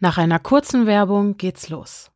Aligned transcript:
Nach 0.00 0.16
einer 0.16 0.38
kurzen 0.38 0.86
Werbung 0.86 1.38
geht's 1.38 1.68
los. 1.70 2.12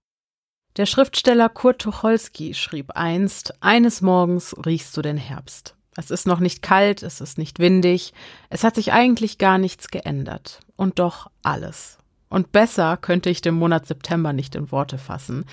Der 0.76 0.86
Schriftsteller 0.86 1.48
Kurt 1.48 1.80
Tucholsky 1.82 2.54
schrieb 2.54 2.92
einst, 2.92 3.54
eines 3.60 4.02
Morgens 4.02 4.54
riechst 4.64 4.96
du 4.96 5.02
den 5.02 5.16
Herbst. 5.16 5.74
Es 5.96 6.12
ist 6.12 6.24
noch 6.26 6.38
nicht 6.38 6.62
kalt, 6.62 7.02
es 7.02 7.20
ist 7.20 7.38
nicht 7.38 7.58
windig, 7.58 8.14
es 8.50 8.62
hat 8.62 8.76
sich 8.76 8.92
eigentlich 8.92 9.36
gar 9.36 9.58
nichts 9.58 9.88
geändert. 9.88 10.60
Und 10.76 11.00
doch 11.00 11.28
alles. 11.42 11.98
Und 12.28 12.52
besser 12.52 12.96
könnte 12.96 13.30
ich 13.30 13.40
den 13.42 13.56
Monat 13.56 13.86
September 13.86 14.32
nicht 14.32 14.54
in 14.54 14.70
Worte 14.70 14.96
fassen. 14.96 15.44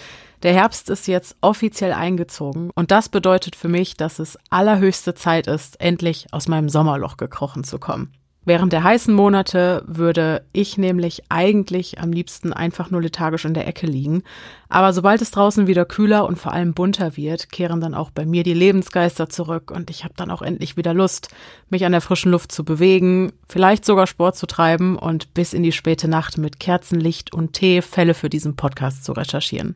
Der 0.43 0.54
Herbst 0.54 0.91
ist 0.91 1.07
jetzt 1.07 1.36
offiziell 1.41 1.93
eingezogen 1.93 2.70
und 2.75 2.91
das 2.91 3.09
bedeutet 3.09 3.55
für 3.55 3.68
mich, 3.70 3.98
dass 3.98 4.20
es 4.20 4.38
allerhöchste 4.52 5.16
Zeit 5.16 5.48
ist, 5.48 5.82
endlich 5.82 6.27
aus 6.32 6.48
meinem 6.48 6.70
Sommerloch 6.70 7.18
gekrochen 7.18 7.64
zu 7.64 7.80
kommen. 7.80 8.14
Während 8.50 8.73
der 8.73 8.84
heißen 8.84 9.13
Monate 9.13 9.84
würde 9.86 10.41
ich 10.54 10.79
nämlich 10.79 11.21
eigentlich 11.29 12.00
am 12.00 12.11
liebsten 12.11 12.52
einfach 12.52 12.89
nur 12.89 13.00
lethargisch 13.00 13.45
in 13.45 13.54
der 13.54 13.68
Ecke 13.68 13.86
liegen. 13.86 14.24
Aber 14.69 14.91
sobald 14.91 15.21
es 15.21 15.29
draußen 15.29 15.68
wieder 15.68 15.86
kühler 15.86 16.25
und 16.25 16.36
vor 16.39 16.51
allem 16.51 16.74
bunter 16.74 17.15
wird, 17.15 17.51
kehren 17.51 17.79
dann 17.79 17.93
auch 17.93 18.10
bei 18.10 18.25
mir 18.25 18.41
die 18.41 18.55
Lebensgeister 18.55 19.29
zurück 19.29 19.69
und 19.69 19.91
ich 19.91 20.04
habe 20.04 20.15
dann 20.18 20.32
auch 20.32 20.41
endlich 20.41 20.77
wieder 20.77 20.96
Lust, 20.96 21.29
mich 21.69 21.86
an 21.86 21.91
der 21.91 22.01
frischen 22.01 22.32
Luft 22.32 22.51
zu 22.51 22.65
bewegen, 22.65 23.33
vielleicht 23.47 23.86
sogar 23.86 24.07
Sport 24.07 24.36
zu 24.36 24.47
treiben 24.47 24.97
und 24.97 25.36
bis 25.36 25.54
in 25.54 25.61
die 25.61 25.71
späte 25.71 26.07
Nacht 26.07 26.39
mit 26.39 26.60
Kerzenlicht 26.60 27.32
und 27.32 27.54
Tee 27.54 27.83
Fälle 27.83 28.16
für 28.16 28.32
diesen 28.32 28.55
Podcast 28.55 29.04
zu 29.04 29.11
recherchieren. 29.11 29.75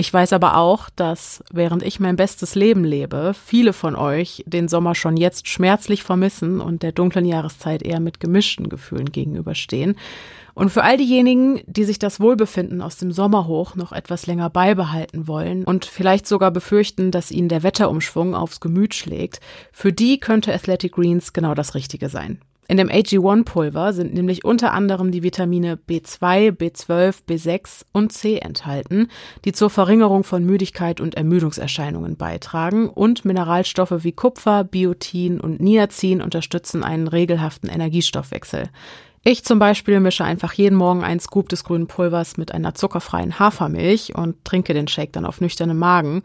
Ich 0.00 0.14
weiß 0.14 0.32
aber 0.32 0.56
auch, 0.56 0.90
dass 0.94 1.42
während 1.52 1.82
ich 1.82 1.98
mein 1.98 2.14
bestes 2.14 2.54
Leben 2.54 2.84
lebe, 2.84 3.34
viele 3.34 3.72
von 3.72 3.96
euch 3.96 4.44
den 4.46 4.68
Sommer 4.68 4.94
schon 4.94 5.16
jetzt 5.16 5.48
schmerzlich 5.48 6.04
vermissen 6.04 6.60
und 6.60 6.84
der 6.84 6.92
dunklen 6.92 7.24
Jahreszeit 7.24 7.82
eher 7.82 7.98
mit 7.98 8.20
gemischten 8.20 8.68
Gefühlen 8.68 9.10
gegenüberstehen. 9.10 9.96
Und 10.54 10.70
für 10.70 10.84
all 10.84 10.98
diejenigen, 10.98 11.62
die 11.66 11.82
sich 11.82 11.98
das 11.98 12.20
Wohlbefinden 12.20 12.80
aus 12.80 12.96
dem 12.96 13.10
Sommerhoch 13.10 13.74
noch 13.74 13.90
etwas 13.90 14.28
länger 14.28 14.50
beibehalten 14.50 15.26
wollen 15.26 15.64
und 15.64 15.84
vielleicht 15.84 16.28
sogar 16.28 16.52
befürchten, 16.52 17.10
dass 17.10 17.32
ihnen 17.32 17.48
der 17.48 17.64
Wetterumschwung 17.64 18.36
aufs 18.36 18.60
Gemüt 18.60 18.94
schlägt, 18.94 19.40
für 19.72 19.92
die 19.92 20.20
könnte 20.20 20.54
Athletic 20.54 20.92
Greens 20.92 21.32
genau 21.32 21.54
das 21.54 21.74
Richtige 21.74 22.08
sein. 22.08 22.40
In 22.70 22.76
dem 22.76 22.90
AG1-Pulver 22.90 23.94
sind 23.94 24.12
nämlich 24.12 24.44
unter 24.44 24.74
anderem 24.74 25.10
die 25.10 25.22
Vitamine 25.22 25.76
B2, 25.88 26.50
B12, 26.50 27.20
B6 27.26 27.86
und 27.92 28.12
C 28.12 28.36
enthalten, 28.36 29.08
die 29.46 29.52
zur 29.52 29.70
Verringerung 29.70 30.22
von 30.22 30.44
Müdigkeit 30.44 31.00
und 31.00 31.14
Ermüdungserscheinungen 31.14 32.18
beitragen 32.18 32.90
und 32.90 33.24
Mineralstoffe 33.24 34.04
wie 34.04 34.12
Kupfer, 34.12 34.64
Biotin 34.64 35.40
und 35.40 35.60
Niacin 35.60 36.20
unterstützen 36.20 36.84
einen 36.84 37.08
regelhaften 37.08 37.70
Energiestoffwechsel. 37.70 38.68
Ich 39.24 39.44
zum 39.46 39.58
Beispiel 39.58 39.98
mische 40.00 40.24
einfach 40.24 40.52
jeden 40.52 40.76
Morgen 40.76 41.04
einen 41.04 41.20
Scoop 41.20 41.48
des 41.48 41.64
grünen 41.64 41.86
Pulvers 41.86 42.36
mit 42.36 42.52
einer 42.52 42.74
zuckerfreien 42.74 43.38
Hafermilch 43.38 44.14
und 44.14 44.44
trinke 44.44 44.74
den 44.74 44.88
Shake 44.88 45.14
dann 45.14 45.24
auf 45.24 45.40
nüchternem 45.40 45.78
Magen 45.78 46.22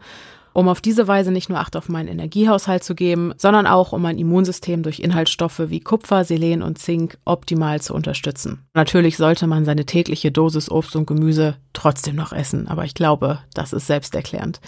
um 0.54 0.68
auf 0.68 0.80
diese 0.80 1.06
Weise 1.06 1.30
nicht 1.30 1.50
nur 1.50 1.58
Acht 1.58 1.76
auf 1.76 1.90
meinen 1.90 2.08
Energiehaushalt 2.08 2.82
zu 2.82 2.94
geben, 2.94 3.34
sondern 3.36 3.66
auch 3.66 3.92
um 3.92 4.00
mein 4.00 4.16
Immunsystem 4.16 4.82
durch 4.82 5.00
Inhaltsstoffe 5.00 5.64
wie 5.66 5.80
Kupfer, 5.80 6.24
Selen 6.24 6.62
und 6.62 6.78
Zink 6.78 7.18
optimal 7.26 7.82
zu 7.82 7.92
unterstützen. 7.92 8.64
Natürlich 8.72 9.18
sollte 9.18 9.46
man 9.46 9.66
seine 9.66 9.84
tägliche 9.84 10.32
Dosis 10.32 10.70
Obst 10.70 10.96
und 10.96 11.06
Gemüse 11.06 11.56
trotzdem 11.74 12.16
noch 12.16 12.32
essen, 12.32 12.66
aber 12.68 12.84
ich 12.84 12.94
glaube, 12.94 13.40
das 13.52 13.74
ist 13.74 13.86
selbsterklärend. 13.86 14.60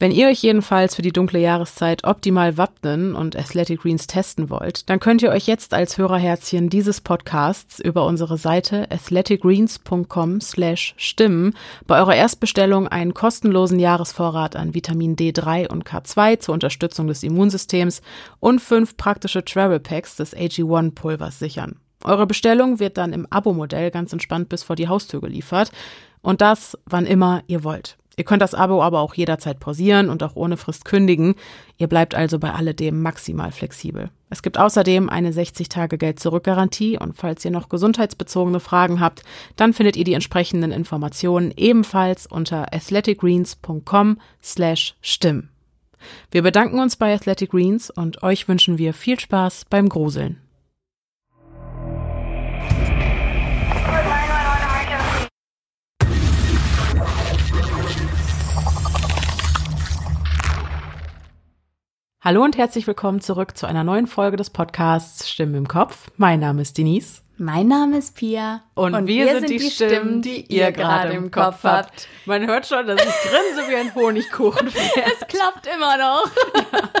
Wenn 0.00 0.10
ihr 0.10 0.26
euch 0.26 0.42
jedenfalls 0.42 0.96
für 0.96 1.02
die 1.02 1.12
dunkle 1.12 1.38
Jahreszeit 1.38 2.04
optimal 2.04 2.56
wappnen 2.56 3.14
und 3.14 3.36
Athletic 3.36 3.82
Greens 3.82 4.08
testen 4.08 4.50
wollt, 4.50 4.90
dann 4.90 4.98
könnt 4.98 5.22
ihr 5.22 5.30
euch 5.30 5.46
jetzt 5.46 5.72
als 5.72 5.96
Hörerherzchen 5.96 6.68
dieses 6.68 7.00
Podcasts 7.00 7.78
über 7.78 8.04
unsere 8.06 8.36
Seite 8.36 8.90
athleticgreens.com 8.90 10.40
slash 10.40 10.94
stimmen 10.96 11.54
bei 11.86 11.98
eurer 11.98 12.16
Erstbestellung 12.16 12.88
einen 12.88 13.14
kostenlosen 13.14 13.78
Jahresvorrat 13.78 14.56
an 14.56 14.74
Vitamin 14.74 15.14
D 15.14 15.32
3 15.32 15.68
und 15.68 15.84
K2 15.84 16.40
zur 16.40 16.54
Unterstützung 16.54 17.06
des 17.06 17.22
Immunsystems 17.22 18.02
und 18.40 18.60
fünf 18.60 18.96
praktische 18.96 19.44
Travel 19.44 19.80
Packs 19.80 20.16
des 20.16 20.36
AG1 20.36 20.94
Pulvers 20.94 21.38
sichern. 21.38 21.76
Eure 22.04 22.26
Bestellung 22.26 22.80
wird 22.80 22.98
dann 22.98 23.14
im 23.14 23.26
Abo-Modell 23.30 23.90
ganz 23.90 24.12
entspannt 24.12 24.50
bis 24.50 24.62
vor 24.62 24.76
die 24.76 24.88
Haustür 24.88 25.22
geliefert 25.22 25.72
und 26.24 26.40
das 26.40 26.76
wann 26.86 27.06
immer 27.06 27.44
ihr 27.46 27.62
wollt. 27.62 27.96
Ihr 28.16 28.24
könnt 28.24 28.42
das 28.42 28.54
Abo 28.54 28.82
aber 28.82 29.00
auch 29.00 29.14
jederzeit 29.14 29.58
pausieren 29.58 30.08
und 30.08 30.22
auch 30.22 30.36
ohne 30.36 30.56
Frist 30.56 30.84
kündigen. 30.84 31.34
Ihr 31.78 31.88
bleibt 31.88 32.14
also 32.14 32.38
bei 32.38 32.52
alledem 32.52 33.02
maximal 33.02 33.50
flexibel. 33.50 34.10
Es 34.30 34.42
gibt 34.42 34.56
außerdem 34.56 35.08
eine 35.08 35.32
60-Tage-Geld-Zurück-Garantie 35.32 36.98
und 36.98 37.16
falls 37.16 37.44
ihr 37.44 37.50
noch 37.50 37.68
gesundheitsbezogene 37.68 38.60
Fragen 38.60 39.00
habt, 39.00 39.22
dann 39.56 39.72
findet 39.72 39.96
ihr 39.96 40.04
die 40.04 40.14
entsprechenden 40.14 40.70
Informationen 40.70 41.52
ebenfalls 41.56 42.26
unter 42.26 42.72
athleticgreens.com 42.72 44.18
slash 44.42 44.94
stimm. 45.00 45.48
Wir 46.30 46.42
bedanken 46.42 46.78
uns 46.78 46.96
bei 46.96 47.14
Athletic 47.14 47.50
Greens 47.50 47.90
und 47.90 48.22
euch 48.22 48.46
wünschen 48.46 48.78
wir 48.78 48.94
viel 48.94 49.18
Spaß 49.18 49.66
beim 49.70 49.88
Gruseln. 49.88 50.43
Hallo 62.24 62.42
und 62.42 62.56
herzlich 62.56 62.86
willkommen 62.86 63.20
zurück 63.20 63.54
zu 63.54 63.66
einer 63.66 63.84
neuen 63.84 64.06
Folge 64.06 64.38
des 64.38 64.48
Podcasts 64.48 65.28
Stimmen 65.28 65.56
im 65.56 65.68
Kopf. 65.68 66.10
Mein 66.16 66.40
Name 66.40 66.62
ist 66.62 66.78
Denise. 66.78 67.20
Mein 67.36 67.68
Name 67.68 67.98
ist 67.98 68.16
Pia. 68.16 68.62
Und, 68.72 68.94
und 68.94 69.06
wir, 69.06 69.26
wir, 69.26 69.40
sind, 69.40 69.50
die, 69.50 69.58
die 69.58 69.70
Stimmen, 69.70 70.22
die 70.22 70.40
ihr 70.50 70.72
gerade 70.72 71.12
im 71.12 71.30
Kopf 71.30 71.64
habt. 71.64 72.08
Man 72.24 72.46
hört 72.46 72.66
schon, 72.66 72.86
dass 72.86 72.98
ich 72.98 73.30
grinse 73.30 73.70
wie 73.70 73.76
ein 73.76 73.94
Honigkuchen. 73.94 74.68
es 74.68 75.28
klappt 75.28 75.66
immer 75.66 75.98
noch. 75.98 76.26
Ja. 76.54 76.88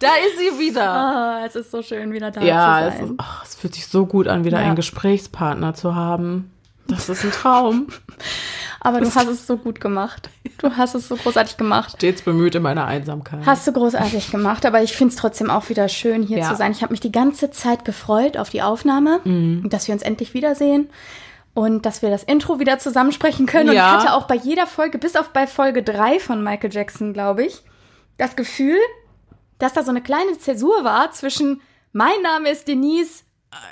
Da 0.00 0.08
ist 0.26 0.38
sie 0.38 0.58
wieder. 0.58 1.40
Oh, 1.40 1.46
es 1.46 1.56
ist 1.56 1.70
so 1.70 1.82
schön, 1.82 2.12
wieder 2.12 2.30
da 2.30 2.42
ja, 2.42 2.90
zu 2.90 2.98
sein. 2.98 2.98
Ja, 2.98 3.04
es, 3.04 3.10
oh, 3.10 3.42
es, 3.42 3.54
fühlt 3.54 3.74
sich 3.74 3.86
so 3.86 4.06
gut 4.06 4.28
an, 4.28 4.44
wieder 4.44 4.58
ja. 4.60 4.66
einen 4.66 4.76
Gesprächspartner 4.76 5.74
zu 5.74 5.94
haben. 5.94 6.52
Das 6.86 7.08
ist 7.08 7.24
ein 7.24 7.32
Traum. 7.32 7.88
Aber 8.84 9.00
du 9.00 9.06
hast 9.12 9.28
es 9.28 9.46
so 9.46 9.56
gut 9.56 9.80
gemacht. 9.80 10.28
Du 10.58 10.70
hast 10.76 10.94
es 10.94 11.08
so 11.08 11.16
großartig 11.16 11.56
gemacht. 11.56 11.94
Stets 11.96 12.20
bemüht 12.20 12.54
in 12.54 12.62
meiner 12.62 12.84
Einsamkeit. 12.84 13.40
Hast 13.46 13.66
du 13.66 13.72
großartig 13.72 14.30
gemacht, 14.30 14.66
aber 14.66 14.82
ich 14.82 14.92
finde 14.92 15.12
es 15.12 15.16
trotzdem 15.18 15.50
auch 15.50 15.70
wieder 15.70 15.88
schön, 15.88 16.22
hier 16.22 16.38
ja. 16.38 16.50
zu 16.50 16.56
sein. 16.56 16.70
Ich 16.70 16.82
habe 16.82 16.92
mich 16.92 17.00
die 17.00 17.10
ganze 17.10 17.50
Zeit 17.50 17.86
gefreut 17.86 18.36
auf 18.36 18.50
die 18.50 18.60
Aufnahme, 18.60 19.20
mhm. 19.24 19.68
dass 19.70 19.88
wir 19.88 19.94
uns 19.94 20.02
endlich 20.02 20.34
wiedersehen 20.34 20.90
und 21.54 21.86
dass 21.86 22.02
wir 22.02 22.10
das 22.10 22.24
Intro 22.24 22.60
wieder 22.60 22.78
zusammensprechen 22.78 23.46
können. 23.46 23.72
Ja. 23.72 23.92
Und 23.92 23.98
ich 23.98 24.04
hatte 24.04 24.14
auch 24.14 24.26
bei 24.26 24.36
jeder 24.36 24.66
Folge, 24.66 24.98
bis 24.98 25.16
auf 25.16 25.30
bei 25.30 25.46
Folge 25.46 25.82
3 25.82 26.20
von 26.20 26.44
Michael 26.44 26.72
Jackson, 26.72 27.14
glaube 27.14 27.44
ich, 27.44 27.62
das 28.18 28.36
Gefühl, 28.36 28.78
dass 29.58 29.72
da 29.72 29.82
so 29.82 29.90
eine 29.90 30.02
kleine 30.02 30.36
Zäsur 30.38 30.84
war 30.84 31.10
zwischen 31.10 31.62
mein 31.92 32.20
Name 32.22 32.50
ist 32.50 32.68
Denise, 32.68 33.24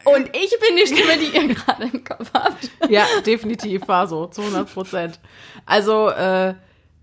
und 0.05 0.29
ich 0.29 0.51
bin 0.61 0.77
die 0.77 0.87
Stimme, 0.87 1.19
die 1.19 1.37
ihr 1.37 1.55
gerade 1.55 1.85
im 1.85 2.05
Kopf 2.05 2.31
habt. 2.35 2.71
Ja, 2.89 3.05
definitiv 3.25 3.87
war 3.89 4.07
so, 4.07 4.27
zu 4.27 4.43
100 4.43 4.73
Prozent. 4.73 5.21
Also, 5.67 6.09
äh, 6.11 6.55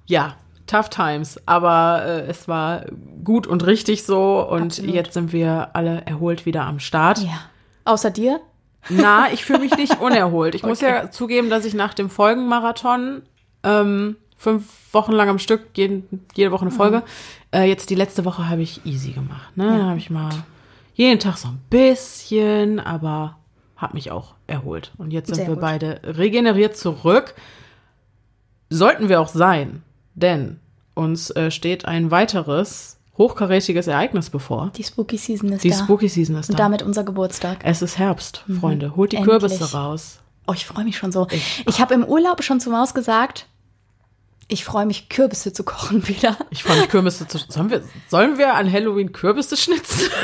ja, 0.06 0.35
tough 0.67 0.89
times, 0.89 1.39
aber 1.45 2.03
äh, 2.06 2.22
es 2.28 2.47
war 2.47 2.85
gut 3.23 3.47
und 3.47 3.66
richtig 3.66 4.03
so 4.03 4.47
und 4.47 4.68
Absolut. 4.68 4.94
jetzt 4.94 5.13
sind 5.13 5.34
wir 5.34 5.69
alle 5.73 6.03
erholt 6.06 6.45
wieder 6.45 6.63
am 6.63 6.79
Start. 6.79 7.19
Ja. 7.19 7.41
Außer 7.85 8.12
dir? 8.12 8.39
Na, 8.89 9.31
ich 9.31 9.44
fühle 9.44 9.59
mich 9.59 9.75
nicht 9.75 10.00
unerholt. 10.00 10.56
Ich 10.56 10.63
okay. 10.63 10.69
muss 10.69 10.81
ja 10.81 11.12
zugeben, 11.12 11.50
dass 11.50 11.66
ich 11.66 11.73
nach 11.73 11.94
dem 11.94 12.09
Folgenmarathon 12.09 13.23
ähm, 13.63 14.16
fünf 14.38 14.66
Wochen 14.94 15.12
lang 15.12 15.29
am 15.29 15.39
Stück, 15.39 15.68
jeden, 15.75 16.25
jede 16.34 16.51
Woche 16.51 16.62
eine 16.62 16.72
Folge, 16.72 16.97
mhm. 16.97 17.59
äh, 17.59 17.63
jetzt 17.66 17.89
die 17.89 17.95
letzte 17.95 18.23
Woche 18.25 18.47
habe 18.50 18.62
ich 18.62 18.85
easy 18.85 19.12
gemacht. 19.12 19.56
Ne? 19.57 19.66
Ja. 19.66 19.85
habe 19.88 19.97
ich 19.97 20.09
mal 20.09 20.29
jeden 21.00 21.20
Tag 21.20 21.38
so 21.38 21.48
ein 21.48 21.62
bisschen, 21.70 22.82
aber 22.82 23.38
habe 23.78 23.94
mich 23.94 24.12
auch 24.12 24.36
erholt. 24.48 24.92
Und 24.98 25.12
jetzt 25.12 25.28
sind 25.28 25.36
Sehr 25.38 25.48
wir 25.48 25.54
gut. 25.54 25.62
beide 25.62 26.02
regeneriert 26.04 26.76
zurück. 26.76 27.36
Sollten 28.69 29.07
wir 29.07 29.22
auch 29.22 29.30
sein, 29.30 29.81
denn 30.16 30.60
uns 30.96 31.30
äh, 31.31 31.51
steht 31.51 31.86
ein 31.86 32.12
weiteres 32.12 33.00
hochkarätiges 33.18 33.88
Ereignis 33.88 34.30
bevor. 34.30 34.72
Die 34.75 34.84
Spooky 34.84 35.18
Season 35.18 35.54
ist 35.54 35.63
Die 35.63 35.69
da. 35.69 35.78
Die 35.78 35.81
Spooky 35.81 36.10
Season 36.10 36.36
ist 36.36 36.50
Und 36.50 36.60
da. 36.60 36.66
Und 36.66 36.72
damit 36.72 36.84
unser 36.84 37.06
Geburtstag. 37.06 37.60
Es 37.63 37.81
ist 37.81 37.98
Herbst, 37.98 38.44
mhm. 38.48 38.60
Freunde. 38.60 38.95
Holt 38.98 39.13
die 39.13 39.18
Endlich. 39.18 39.40
Kürbisse 39.40 39.72
raus. 39.72 40.19
Oh, 40.48 40.54
ich 40.54 40.66
freue 40.66 40.84
mich 40.84 40.98
schon 40.98 41.13
so. 41.13 41.28
Ich, 41.31 41.63
ich 41.66 41.80
habe 41.80 41.94
im 41.94 42.04
Urlaub 42.04 42.44
schon 42.44 42.60
zu 42.60 42.69
Maus 42.72 42.94
gesagt, 42.94 43.48
ich 44.50 44.66
freue 44.66 44.86
mich, 44.86 45.07
Kürbisse 45.07 45.54
zu 45.54 45.63
kochen 45.63 46.07
wieder. 46.10 46.36
Ich 46.50 46.63
freue 46.63 46.78
mich, 46.81 46.90
Kürbisse 46.90 47.25
zu. 47.25 47.38
Sollen 47.48 47.69
wir, 47.69 47.84
sollen 48.10 48.38
wir 48.38 48.56
an 48.56 48.69
Halloween 48.69 49.13
Kürbisse 49.13 49.56
schnitzen? 49.56 50.10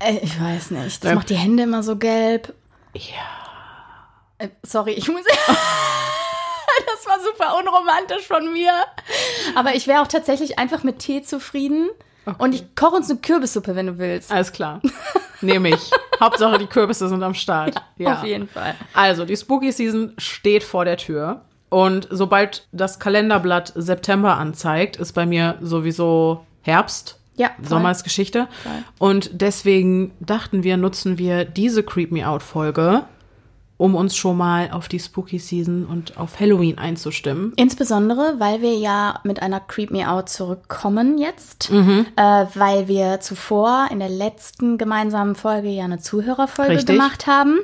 Äh, 0.00 0.18
ich 0.22 0.40
weiß 0.40 0.72
nicht. 0.72 1.04
Das 1.04 1.10
ja. 1.10 1.14
macht 1.14 1.30
die 1.30 1.36
Hände 1.36 1.62
immer 1.62 1.82
so 1.82 1.96
gelb. 1.96 2.54
Ja. 2.94 3.40
Äh, 4.38 4.48
sorry, 4.62 4.92
ich 4.92 5.08
muss. 5.08 5.22
das 5.46 7.06
war 7.06 7.18
super 7.20 7.58
unromantisch 7.58 8.26
von 8.26 8.52
mir. 8.52 8.72
Aber 9.54 9.74
ich 9.74 9.86
wäre 9.86 10.02
auch 10.02 10.08
tatsächlich 10.08 10.58
einfach 10.58 10.82
mit 10.82 10.98
Tee 10.98 11.22
zufrieden. 11.22 11.88
Okay. 12.26 12.36
Und 12.38 12.54
ich 12.54 12.74
koche 12.74 12.96
uns 12.96 13.10
eine 13.10 13.18
Kürbissuppe, 13.20 13.76
wenn 13.76 13.86
du 13.86 13.98
willst. 13.98 14.32
Alles 14.32 14.52
klar. 14.52 14.80
Nehme 15.40 15.70
ich. 15.70 15.90
Hauptsache, 16.20 16.58
die 16.58 16.66
Kürbisse 16.66 17.08
sind 17.08 17.22
am 17.22 17.34
Start. 17.34 17.74
Ja, 17.96 18.10
ja. 18.10 18.14
Auf 18.14 18.24
jeden 18.24 18.48
Fall. 18.48 18.74
Also, 18.92 19.24
die 19.24 19.36
Spooky 19.36 19.72
Season 19.72 20.14
steht 20.18 20.62
vor 20.62 20.84
der 20.84 20.96
Tür. 20.96 21.42
Und 21.70 22.08
sobald 22.10 22.66
das 22.72 22.98
Kalenderblatt 22.98 23.72
September 23.74 24.36
anzeigt, 24.36 24.96
ist 24.96 25.12
bei 25.12 25.24
mir 25.24 25.56
sowieso 25.60 26.44
Herbst. 26.62 27.19
Ja, 27.36 27.50
Sommer 27.62 27.90
ist 27.90 28.04
Geschichte. 28.04 28.48
Voll. 28.62 28.72
Und 28.98 29.30
deswegen 29.32 30.12
dachten 30.20 30.62
wir, 30.62 30.76
nutzen 30.76 31.18
wir 31.18 31.44
diese 31.44 31.82
Creep 31.82 32.12
Me 32.12 32.28
Out 32.28 32.42
Folge, 32.42 33.04
um 33.78 33.94
uns 33.94 34.14
schon 34.14 34.36
mal 34.36 34.70
auf 34.72 34.88
die 34.88 34.98
Spooky 34.98 35.38
Season 35.38 35.86
und 35.86 36.18
auf 36.18 36.38
Halloween 36.38 36.76
einzustimmen. 36.76 37.54
Insbesondere, 37.56 38.34
weil 38.38 38.60
wir 38.60 38.76
ja 38.76 39.20
mit 39.24 39.40
einer 39.40 39.58
Creep 39.58 39.90
Me 39.90 40.10
Out 40.10 40.28
zurückkommen 40.28 41.16
jetzt, 41.16 41.70
mhm. 41.70 42.04
äh, 42.16 42.44
weil 42.54 42.88
wir 42.88 43.20
zuvor 43.20 43.88
in 43.90 44.00
der 44.00 44.10
letzten 44.10 44.76
gemeinsamen 44.76 45.34
Folge 45.34 45.68
ja 45.68 45.84
eine 45.84 45.98
Zuhörerfolge 45.98 46.72
richtig. 46.72 46.94
gemacht 46.94 47.26
haben. 47.26 47.58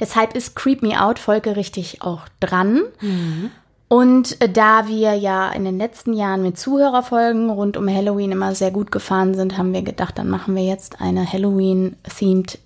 Deshalb 0.00 0.34
ist 0.34 0.56
Creep 0.56 0.82
Me 0.82 1.00
Out 1.00 1.20
Folge 1.20 1.54
richtig 1.54 2.02
auch 2.02 2.22
dran. 2.40 2.82
Mhm. 3.00 3.52
Und 3.92 4.38
da 4.56 4.86
wir 4.86 5.14
ja 5.14 5.50
in 5.50 5.64
den 5.64 5.76
letzten 5.76 6.12
Jahren 6.12 6.42
mit 6.42 6.56
Zuhörerfolgen 6.56 7.50
rund 7.50 7.76
um 7.76 7.88
Halloween 7.88 8.30
immer 8.30 8.54
sehr 8.54 8.70
gut 8.70 8.92
gefahren 8.92 9.34
sind, 9.34 9.58
haben 9.58 9.72
wir 9.72 9.82
gedacht, 9.82 10.16
dann 10.16 10.30
machen 10.30 10.54
wir 10.54 10.62
jetzt 10.62 11.00
eine 11.00 11.26
Halloween-themed 11.30 12.60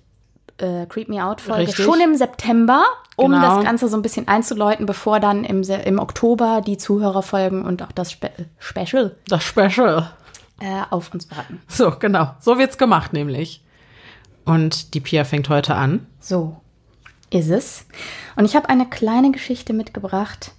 äh, 0.59 0.85
Creep 0.85 1.09
Me 1.09 1.25
Out 1.25 1.41
Folge 1.41 1.69
Richtig. 1.69 1.83
schon 1.83 1.99
im 1.99 2.15
September, 2.15 2.83
um 3.15 3.31
genau. 3.31 3.55
das 3.55 3.65
Ganze 3.65 3.87
so 3.87 3.97
ein 3.97 4.03
bisschen 4.03 4.27
einzuläuten, 4.27 4.85
bevor 4.85 5.19
dann 5.19 5.45
im, 5.45 5.63
im 5.63 5.97
Oktober 5.97 6.61
die 6.63 6.77
Zuhörerfolgen 6.77 7.65
und 7.65 7.81
auch 7.81 7.91
das 7.91 8.11
Spe 8.11 8.29
Special. 8.59 9.15
Das 9.27 9.43
Special. 9.43 10.11
Äh, 10.59 10.83
auf 10.91 11.11
uns 11.11 11.31
warten. 11.31 11.59
So, 11.67 11.89
genau. 11.89 12.35
So 12.39 12.59
wird's 12.59 12.77
gemacht, 12.77 13.13
nämlich. 13.13 13.63
Und 14.45 14.93
die 14.93 14.99
Pia 14.99 15.23
fängt 15.23 15.49
heute 15.49 15.73
an. 15.73 16.05
So 16.19 16.57
ist 17.31 17.49
es. 17.49 17.87
Und 18.35 18.45
ich 18.45 18.55
habe 18.55 18.69
eine 18.69 18.87
kleine 18.87 19.31
Geschichte 19.31 19.73
mitgebracht, 19.73 20.51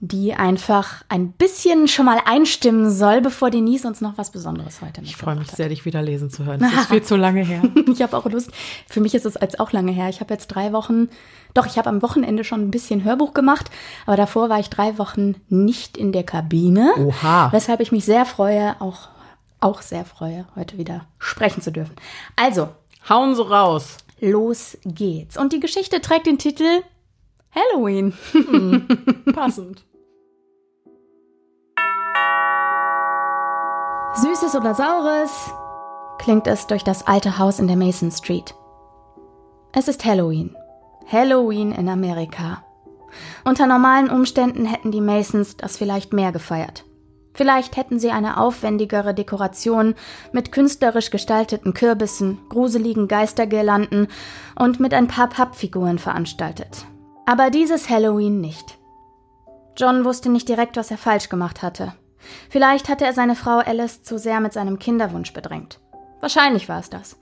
die 0.00 0.34
einfach 0.34 1.02
ein 1.08 1.32
bisschen 1.32 1.88
schon 1.88 2.04
mal 2.04 2.20
einstimmen 2.24 2.90
soll, 2.90 3.22
bevor 3.22 3.50
Denise 3.50 3.86
uns 3.86 4.02
noch 4.02 4.18
was 4.18 4.30
Besonderes 4.30 4.82
heute 4.82 5.00
Ich 5.02 5.16
freue 5.16 5.36
mich 5.36 5.50
sehr, 5.50 5.70
dich 5.70 5.86
wieder 5.86 6.02
lesen 6.02 6.30
zu 6.30 6.44
hören. 6.44 6.60
Das 6.60 6.72
ist 6.72 6.86
viel 6.90 7.02
zu 7.02 7.16
lange 7.16 7.42
her. 7.42 7.62
ich 7.92 8.02
habe 8.02 8.16
auch 8.16 8.26
Lust. 8.26 8.50
Für 8.88 9.00
mich 9.00 9.14
ist 9.14 9.24
es 9.24 9.36
als 9.36 9.58
auch 9.58 9.72
lange 9.72 9.92
her. 9.92 10.08
Ich 10.10 10.20
habe 10.20 10.34
jetzt 10.34 10.48
drei 10.48 10.72
Wochen, 10.72 11.08
doch, 11.54 11.66
ich 11.66 11.78
habe 11.78 11.88
am 11.88 12.02
Wochenende 12.02 12.44
schon 12.44 12.60
ein 12.60 12.70
bisschen 12.70 13.04
Hörbuch 13.04 13.32
gemacht, 13.32 13.70
aber 14.04 14.16
davor 14.16 14.50
war 14.50 14.60
ich 14.60 14.68
drei 14.68 14.98
Wochen 14.98 15.36
nicht 15.48 15.96
in 15.96 16.12
der 16.12 16.24
Kabine. 16.24 16.92
Oha. 16.98 17.50
Weshalb 17.52 17.80
ich 17.80 17.90
mich 17.90 18.04
sehr 18.04 18.26
freue, 18.26 18.78
auch, 18.80 19.08
auch 19.60 19.80
sehr 19.80 20.04
freue, 20.04 20.46
heute 20.56 20.76
wieder 20.76 21.06
sprechen 21.18 21.62
zu 21.62 21.72
dürfen. 21.72 21.96
Also. 22.36 22.68
Hauen 23.08 23.34
Sie 23.34 23.48
raus. 23.48 23.98
Los 24.20 24.76
geht's. 24.84 25.38
Und 25.38 25.52
die 25.52 25.60
Geschichte 25.60 26.00
trägt 26.00 26.26
den 26.26 26.38
Titel 26.38 26.82
Halloween. 27.56 28.12
Hm, 28.32 28.86
passend. 29.34 29.84
Süßes 34.14 34.54
oder 34.54 34.74
Saures? 34.74 35.50
klingt 36.18 36.46
es 36.46 36.66
durch 36.66 36.82
das 36.82 37.06
alte 37.06 37.38
Haus 37.38 37.58
in 37.58 37.66
der 37.66 37.76
Mason 37.76 38.10
Street. 38.10 38.54
Es 39.72 39.88
ist 39.88 40.04
Halloween. 40.04 40.56
Halloween 41.10 41.72
in 41.72 41.88
Amerika. 41.88 42.64
Unter 43.44 43.66
normalen 43.66 44.10
Umständen 44.10 44.64
hätten 44.64 44.90
die 44.90 45.00
Masons 45.00 45.56
das 45.56 45.76
vielleicht 45.76 46.12
mehr 46.12 46.32
gefeiert. 46.32 46.84
Vielleicht 47.34 47.76
hätten 47.76 47.98
sie 47.98 48.10
eine 48.10 48.40
aufwendigere 48.40 49.12
Dekoration 49.12 49.94
mit 50.32 50.50
künstlerisch 50.52 51.10
gestalteten 51.10 51.74
Kürbissen, 51.74 52.38
gruseligen 52.48 53.08
Geistergirlanden 53.08 54.08
und 54.58 54.80
mit 54.80 54.94
ein 54.94 55.06
paar 55.06 55.28
Pappfiguren 55.28 55.98
veranstaltet. 55.98 56.86
Aber 57.26 57.50
dieses 57.50 57.90
Halloween 57.90 58.40
nicht. 58.40 58.78
John 59.76 60.04
wusste 60.04 60.30
nicht 60.30 60.48
direkt, 60.48 60.76
was 60.76 60.90
er 60.90 60.96
falsch 60.98 61.28
gemacht 61.28 61.60
hatte. 61.62 61.92
Vielleicht 62.48 62.88
hatte 62.88 63.04
er 63.04 63.12
seine 63.12 63.34
Frau 63.34 63.58
Alice 63.58 64.02
zu 64.02 64.18
sehr 64.18 64.40
mit 64.40 64.52
seinem 64.52 64.78
Kinderwunsch 64.78 65.32
bedrängt. 65.32 65.80
Wahrscheinlich 66.20 66.68
war 66.68 66.80
es 66.80 66.88
das. 66.88 67.18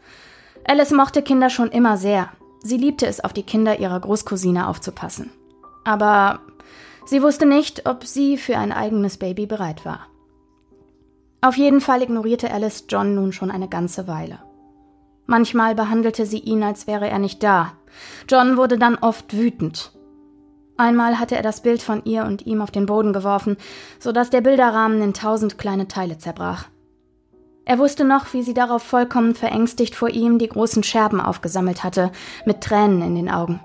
Alice 0.66 0.92
mochte 0.92 1.22
Kinder 1.22 1.50
schon 1.50 1.70
immer 1.70 1.96
sehr. 1.96 2.28
Sie 2.62 2.76
liebte 2.76 3.06
es, 3.06 3.22
auf 3.22 3.32
die 3.32 3.42
Kinder 3.42 3.78
ihrer 3.78 3.98
Großcousine 3.98 4.68
aufzupassen. 4.68 5.30
Aber 5.84 6.40
sie 7.06 7.22
wusste 7.22 7.46
nicht, 7.46 7.86
ob 7.86 8.04
sie 8.04 8.36
für 8.38 8.56
ein 8.56 8.72
eigenes 8.72 9.18
Baby 9.18 9.46
bereit 9.46 9.84
war. 9.84 10.06
Auf 11.40 11.56
jeden 11.56 11.80
Fall 11.80 12.02
ignorierte 12.02 12.50
Alice 12.50 12.84
John 12.88 13.14
nun 13.14 13.32
schon 13.32 13.50
eine 13.50 13.68
ganze 13.68 14.06
Weile. 14.06 14.38
Manchmal 15.26 15.75
behandelte 15.75 16.26
sie 16.26 16.38
ihn, 16.38 16.62
als 16.62 16.87
wäre 16.87 17.09
er 17.09 17.19
nicht 17.19 17.43
da. 17.43 17.73
John 18.29 18.56
wurde 18.56 18.79
dann 18.79 18.97
oft 18.97 19.37
wütend. 19.37 19.93
Einmal 20.76 21.19
hatte 21.19 21.37
er 21.37 21.43
das 21.43 21.62
Bild 21.62 21.82
von 21.82 22.05
ihr 22.05 22.25
und 22.25 22.47
ihm 22.47 22.61
auf 22.61 22.71
den 22.71 22.87
Boden 22.87 23.12
geworfen, 23.12 23.56
so 23.99 24.12
dass 24.12 24.31
der 24.31 24.41
Bilderrahmen 24.41 25.00
in 25.00 25.15
tausend 25.15 25.56
kleine 25.56 25.87
Teile 25.87 26.19
zerbrach. 26.19 26.67
Er 27.65 27.79
wusste 27.79 28.05
noch, 28.05 28.35
wie 28.35 28.43
sie 28.43 28.55
darauf 28.55 28.82
vollkommen 28.82 29.35
verängstigt 29.35 29.94
vor 29.94 30.11
ihm 30.11 30.38
die 30.38 30.49
großen 30.49 30.82
Scherben 30.82 31.21
aufgesammelt 31.21 31.82
hatte, 31.85 32.11
mit 32.44 32.61
Tränen 32.61 33.00
in 33.03 33.15
den 33.15 33.31
Augen. 33.31 33.61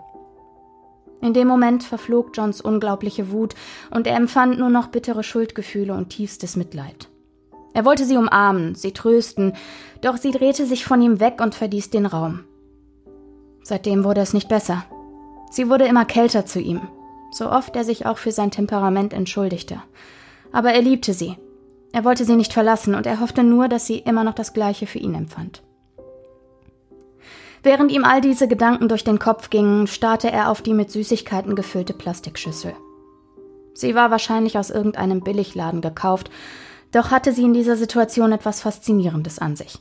In 1.21 1.33
dem 1.33 1.49
Moment 1.49 1.83
verflog 1.83 2.29
Johns 2.33 2.61
unglaubliche 2.61 3.31
Wut 3.31 3.55
und 3.91 4.07
er 4.07 4.15
empfand 4.15 4.57
nur 4.57 4.69
noch 4.69 4.87
bittere 4.87 5.23
Schuldgefühle 5.23 5.93
und 5.93 6.09
tiefstes 6.09 6.55
Mitleid. 6.55 7.09
Er 7.73 7.85
wollte 7.85 8.05
sie 8.05 8.17
umarmen, 8.17 8.75
sie 8.75 8.91
trösten, 8.91 9.53
doch 10.01 10.17
sie 10.17 10.31
drehte 10.31 10.65
sich 10.65 10.85
von 10.85 11.01
ihm 11.01 11.19
weg 11.19 11.39
und 11.41 11.55
verließ 11.55 11.89
den 11.89 12.05
Raum. 12.05 12.45
Seitdem 13.63 14.03
wurde 14.03 14.21
es 14.21 14.33
nicht 14.33 14.49
besser. 14.49 14.85
Sie 15.51 15.69
wurde 15.69 15.85
immer 15.85 16.05
kälter 16.05 16.45
zu 16.45 16.59
ihm, 16.59 16.81
so 17.31 17.51
oft 17.51 17.75
er 17.75 17.83
sich 17.83 18.05
auch 18.05 18.17
für 18.17 18.31
sein 18.31 18.51
Temperament 18.51 19.13
entschuldigte. 19.13 19.81
Aber 20.51 20.73
er 20.73 20.81
liebte 20.81 21.13
sie. 21.13 21.37
Er 21.91 22.03
wollte 22.03 22.25
sie 22.25 22.35
nicht 22.35 22.53
verlassen 22.53 22.95
und 22.95 23.05
er 23.05 23.19
hoffte 23.19 23.43
nur, 23.43 23.67
dass 23.67 23.87
sie 23.87 23.97
immer 23.99 24.23
noch 24.23 24.35
das 24.35 24.53
Gleiche 24.53 24.87
für 24.87 24.99
ihn 24.99 25.15
empfand. 25.15 25.63
Während 27.61 27.91
ihm 27.91 28.05
all 28.05 28.21
diese 28.21 28.47
Gedanken 28.47 28.87
durch 28.87 29.03
den 29.03 29.19
Kopf 29.19 29.49
gingen, 29.49 29.87
starrte 29.87 30.31
er 30.31 30.49
auf 30.49 30.61
die 30.61 30.73
mit 30.73 30.91
Süßigkeiten 30.91 31.55
gefüllte 31.55 31.93
Plastikschüssel. 31.93 32.73
Sie 33.73 33.95
war 33.95 34.11
wahrscheinlich 34.11 34.57
aus 34.57 34.69
irgendeinem 34.69 35.21
Billigladen 35.21 35.81
gekauft, 35.81 36.29
doch 36.91 37.11
hatte 37.11 37.33
sie 37.33 37.43
in 37.43 37.53
dieser 37.53 37.75
Situation 37.75 38.31
etwas 38.31 38.61
Faszinierendes 38.61 39.39
an 39.39 39.55
sich. 39.55 39.79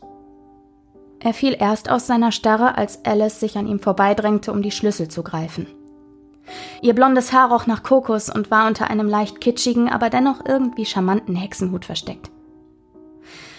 Er 1.20 1.34
fiel 1.34 1.56
erst 1.58 1.90
aus 1.90 2.06
seiner 2.06 2.32
Starre, 2.32 2.76
als 2.76 3.04
Alice 3.04 3.40
sich 3.40 3.58
an 3.58 3.66
ihm 3.66 3.80
vorbeidrängte, 3.80 4.52
um 4.52 4.62
die 4.62 4.70
Schlüssel 4.70 5.08
zu 5.08 5.22
greifen. 5.22 5.66
Ihr 6.80 6.94
blondes 6.94 7.32
Haar 7.32 7.50
roch 7.52 7.66
nach 7.66 7.82
Kokos 7.82 8.30
und 8.30 8.50
war 8.50 8.66
unter 8.66 8.88
einem 8.88 9.08
leicht 9.08 9.40
kitschigen, 9.40 9.88
aber 9.88 10.10
dennoch 10.10 10.44
irgendwie 10.46 10.86
charmanten 10.86 11.34
Hexenhut 11.34 11.84
versteckt. 11.84 12.30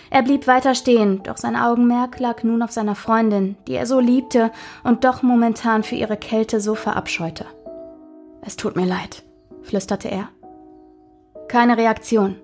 Er 0.09 0.23
blieb 0.23 0.47
weiter 0.47 0.73
stehen, 0.73 1.21
doch 1.23 1.37
sein 1.37 1.55
Augenmerk 1.55 2.19
lag 2.19 2.43
nun 2.43 2.63
auf 2.63 2.71
seiner 2.71 2.95
Freundin, 2.95 3.57
die 3.67 3.73
er 3.73 3.85
so 3.85 3.99
liebte 3.99 4.51
und 4.83 5.03
doch 5.03 5.21
momentan 5.21 5.83
für 5.83 5.95
ihre 5.95 6.17
Kälte 6.17 6.61
so 6.61 6.73
verabscheute. 6.73 7.45
Es 8.41 8.55
tut 8.55 8.75
mir 8.75 8.85
leid, 8.85 9.23
flüsterte 9.61 10.09
er. 10.09 10.29
Keine 11.47 11.77
Reaktion. 11.77 12.37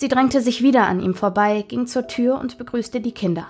Sie 0.00 0.06
drängte 0.06 0.40
sich 0.40 0.62
wieder 0.62 0.86
an 0.86 1.00
ihm 1.00 1.14
vorbei, 1.14 1.64
ging 1.66 1.88
zur 1.88 2.06
Tür 2.06 2.38
und 2.38 2.56
begrüßte 2.56 3.00
die 3.00 3.10
Kinder. 3.10 3.48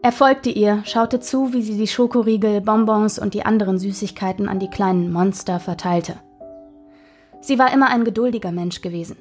Er 0.00 0.10
folgte 0.10 0.48
ihr, 0.48 0.82
schaute 0.86 1.20
zu, 1.20 1.52
wie 1.52 1.60
sie 1.60 1.76
die 1.76 1.86
Schokoriegel, 1.86 2.62
Bonbons 2.62 3.18
und 3.18 3.34
die 3.34 3.44
anderen 3.44 3.78
Süßigkeiten 3.78 4.48
an 4.48 4.58
die 4.58 4.70
kleinen 4.70 5.12
Monster 5.12 5.60
verteilte. 5.60 6.14
Sie 7.42 7.58
war 7.58 7.74
immer 7.74 7.90
ein 7.90 8.04
geduldiger 8.04 8.52
Mensch 8.52 8.80
gewesen. 8.80 9.18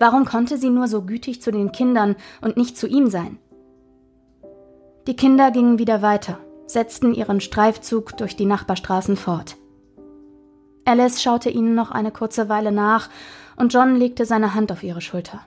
Warum 0.00 0.26
konnte 0.26 0.58
sie 0.58 0.68
nur 0.68 0.86
so 0.86 1.00
gütig 1.00 1.40
zu 1.40 1.50
den 1.50 1.72
Kindern 1.72 2.14
und 2.42 2.58
nicht 2.58 2.76
zu 2.76 2.86
ihm 2.86 3.06
sein? 3.06 3.38
Die 5.06 5.16
Kinder 5.16 5.50
gingen 5.50 5.78
wieder 5.78 6.02
weiter, 6.02 6.40
setzten 6.66 7.14
ihren 7.14 7.40
Streifzug 7.40 8.18
durch 8.18 8.36
die 8.36 8.44
Nachbarstraßen 8.44 9.16
fort. 9.16 9.56
Alice 10.84 11.22
schaute 11.22 11.48
ihnen 11.48 11.74
noch 11.74 11.90
eine 11.90 12.10
kurze 12.10 12.50
Weile 12.50 12.70
nach 12.70 13.08
und 13.56 13.72
John 13.72 13.96
legte 13.96 14.24
seine 14.24 14.54
Hand 14.54 14.72
auf 14.72 14.82
ihre 14.82 15.00
Schulter. 15.00 15.40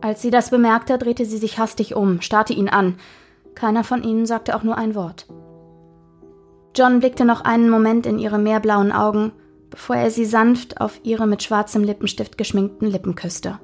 Als 0.00 0.22
sie 0.22 0.30
das 0.30 0.50
bemerkte, 0.50 0.98
drehte 0.98 1.24
sie 1.24 1.38
sich 1.38 1.58
hastig 1.58 1.94
um, 1.94 2.20
starrte 2.20 2.52
ihn 2.52 2.68
an. 2.68 2.96
Keiner 3.54 3.84
von 3.84 4.02
ihnen 4.02 4.26
sagte 4.26 4.54
auch 4.54 4.62
nur 4.62 4.76
ein 4.76 4.94
Wort. 4.94 5.26
John 6.74 7.00
blickte 7.00 7.24
noch 7.24 7.40
einen 7.40 7.70
Moment 7.70 8.04
in 8.06 8.18
ihre 8.18 8.38
meerblauen 8.38 8.92
Augen, 8.92 9.32
bevor 9.70 9.96
er 9.96 10.10
sie 10.10 10.26
sanft 10.26 10.80
auf 10.80 11.00
ihre 11.02 11.26
mit 11.26 11.42
schwarzem 11.42 11.82
Lippenstift 11.82 12.36
geschminkten 12.36 12.90
Lippen 12.90 13.14
küsste. 13.14 13.58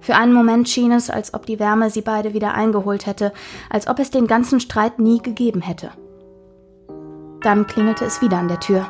Für 0.00 0.16
einen 0.16 0.32
Moment 0.32 0.68
schien 0.68 0.92
es, 0.92 1.10
als 1.10 1.32
ob 1.32 1.46
die 1.46 1.58
Wärme 1.58 1.90
sie 1.90 2.02
beide 2.02 2.34
wieder 2.34 2.54
eingeholt 2.54 3.06
hätte, 3.06 3.32
als 3.70 3.88
ob 3.88 3.98
es 3.98 4.10
den 4.10 4.26
ganzen 4.26 4.60
Streit 4.60 4.98
nie 4.98 5.20
gegeben 5.20 5.62
hätte. 5.62 5.90
Dann 7.40 7.66
klingelte 7.66 8.04
es 8.04 8.20
wieder 8.20 8.38
an 8.38 8.48
der 8.48 8.60
Tür. 8.60 8.86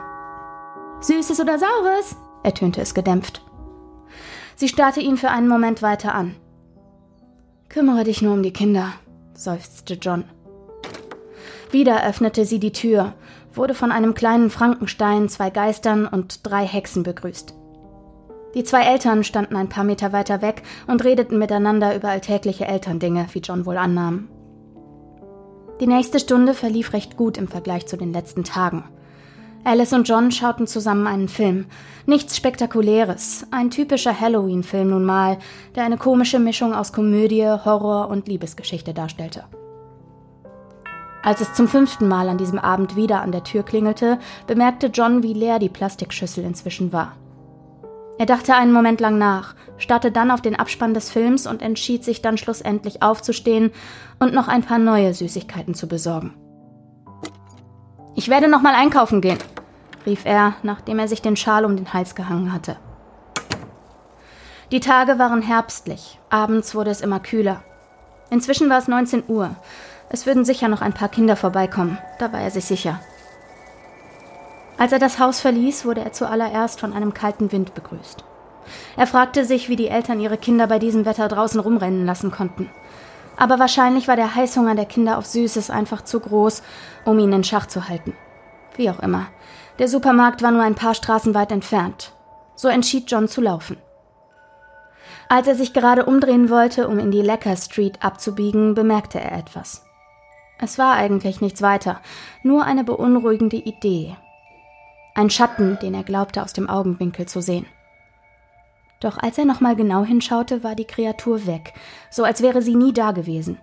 Süßes 1.00 1.40
oder 1.40 1.58
Saures? 1.58 2.16
Ertönte 2.44 2.80
es 2.80 2.94
gedämpft. 2.94 3.42
Sie 4.54 4.68
starrte 4.68 5.00
ihn 5.00 5.16
für 5.16 5.30
einen 5.30 5.48
Moment 5.48 5.82
weiter 5.82 6.14
an. 6.14 6.36
Kümmere 7.68 8.04
dich 8.04 8.22
nur 8.22 8.34
um 8.34 8.42
die 8.44 8.52
Kinder, 8.52 8.92
seufzte 9.34 9.94
John. 9.94 10.24
Wieder 11.72 12.06
öffnete 12.06 12.44
sie 12.44 12.60
die 12.60 12.72
Tür, 12.72 13.14
wurde 13.52 13.74
von 13.74 13.90
einem 13.90 14.14
kleinen 14.14 14.50
Frankenstein, 14.50 15.28
zwei 15.28 15.50
Geistern 15.50 16.06
und 16.06 16.46
drei 16.46 16.64
Hexen 16.64 17.02
begrüßt. 17.02 17.54
Die 18.54 18.62
zwei 18.62 18.82
Eltern 18.82 19.24
standen 19.24 19.56
ein 19.56 19.68
paar 19.68 19.82
Meter 19.82 20.12
weiter 20.12 20.40
weg 20.40 20.62
und 20.86 21.02
redeten 21.02 21.38
miteinander 21.38 21.96
über 21.96 22.10
alltägliche 22.10 22.66
Elterndinge, 22.66 23.26
wie 23.32 23.40
John 23.40 23.66
wohl 23.66 23.76
annahm. 23.76 24.28
Die 25.80 25.88
nächste 25.88 26.20
Stunde 26.20 26.54
verlief 26.54 26.92
recht 26.92 27.16
gut 27.16 27.36
im 27.36 27.48
Vergleich 27.48 27.86
zu 27.86 27.96
den 27.96 28.12
letzten 28.12 28.44
Tagen. 28.44 28.84
Alice 29.64 29.94
und 29.94 30.06
John 30.06 30.30
schauten 30.30 30.66
zusammen 30.66 31.06
einen 31.06 31.28
Film. 31.28 31.66
Nichts 32.04 32.36
Spektakuläres, 32.36 33.46
ein 33.50 33.70
typischer 33.70 34.18
Halloween-Film 34.18 34.90
nun 34.90 35.04
mal, 35.04 35.38
der 35.74 35.84
eine 35.84 35.96
komische 35.96 36.38
Mischung 36.38 36.74
aus 36.74 36.92
Komödie, 36.92 37.46
Horror 37.46 38.08
und 38.08 38.28
Liebesgeschichte 38.28 38.92
darstellte. 38.92 39.44
Als 41.22 41.40
es 41.40 41.54
zum 41.54 41.66
fünften 41.66 42.06
Mal 42.06 42.28
an 42.28 42.36
diesem 42.36 42.58
Abend 42.58 42.96
wieder 42.96 43.22
an 43.22 43.32
der 43.32 43.42
Tür 43.42 43.62
klingelte, 43.62 44.18
bemerkte 44.46 44.88
John, 44.88 45.22
wie 45.22 45.32
leer 45.32 45.58
die 45.58 45.70
Plastikschüssel 45.70 46.44
inzwischen 46.44 46.92
war. 46.92 47.16
Er 48.18 48.26
dachte 48.26 48.54
einen 48.54 48.72
Moment 48.72 49.00
lang 49.00 49.16
nach, 49.16 49.54
starrte 49.78 50.12
dann 50.12 50.30
auf 50.30 50.42
den 50.42 50.56
Abspann 50.56 50.92
des 50.92 51.10
Films 51.10 51.46
und 51.46 51.62
entschied 51.62 52.04
sich 52.04 52.20
dann 52.20 52.36
schlussendlich 52.36 53.02
aufzustehen 53.02 53.72
und 54.20 54.34
noch 54.34 54.48
ein 54.48 54.62
paar 54.62 54.78
neue 54.78 55.14
Süßigkeiten 55.14 55.72
zu 55.72 55.88
besorgen. 55.88 56.34
Ich 58.14 58.28
werde 58.28 58.48
noch 58.48 58.62
mal 58.62 58.74
einkaufen 58.74 59.20
gehen, 59.20 59.38
rief 60.06 60.24
er, 60.24 60.54
nachdem 60.62 60.98
er 60.98 61.08
sich 61.08 61.22
den 61.22 61.36
Schal 61.36 61.64
um 61.64 61.76
den 61.76 61.92
Hals 61.92 62.14
gehangen 62.14 62.52
hatte. 62.52 62.76
Die 64.70 64.80
Tage 64.80 65.18
waren 65.18 65.42
herbstlich, 65.42 66.18
abends 66.30 66.74
wurde 66.74 66.90
es 66.90 67.00
immer 67.00 67.20
kühler. 67.20 67.62
Inzwischen 68.30 68.68
war 68.70 68.78
es 68.78 68.88
19 68.88 69.24
Uhr. 69.28 69.54
Es 70.08 70.26
würden 70.26 70.44
sicher 70.44 70.68
noch 70.68 70.80
ein 70.80 70.92
paar 70.92 71.08
Kinder 71.08 71.36
vorbeikommen, 71.36 71.98
da 72.18 72.32
war 72.32 72.40
er 72.40 72.50
sich 72.50 72.64
sicher. 72.64 73.00
Als 74.78 74.92
er 74.92 74.98
das 74.98 75.18
Haus 75.18 75.40
verließ, 75.40 75.84
wurde 75.84 76.00
er 76.00 76.12
zuallererst 76.12 76.80
von 76.80 76.92
einem 76.92 77.14
kalten 77.14 77.52
Wind 77.52 77.74
begrüßt. 77.74 78.24
Er 78.96 79.06
fragte 79.06 79.44
sich, 79.44 79.68
wie 79.68 79.76
die 79.76 79.88
Eltern 79.88 80.20
ihre 80.20 80.38
Kinder 80.38 80.66
bei 80.66 80.78
diesem 80.78 81.04
Wetter 81.04 81.28
draußen 81.28 81.60
rumrennen 81.60 82.06
lassen 82.06 82.30
konnten. 82.30 82.70
Aber 83.36 83.58
wahrscheinlich 83.58 84.08
war 84.08 84.16
der 84.16 84.34
Heißhunger 84.34 84.74
der 84.74 84.86
Kinder 84.86 85.18
auf 85.18 85.26
Süßes 85.26 85.70
einfach 85.70 86.02
zu 86.02 86.20
groß, 86.20 86.62
um 87.04 87.18
ihn 87.18 87.32
in 87.32 87.44
Schach 87.44 87.66
zu 87.66 87.88
halten. 87.88 88.14
Wie 88.76 88.90
auch 88.90 89.00
immer. 89.00 89.26
Der 89.78 89.88
Supermarkt 89.88 90.42
war 90.42 90.50
nur 90.50 90.62
ein 90.62 90.74
paar 90.74 90.94
Straßen 90.94 91.34
weit 91.34 91.50
entfernt. 91.50 92.12
So 92.54 92.68
entschied 92.68 93.10
John 93.10 93.26
zu 93.26 93.40
laufen. 93.40 93.76
Als 95.28 95.48
er 95.48 95.54
sich 95.54 95.72
gerade 95.72 96.04
umdrehen 96.04 96.50
wollte, 96.50 96.86
um 96.86 96.98
in 96.98 97.10
die 97.10 97.22
Lecker 97.22 97.56
Street 97.56 97.98
abzubiegen, 98.02 98.74
bemerkte 98.74 99.20
er 99.20 99.32
etwas. 99.32 99.84
Es 100.60 100.78
war 100.78 100.94
eigentlich 100.94 101.40
nichts 101.40 101.62
weiter, 101.62 102.00
nur 102.42 102.64
eine 102.64 102.84
beunruhigende 102.84 103.56
Idee, 103.56 104.16
ein 105.16 105.30
Schatten, 105.30 105.78
den 105.80 105.94
er 105.94 106.02
glaubte 106.02 106.42
aus 106.42 106.52
dem 106.52 106.68
Augenwinkel 106.68 107.26
zu 107.26 107.40
sehen. 107.40 107.66
Doch 109.00 109.18
als 109.18 109.38
er 109.38 109.44
nochmal 109.44 109.76
genau 109.76 110.04
hinschaute, 110.04 110.64
war 110.64 110.74
die 110.74 110.86
Kreatur 110.86 111.46
weg, 111.46 111.74
so 112.10 112.24
als 112.24 112.42
wäre 112.42 112.62
sie 112.62 112.74
nie 112.74 112.92
da 112.92 113.12
gewesen. 113.12 113.58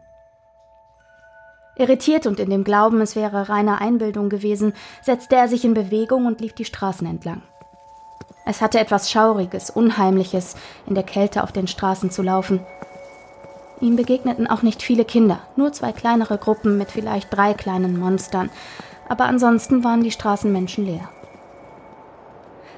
Irritiert 1.81 2.27
und 2.27 2.39
in 2.39 2.51
dem 2.51 2.63
Glauben, 2.63 3.01
es 3.01 3.15
wäre 3.15 3.49
reine 3.49 3.81
Einbildung 3.81 4.29
gewesen, 4.29 4.73
setzte 5.01 5.35
er 5.35 5.47
sich 5.47 5.65
in 5.65 5.73
Bewegung 5.73 6.27
und 6.27 6.39
lief 6.39 6.53
die 6.53 6.63
Straßen 6.63 7.07
entlang. 7.07 7.41
Es 8.45 8.61
hatte 8.61 8.79
etwas 8.79 9.09
Schauriges, 9.09 9.71
Unheimliches, 9.71 10.55
in 10.85 10.93
der 10.93 11.03
Kälte 11.03 11.41
auf 11.41 11.51
den 11.51 11.65
Straßen 11.65 12.11
zu 12.11 12.21
laufen. 12.21 12.59
Ihm 13.79 13.95
begegneten 13.95 14.45
auch 14.45 14.61
nicht 14.61 14.83
viele 14.83 15.05
Kinder, 15.05 15.39
nur 15.55 15.73
zwei 15.73 15.91
kleinere 15.91 16.37
Gruppen 16.37 16.77
mit 16.77 16.91
vielleicht 16.91 17.35
drei 17.35 17.55
kleinen 17.55 17.99
Monstern, 17.99 18.51
aber 19.09 19.25
ansonsten 19.25 19.83
waren 19.83 20.03
die 20.03 20.11
Straßen 20.11 20.51
menschenleer. 20.51 21.09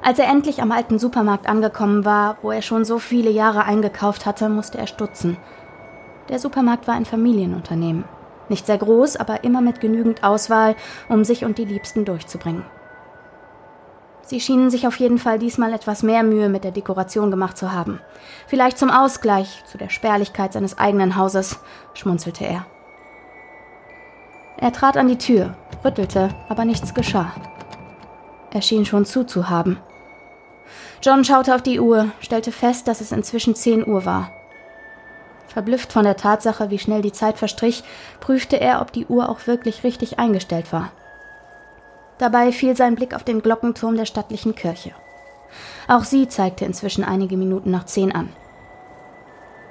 Als 0.01 0.17
er 0.17 0.29
endlich 0.29 0.61
am 0.61 0.71
alten 0.71 0.97
Supermarkt 0.97 1.49
angekommen 1.49 2.05
war, 2.05 2.37
wo 2.41 2.51
er 2.51 2.61
schon 2.61 2.85
so 2.85 2.99
viele 2.99 3.31
Jahre 3.31 3.65
eingekauft 3.65 4.25
hatte, 4.25 4.47
musste 4.47 4.77
er 4.77 4.87
stutzen. 4.87 5.35
Der 6.29 6.39
Supermarkt 6.39 6.87
war 6.87 6.95
ein 6.95 7.05
Familienunternehmen. 7.05 8.05
Nicht 8.49 8.65
sehr 8.65 8.77
groß, 8.77 9.15
aber 9.15 9.43
immer 9.43 9.61
mit 9.61 9.79
genügend 9.79 10.23
Auswahl, 10.23 10.75
um 11.09 11.23
sich 11.23 11.45
und 11.45 11.57
die 11.57 11.65
Liebsten 11.65 12.05
durchzubringen. 12.05 12.65
Sie 14.25 14.39
schienen 14.39 14.69
sich 14.69 14.87
auf 14.87 14.95
jeden 14.97 15.17
Fall 15.17 15.37
diesmal 15.37 15.73
etwas 15.73 16.01
mehr 16.01 16.23
Mühe 16.23 16.47
mit 16.47 16.63
der 16.63 16.71
Dekoration 16.71 17.29
gemacht 17.29 17.57
zu 17.57 17.73
haben. 17.73 17.99
Vielleicht 18.47 18.77
zum 18.77 18.89
Ausgleich 18.89 19.63
zu 19.65 19.77
der 19.77 19.89
Spärlichkeit 19.89 20.53
seines 20.53 20.77
eigenen 20.77 21.17
Hauses, 21.17 21.59
schmunzelte 21.93 22.45
er. 22.45 22.65
Er 24.57 24.71
trat 24.71 24.95
an 24.95 25.09
die 25.09 25.17
Tür, 25.17 25.55
rüttelte, 25.83 26.29
aber 26.47 26.63
nichts 26.63 26.93
geschah. 26.93 27.33
Er 28.51 28.61
schien 28.61 28.85
schon 28.85 29.05
zuzuhaben. 29.05 29.77
John 31.01 31.25
schaute 31.25 31.53
auf 31.53 31.61
die 31.61 31.81
Uhr, 31.81 32.11
stellte 32.21 32.53
fest, 32.53 32.87
dass 32.87 33.01
es 33.01 33.11
inzwischen 33.11 33.55
10 33.55 33.85
Uhr 33.85 34.05
war. 34.05 34.31
Verblüfft 35.53 35.93
von 35.93 36.03
der 36.03 36.17
Tatsache, 36.17 36.71
wie 36.71 36.79
schnell 36.79 37.03
die 37.03 37.11
Zeit 37.11 37.37
verstrich, 37.37 37.83
prüfte 38.19 38.59
er, 38.59 38.81
ob 38.81 38.91
die 38.91 39.05
Uhr 39.05 39.29
auch 39.29 39.45
wirklich 39.45 39.83
richtig 39.83 40.17
eingestellt 40.17 40.73
war. 40.73 40.91
Dabei 42.17 42.51
fiel 42.51 42.75
sein 42.75 42.95
Blick 42.95 43.13
auf 43.13 43.23
den 43.23 43.41
Glockenturm 43.41 43.95
der 43.95 44.05
stattlichen 44.05 44.55
Kirche. 44.55 44.91
Auch 45.87 46.03
sie 46.03 46.27
zeigte 46.27 46.65
inzwischen 46.65 47.03
einige 47.03 47.37
Minuten 47.37 47.69
nach 47.69 47.85
zehn 47.85 48.13
an. 48.13 48.29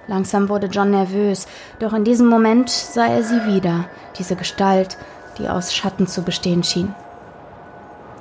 Langsam 0.07 0.49
wurde 0.49 0.67
John 0.67 0.91
nervös, 0.91 1.47
doch 1.81 1.93
in 1.93 2.05
diesem 2.05 2.29
Moment 2.29 2.71
sah 2.71 3.07
er 3.07 3.23
sie 3.25 3.45
wieder, 3.47 3.85
diese 4.19 4.37
Gestalt, 4.37 4.97
die 5.39 5.49
aus 5.49 5.75
Schatten 5.75 6.07
zu 6.07 6.23
bestehen 6.23 6.63
schien. 6.63 6.95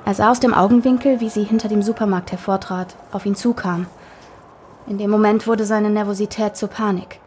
Er 0.04 0.14
sah 0.14 0.30
aus 0.30 0.40
dem 0.40 0.54
Augenwinkel, 0.54 1.20
wie 1.20 1.28
sie 1.28 1.44
hinter 1.44 1.68
dem 1.68 1.82
Supermarkt 1.82 2.32
hervortrat, 2.32 2.96
auf 3.12 3.24
ihn 3.24 3.36
zukam. 3.36 3.86
In 4.88 4.98
dem 4.98 5.10
Moment 5.10 5.46
wurde 5.46 5.64
seine 5.64 5.90
Nervosität 5.90 6.56
zur 6.56 6.68
Panik. 6.68 7.20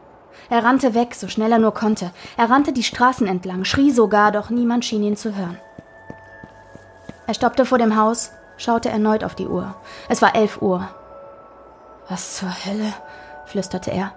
Er 0.49 0.63
rannte 0.63 0.93
weg, 0.93 1.15
so 1.15 1.27
schnell 1.27 1.51
er 1.51 1.59
nur 1.59 1.73
konnte. 1.73 2.11
Er 2.37 2.49
rannte 2.49 2.73
die 2.73 2.83
Straßen 2.83 3.27
entlang, 3.27 3.65
schrie 3.65 3.91
sogar, 3.91 4.31
doch 4.31 4.49
niemand 4.49 4.85
schien 4.85 5.03
ihn 5.03 5.17
zu 5.17 5.35
hören. 5.35 5.59
Er 7.27 7.33
stoppte 7.33 7.65
vor 7.65 7.77
dem 7.77 7.95
Haus, 7.95 8.31
schaute 8.57 8.89
erneut 8.89 9.23
auf 9.23 9.35
die 9.35 9.47
Uhr. 9.47 9.75
Es 10.09 10.21
war 10.21 10.35
elf 10.35 10.61
Uhr. 10.61 10.87
Was 12.07 12.37
zur 12.37 12.49
Hölle? 12.65 12.93
flüsterte 13.45 13.91
er. 13.91 14.11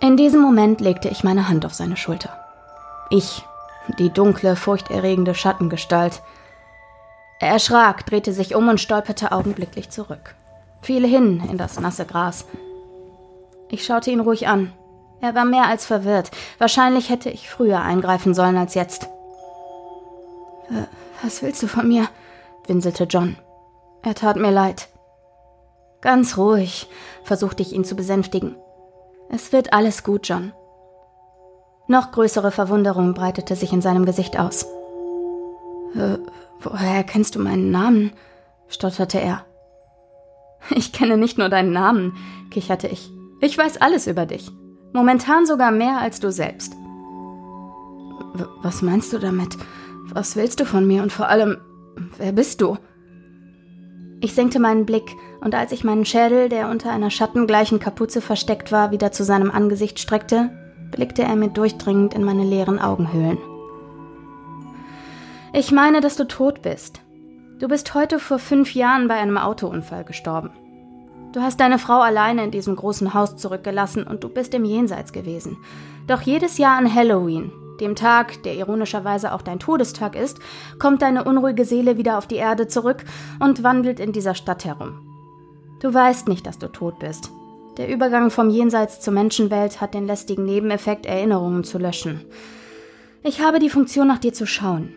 In 0.00 0.16
diesem 0.16 0.40
Moment 0.40 0.80
legte 0.80 1.08
ich 1.08 1.24
meine 1.24 1.48
Hand 1.48 1.66
auf 1.66 1.74
seine 1.74 1.96
Schulter. 1.96 2.30
Ich, 3.10 3.44
die 3.98 4.10
dunkle, 4.10 4.56
furchterregende 4.56 5.34
Schattengestalt, 5.34 6.22
er 7.38 7.50
erschrak, 7.50 8.06
drehte 8.06 8.32
sich 8.32 8.54
um 8.54 8.68
und 8.68 8.80
stolperte 8.80 9.30
augenblicklich 9.30 9.90
zurück. 9.90 10.34
Fiel 10.80 11.06
hin 11.06 11.42
in 11.50 11.58
das 11.58 11.78
nasse 11.78 12.06
Gras. 12.06 12.46
Ich 13.68 13.84
schaute 13.84 14.10
ihn 14.10 14.20
ruhig 14.20 14.48
an. 14.48 14.72
Er 15.20 15.34
war 15.34 15.44
mehr 15.44 15.66
als 15.66 15.86
verwirrt. 15.86 16.30
Wahrscheinlich 16.58 17.10
hätte 17.10 17.30
ich 17.30 17.48
früher 17.48 17.80
eingreifen 17.80 18.34
sollen 18.34 18.56
als 18.56 18.74
jetzt. 18.74 19.08
Was 21.22 21.42
willst 21.42 21.62
du 21.62 21.68
von 21.68 21.88
mir? 21.88 22.08
winselte 22.66 23.04
John. 23.04 23.36
Er 24.02 24.14
tat 24.14 24.36
mir 24.36 24.50
leid. 24.50 24.88
Ganz 26.00 26.36
ruhig, 26.36 26.88
versuchte 27.24 27.62
ich 27.62 27.72
ihn 27.72 27.84
zu 27.84 27.96
besänftigen. 27.96 28.56
Es 29.28 29.52
wird 29.52 29.72
alles 29.72 30.04
gut, 30.04 30.28
John. 30.28 30.52
Noch 31.88 32.12
größere 32.12 32.50
Verwunderung 32.50 33.14
breitete 33.14 33.56
sich 33.56 33.72
in 33.72 33.80
seinem 33.80 34.04
Gesicht 34.04 34.38
aus. 34.38 34.66
Woher 36.60 37.04
kennst 37.04 37.34
du 37.34 37.40
meinen 37.40 37.70
Namen? 37.70 38.12
stotterte 38.68 39.20
er. 39.20 39.44
Ich 40.70 40.92
kenne 40.92 41.16
nicht 41.16 41.38
nur 41.38 41.48
deinen 41.48 41.72
Namen, 41.72 42.16
kicherte 42.50 42.88
ich. 42.88 43.10
Ich 43.40 43.56
weiß 43.56 43.80
alles 43.80 44.08
über 44.08 44.26
dich. 44.26 44.50
Momentan 44.96 45.44
sogar 45.44 45.72
mehr 45.72 45.98
als 45.98 46.20
du 46.20 46.32
selbst. 46.32 46.72
W 46.72 48.44
was 48.62 48.80
meinst 48.80 49.12
du 49.12 49.18
damit? 49.18 49.58
Was 50.14 50.36
willst 50.36 50.58
du 50.58 50.64
von 50.64 50.86
mir 50.86 51.02
und 51.02 51.12
vor 51.12 51.28
allem, 51.28 51.58
wer 52.16 52.32
bist 52.32 52.62
du? 52.62 52.78
Ich 54.22 54.32
senkte 54.32 54.58
meinen 54.58 54.86
Blick, 54.86 55.14
und 55.42 55.54
als 55.54 55.72
ich 55.72 55.84
meinen 55.84 56.06
Schädel, 56.06 56.48
der 56.48 56.70
unter 56.70 56.92
einer 56.92 57.10
schattengleichen 57.10 57.78
Kapuze 57.78 58.22
versteckt 58.22 58.72
war, 58.72 58.90
wieder 58.90 59.12
zu 59.12 59.22
seinem 59.22 59.50
Angesicht 59.50 59.98
streckte, 59.98 60.48
blickte 60.92 61.24
er 61.24 61.36
mir 61.36 61.48
durchdringend 61.48 62.14
in 62.14 62.24
meine 62.24 62.44
leeren 62.44 62.78
Augenhöhlen. 62.78 63.36
Ich 65.52 65.72
meine, 65.72 66.00
dass 66.00 66.16
du 66.16 66.26
tot 66.26 66.62
bist. 66.62 67.02
Du 67.58 67.68
bist 67.68 67.92
heute 67.92 68.18
vor 68.18 68.38
fünf 68.38 68.74
Jahren 68.74 69.08
bei 69.08 69.16
einem 69.16 69.36
Autounfall 69.36 70.04
gestorben. 70.04 70.52
Du 71.36 71.42
hast 71.42 71.60
deine 71.60 71.78
Frau 71.78 72.00
alleine 72.00 72.44
in 72.44 72.50
diesem 72.50 72.76
großen 72.76 73.12
Haus 73.12 73.36
zurückgelassen 73.36 74.04
und 74.04 74.24
du 74.24 74.30
bist 74.30 74.54
im 74.54 74.64
Jenseits 74.64 75.12
gewesen. 75.12 75.58
Doch 76.06 76.22
jedes 76.22 76.56
Jahr 76.56 76.78
an 76.78 76.94
Halloween, 76.94 77.52
dem 77.78 77.94
Tag, 77.94 78.42
der 78.44 78.54
ironischerweise 78.54 79.34
auch 79.34 79.42
dein 79.42 79.58
Todestag 79.58 80.16
ist, 80.16 80.38
kommt 80.78 81.02
deine 81.02 81.24
unruhige 81.24 81.66
Seele 81.66 81.98
wieder 81.98 82.16
auf 82.16 82.26
die 82.26 82.36
Erde 82.36 82.68
zurück 82.68 83.04
und 83.38 83.62
wandelt 83.62 84.00
in 84.00 84.12
dieser 84.12 84.34
Stadt 84.34 84.64
herum. 84.64 85.06
Du 85.82 85.92
weißt 85.92 86.26
nicht, 86.26 86.46
dass 86.46 86.58
du 86.58 86.68
tot 86.68 87.00
bist. 87.00 87.30
Der 87.76 87.90
Übergang 87.90 88.30
vom 88.30 88.48
Jenseits 88.48 89.02
zur 89.02 89.12
Menschenwelt 89.12 89.82
hat 89.82 89.92
den 89.92 90.06
lästigen 90.06 90.46
Nebeneffekt, 90.46 91.04
Erinnerungen 91.04 91.64
zu 91.64 91.76
löschen. 91.76 92.24
Ich 93.22 93.42
habe 93.42 93.58
die 93.58 93.68
Funktion, 93.68 94.08
nach 94.08 94.20
dir 94.20 94.32
zu 94.32 94.46
schauen. 94.46 94.94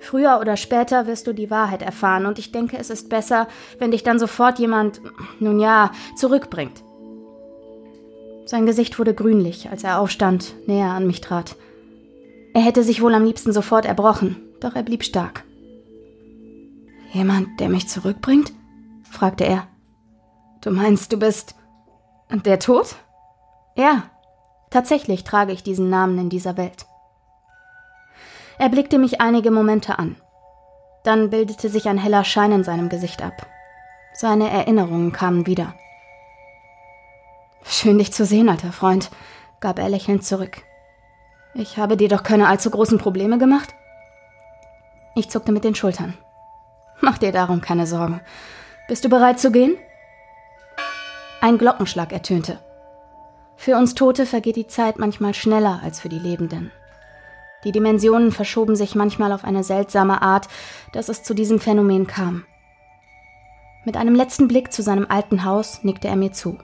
Früher 0.00 0.38
oder 0.40 0.56
später 0.56 1.06
wirst 1.06 1.26
du 1.26 1.34
die 1.34 1.50
Wahrheit 1.50 1.82
erfahren 1.82 2.26
und 2.26 2.38
ich 2.38 2.52
denke, 2.52 2.78
es 2.78 2.88
ist 2.90 3.10
besser, 3.10 3.48
wenn 3.78 3.90
dich 3.90 4.02
dann 4.02 4.18
sofort 4.18 4.58
jemand, 4.58 5.00
nun 5.40 5.60
ja, 5.60 5.92
zurückbringt. 6.16 6.82
Sein 8.46 8.66
Gesicht 8.66 8.98
wurde 8.98 9.14
grünlich, 9.14 9.70
als 9.70 9.84
er 9.84 10.00
aufstand, 10.00 10.54
näher 10.66 10.90
an 10.90 11.06
mich 11.06 11.20
trat. 11.20 11.54
Er 12.54 12.62
hätte 12.62 12.82
sich 12.82 13.02
wohl 13.02 13.14
am 13.14 13.24
liebsten 13.24 13.52
sofort 13.52 13.84
erbrochen, 13.84 14.36
doch 14.60 14.74
er 14.74 14.82
blieb 14.82 15.04
stark. 15.04 15.44
Jemand, 17.12 17.60
der 17.60 17.68
mich 17.68 17.88
zurückbringt? 17.88 18.52
fragte 19.08 19.44
er. 19.44 19.68
Du 20.62 20.70
meinst, 20.70 21.12
du 21.12 21.18
bist 21.18 21.54
der 22.30 22.58
Tod? 22.58 22.96
Ja, 23.76 24.04
tatsächlich 24.70 25.24
trage 25.24 25.52
ich 25.52 25.62
diesen 25.62 25.90
Namen 25.90 26.18
in 26.18 26.30
dieser 26.30 26.56
Welt. 26.56 26.86
Er 28.60 28.68
blickte 28.68 28.98
mich 28.98 29.22
einige 29.22 29.50
Momente 29.50 29.98
an. 29.98 30.16
Dann 31.02 31.30
bildete 31.30 31.70
sich 31.70 31.88
ein 31.88 31.96
heller 31.96 32.24
Schein 32.24 32.52
in 32.52 32.62
seinem 32.62 32.90
Gesicht 32.90 33.22
ab. 33.22 33.46
Seine 34.12 34.50
Erinnerungen 34.50 35.12
kamen 35.12 35.46
wieder. 35.46 35.72
Schön 37.64 37.96
dich 37.96 38.12
zu 38.12 38.26
sehen, 38.26 38.50
alter 38.50 38.70
Freund, 38.70 39.10
gab 39.60 39.78
er 39.78 39.88
lächelnd 39.88 40.26
zurück. 40.26 40.60
Ich 41.54 41.78
habe 41.78 41.96
dir 41.96 42.10
doch 42.10 42.22
keine 42.22 42.48
allzu 42.48 42.68
großen 42.68 42.98
Probleme 42.98 43.38
gemacht? 43.38 43.74
Ich 45.14 45.30
zuckte 45.30 45.52
mit 45.52 45.64
den 45.64 45.74
Schultern. 45.74 46.12
Mach 47.00 47.16
dir 47.16 47.32
darum 47.32 47.62
keine 47.62 47.86
Sorgen. 47.86 48.20
Bist 48.88 49.06
du 49.06 49.08
bereit 49.08 49.40
zu 49.40 49.52
gehen? 49.52 49.78
Ein 51.40 51.56
Glockenschlag 51.56 52.12
ertönte. 52.12 52.58
Für 53.56 53.78
uns 53.78 53.94
Tote 53.94 54.26
vergeht 54.26 54.56
die 54.56 54.66
Zeit 54.66 54.98
manchmal 54.98 55.32
schneller 55.32 55.80
als 55.82 55.98
für 55.98 56.10
die 56.10 56.18
Lebenden. 56.18 56.70
Die 57.64 57.72
Dimensionen 57.72 58.32
verschoben 58.32 58.76
sich 58.76 58.94
manchmal 58.94 59.32
auf 59.32 59.44
eine 59.44 59.64
seltsame 59.64 60.22
Art, 60.22 60.48
dass 60.92 61.08
es 61.08 61.22
zu 61.22 61.34
diesem 61.34 61.60
Phänomen 61.60 62.06
kam. 62.06 62.44
Mit 63.84 63.96
einem 63.96 64.14
letzten 64.14 64.48
Blick 64.48 64.72
zu 64.72 64.82
seinem 64.82 65.06
alten 65.08 65.44
Haus 65.44 65.82
nickte 65.84 66.08
er 66.08 66.16
mir 66.16 66.32
zu. 66.32 66.58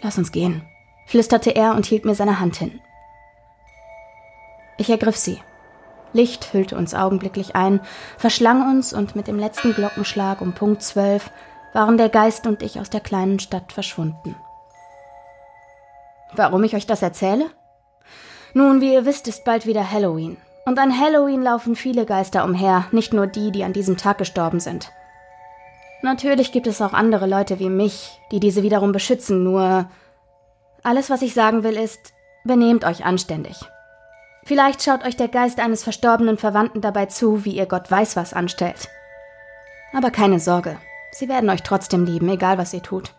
Lass 0.00 0.18
uns 0.18 0.32
gehen, 0.32 0.62
flüsterte 1.06 1.50
er 1.50 1.74
und 1.74 1.86
hielt 1.86 2.04
mir 2.04 2.14
seine 2.14 2.40
Hand 2.40 2.56
hin. 2.56 2.80
Ich 4.76 4.90
ergriff 4.90 5.16
sie. 5.16 5.40
Licht 6.12 6.54
hüllte 6.54 6.76
uns 6.76 6.94
augenblicklich 6.94 7.54
ein, 7.54 7.80
verschlang 8.16 8.70
uns 8.70 8.92
und 8.92 9.14
mit 9.14 9.26
dem 9.26 9.38
letzten 9.38 9.74
Glockenschlag 9.74 10.40
um 10.40 10.54
Punkt 10.54 10.82
zwölf 10.82 11.30
waren 11.74 11.98
der 11.98 12.08
Geist 12.08 12.46
und 12.46 12.62
ich 12.62 12.80
aus 12.80 12.88
der 12.88 13.00
kleinen 13.00 13.38
Stadt 13.40 13.72
verschwunden. 13.72 14.36
Warum 16.32 16.64
ich 16.64 16.74
euch 16.74 16.86
das 16.86 17.02
erzähle? 17.02 17.50
Nun, 18.58 18.80
wie 18.80 18.92
ihr 18.92 19.06
wisst, 19.06 19.28
ist 19.28 19.44
bald 19.44 19.66
wieder 19.66 19.88
Halloween. 19.88 20.36
Und 20.64 20.80
an 20.80 20.98
Halloween 20.98 21.44
laufen 21.44 21.76
viele 21.76 22.04
Geister 22.04 22.42
umher, 22.42 22.86
nicht 22.90 23.12
nur 23.12 23.28
die, 23.28 23.52
die 23.52 23.62
an 23.62 23.72
diesem 23.72 23.96
Tag 23.96 24.18
gestorben 24.18 24.58
sind. 24.58 24.90
Natürlich 26.02 26.50
gibt 26.50 26.66
es 26.66 26.82
auch 26.82 26.92
andere 26.92 27.28
Leute 27.28 27.60
wie 27.60 27.70
mich, 27.70 28.18
die 28.32 28.40
diese 28.40 28.64
wiederum 28.64 28.90
beschützen, 28.90 29.44
nur 29.44 29.88
alles, 30.82 31.08
was 31.08 31.22
ich 31.22 31.34
sagen 31.34 31.62
will, 31.62 31.76
ist, 31.76 32.00
benehmt 32.42 32.84
euch 32.84 33.04
anständig. 33.04 33.60
Vielleicht 34.42 34.82
schaut 34.82 35.04
euch 35.04 35.14
der 35.14 35.28
Geist 35.28 35.60
eines 35.60 35.84
verstorbenen 35.84 36.36
Verwandten 36.36 36.80
dabei 36.80 37.06
zu, 37.06 37.44
wie 37.44 37.56
ihr 37.56 37.66
Gott 37.66 37.88
weiß 37.88 38.16
was 38.16 38.34
anstellt. 38.34 38.88
Aber 39.92 40.10
keine 40.10 40.40
Sorge, 40.40 40.78
sie 41.12 41.28
werden 41.28 41.48
euch 41.48 41.62
trotzdem 41.62 42.04
lieben, 42.04 42.28
egal 42.28 42.58
was 42.58 42.74
ihr 42.74 42.82
tut. 42.82 43.12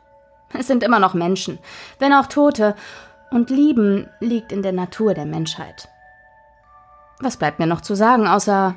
Es 0.53 0.67
sind 0.67 0.83
immer 0.83 0.99
noch 0.99 1.13
Menschen, 1.13 1.59
wenn 1.97 2.11
auch 2.11 2.25
Tote, 2.25 2.75
und 3.31 3.49
lieben 3.49 4.09
liegt 4.19 4.51
in 4.51 4.61
der 4.61 4.73
Natur 4.73 5.13
der 5.13 5.25
Menschheit. 5.25 5.89
Was 7.19 7.37
bleibt 7.37 7.59
mir 7.59 7.67
noch 7.67 7.81
zu 7.81 7.95
sagen, 7.95 8.27
außer 8.27 8.75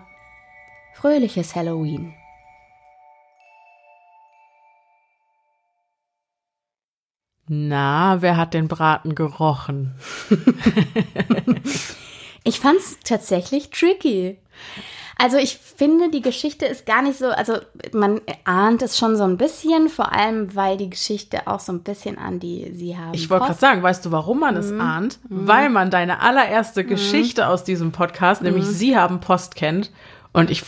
fröhliches 0.95 1.55
Halloween? 1.55 2.15
Na, 7.49 8.23
wer 8.23 8.37
hat 8.37 8.55
den 8.55 8.69
Braten 8.69 9.15
gerochen? 9.15 9.95
ich 12.45 12.61
fand's 12.61 12.99
tatsächlich 13.05 13.71
tricky. 13.71 14.39
Also 15.19 15.37
ich 15.37 15.57
finde, 15.57 16.11
die 16.11 16.23
Geschichte 16.23 16.67
ist 16.67 16.87
gar 16.87 17.03
nicht 17.03 17.19
so, 17.19 17.27
also 17.27 17.55
man 17.93 18.21
ahnt 18.45 18.83
es 18.83 18.99
schon 18.99 19.17
so 19.17 19.25
ein 19.25 19.37
bisschen, 19.37 19.89
vor 19.89 20.13
allem 20.13 20.55
weil 20.55 20.77
die 20.77 20.91
Geschichte 20.91 21.47
auch 21.47 21.61
so 21.61 21.73
ein 21.73 21.83
bisschen 21.83 22.19
an 22.19 22.41
die 22.41 22.73
sie 22.75 22.97
haben. 22.97 23.15
Ich 23.15 23.31
wollte 23.31 23.47
gerade 23.47 23.59
sagen, 23.59 23.83
weißt 23.83 24.05
du, 24.07 24.13
warum 24.13 24.41
man 24.41 24.57
es 24.57 24.71
mhm. 24.71 24.81
ahnt? 24.81 25.19
Mhm. 25.29 25.47
Weil 25.47 25.71
man 25.71 25.91
deine 25.91 26.21
allererste 26.21 26.83
mhm. 26.83 26.89
Geschichte 26.89 27.47
aus 27.47 27.65
diesem 27.65 27.93
Podcast, 27.93 28.43
nämlich 28.43 28.65
mhm. 28.65 28.71
Sie 28.71 28.97
haben 28.97 29.21
Post 29.21 29.55
kennt. 29.55 29.91
Und 30.33 30.51
ich, 30.51 30.65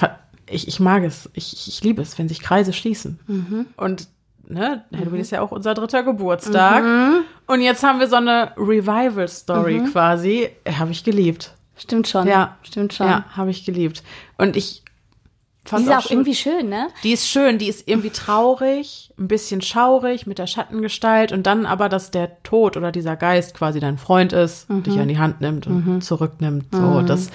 ich, 0.48 0.68
ich 0.68 0.80
mag 0.80 1.04
es, 1.04 1.30
ich, 1.32 1.68
ich 1.68 1.82
liebe 1.82 2.02
es, 2.02 2.18
wenn 2.18 2.28
sich 2.28 2.40
Kreise 2.40 2.72
schließen. 2.72 3.18
Mhm. 3.26 3.66
Und 3.76 4.08
ne, 4.46 4.84
Halloween 4.94 5.20
ist 5.20 5.30
ja 5.30 5.40
auch 5.40 5.52
unser 5.52 5.74
dritter 5.74 6.02
Geburtstag. 6.02 6.84
Mhm. 6.84 7.20
Und 7.46 7.60
jetzt 7.60 7.82
haben 7.82 7.98
wir 7.98 8.08
so 8.08 8.16
eine 8.16 8.52
Revival-Story 8.56 9.84
quasi. 9.90 10.50
Habe 10.78 10.92
ich 10.92 11.02
geliebt. 11.04 11.54
Stimmt 11.76 12.08
schon. 12.08 12.26
Ja, 12.26 12.56
stimmt 12.62 12.94
schon. 12.94 13.06
Ja, 13.06 13.24
habe 13.36 13.50
ich 13.50 13.64
geliebt. 13.64 14.02
Und 14.38 14.56
ich 14.56 14.82
fand 15.64 15.86
die 15.86 15.90
ist 15.90 15.96
auch, 15.96 16.06
auch 16.06 16.10
irgendwie 16.10 16.34
schön, 16.34 16.68
ne? 16.68 16.88
Die 17.02 17.12
ist 17.12 17.28
schön, 17.28 17.58
die 17.58 17.68
ist 17.68 17.88
irgendwie 17.88 18.10
traurig, 18.10 19.12
ein 19.18 19.28
bisschen 19.28 19.60
schaurig 19.62 20.26
mit 20.26 20.38
der 20.38 20.46
Schattengestalt 20.46 21.32
und 21.32 21.46
dann 21.46 21.66
aber, 21.66 21.88
dass 21.88 22.10
der 22.10 22.42
Tod 22.42 22.76
oder 22.76 22.92
dieser 22.92 23.16
Geist 23.16 23.54
quasi 23.54 23.80
dein 23.80 23.98
Freund 23.98 24.32
ist, 24.32 24.68
mhm. 24.68 24.82
dich 24.82 24.98
an 24.98 25.08
die 25.08 25.18
Hand 25.18 25.40
nimmt 25.40 25.66
und 25.66 25.86
mhm. 25.86 26.00
zurücknimmt. 26.00 26.66
So, 26.72 26.78
mhm. 26.78 27.06
das, 27.06 27.28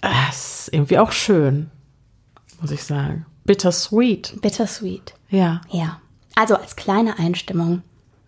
das 0.00 0.60
ist 0.60 0.74
irgendwie 0.74 0.98
auch 0.98 1.12
schön, 1.12 1.70
muss 2.60 2.70
ich 2.70 2.84
sagen. 2.84 3.26
Bittersweet. 3.44 4.40
Bittersweet. 4.40 5.14
Ja. 5.28 5.62
Ja. 5.70 6.00
Also 6.36 6.56
als 6.56 6.76
kleine 6.76 7.18
Einstimmung. 7.18 7.82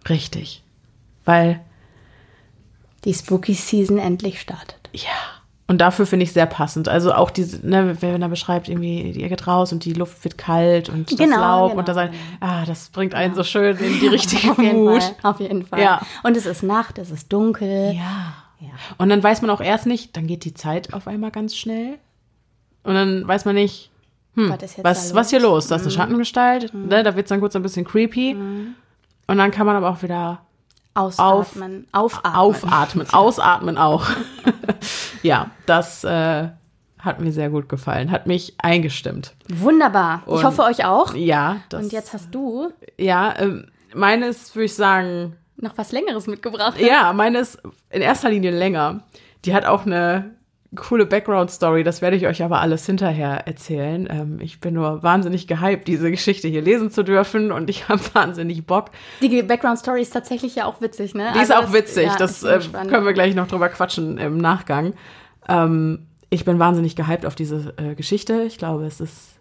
Richtig. 0.09 0.63
Weil 1.25 1.61
die 3.05 3.15
Spooky 3.15 3.55
Season 3.55 3.99
endlich 3.99 4.41
startet. 4.41 4.84
Ja. 4.95 5.11
Und 5.67 5.81
dafür 5.81 6.05
finde 6.05 6.25
ich 6.25 6.33
sehr 6.33 6.45
passend. 6.45 6.89
Also 6.89 7.15
auch 7.15 7.31
diese, 7.31 7.67
ne, 7.67 7.97
wenn 8.01 8.21
er 8.21 8.29
beschreibt, 8.29 8.69
irgendwie, 8.69 9.11
ihr 9.13 9.29
geht 9.31 9.47
raus 9.47 9.73
und 9.73 9.85
die 9.87 9.95
Luft 9.95 10.23
wird 10.23 10.37
kalt 10.37 10.91
und 10.91 11.11
das 11.11 11.19
genau, 11.19 11.39
Laub 11.39 11.71
genau, 11.71 11.81
und 11.81 11.89
da 11.89 11.95
sein, 11.95 12.13
ah, 12.41 12.67
das 12.67 12.91
bringt 12.91 13.15
einen 13.15 13.33
ja. 13.33 13.37
so 13.37 13.45
schön 13.45 13.77
in 13.79 13.99
die 13.99 14.07
richtige 14.09 14.51
auf 14.51 14.59
Mut. 14.59 15.03
Fall, 15.03 15.15
auf 15.23 15.41
jeden 15.41 15.65
Fall. 15.65 15.81
Ja. 15.81 16.03
Und 16.23 16.37
es 16.37 16.45
ist 16.45 16.63
Nacht, 16.63 16.99
es 16.99 17.11
ist 17.11 17.33
dunkel. 17.33 17.95
Ja. 17.95 18.35
ja. 18.61 18.73
Und 18.99 19.09
dann 19.09 19.23
weiß 19.23 19.41
man 19.41 19.51
auch 19.51 19.63
erst 19.63 19.87
nicht, 19.87 20.15
dann 20.19 20.27
geht 20.27 20.45
die 20.45 20.53
Zeit 20.53 20.93
auf 20.93 21.09
einmal 21.09 21.31
ganz 21.31 21.57
schnell. 21.57 21.99
Und 22.83 22.95
dann 22.95 23.27
weiß 23.27 23.47
man 23.47 23.55
nicht, 23.55 23.91
hm, 24.35 24.55
was, 24.83 25.15
was 25.15 25.31
hier 25.31 25.41
los? 25.41 25.69
Da 25.69 25.77
ist 25.77 25.83
eine 25.83 25.91
mhm. 25.91 25.97
Schattengestalt, 25.97 26.75
mhm. 26.75 26.89
ne, 26.89 27.03
da 27.03 27.17
wird 27.17 27.25
es 27.25 27.31
dann 27.31 27.41
kurz 27.41 27.57
ein 27.57 27.63
bisschen 27.63 27.87
creepy. 27.87 28.35
Mhm. 28.35 28.75
Und 29.27 29.39
dann 29.39 29.51
kann 29.51 29.65
man 29.65 29.77
aber 29.77 29.89
auch 29.89 30.03
wieder 30.03 30.43
Ausatmen, 30.95 31.89
auf, 31.91 32.21
aufatmen. 32.23 32.35
Aufatmen, 32.35 33.11
ausatmen 33.11 33.79
auch. 33.79 34.07
ja, 35.23 35.51
das 35.67 36.05
äh, 36.05 36.49
hat 37.01 37.21
mir 37.21 37.33
sehr 37.33 37.51
gut 37.51 37.69
gefallen, 37.69 38.11
hat 38.11 38.27
mich 38.27 38.55
eingestimmt. 38.59 39.35
Wunderbar. 39.49 40.23
Und, 40.27 40.39
ich 40.39 40.45
hoffe 40.45 40.63
euch 40.63 40.85
auch. 40.85 41.15
Ja. 41.15 41.59
Das, 41.69 41.85
Und 41.85 41.93
jetzt 41.93 42.13
hast 42.13 42.33
du. 42.33 42.71
Ja, 42.97 43.35
ähm, 43.39 43.67
meines 43.95 44.55
würde 44.55 44.67
ich 44.67 44.75
sagen. 44.75 45.37
Noch 45.57 45.77
was 45.79 45.93
Längeres 45.93 46.27
mitgebracht. 46.27 46.81
Ja, 46.81 47.13
meines 47.13 47.59
in 47.91 48.03
erster 48.03 48.29
Linie 48.29 48.51
länger. 48.51 49.05
Die 49.45 49.55
hat 49.55 49.67
auch 49.67 49.87
eine 49.87 50.35
coole 50.75 51.07
Background-Story, 51.07 51.85
das 51.85 52.03
werde 52.03 52.17
ich 52.17 52.27
euch 52.27 52.43
aber 52.43 52.61
alles 52.61 52.87
hinterher 52.87 53.47
erzählen. 53.47 54.09
Ähm, 54.11 54.39
ich 54.41 54.61
bin 54.61 54.75
nur 54.75 55.03
wahnsinnig 55.03 55.47
gehypt, 55.47 55.89
diese 55.89 56.11
Geschichte 56.11 56.49
hier 56.49 56.63
lesen 56.63 56.91
zu 56.91 57.03
dürfen 57.03 57.53
und 57.53 57.71
ich 57.71 57.89
habe 57.89 58.01
wahnsinnig 58.13 58.67
Bock. 58.67 58.91
Die 59.21 59.43
Background-Story 59.43 60.03
ist 60.03 60.13
tatsächlich 60.13 60.55
ja 60.55 60.67
auch 60.67 60.81
witzig, 60.81 61.15
ne? 61.15 61.31
Die 61.35 61.39
also 61.39 61.53
ist 61.53 61.59
auch 61.59 61.73
witzig, 61.73 62.11
das, 62.19 62.43
ja, 62.43 62.57
das 62.57 62.69
äh, 62.69 62.87
können 62.87 63.05
wir 63.05 63.13
gleich 63.13 63.35
noch 63.35 63.47
drüber 63.47 63.69
quatschen 63.69 64.19
im 64.19 64.39
Nachgang. 64.39 64.95
Ähm, 65.49 66.07
ich 66.31 66.45
bin 66.45 66.59
wahnsinnig 66.59 66.97
gehypt 66.97 67.27
auf 67.27 67.35
diese 67.35 67.75
äh, 67.77 67.95
Geschichte. 67.95 68.43
Ich 68.43 68.59
glaube, 68.59 68.87
es 68.87 69.01
ist 69.01 69.35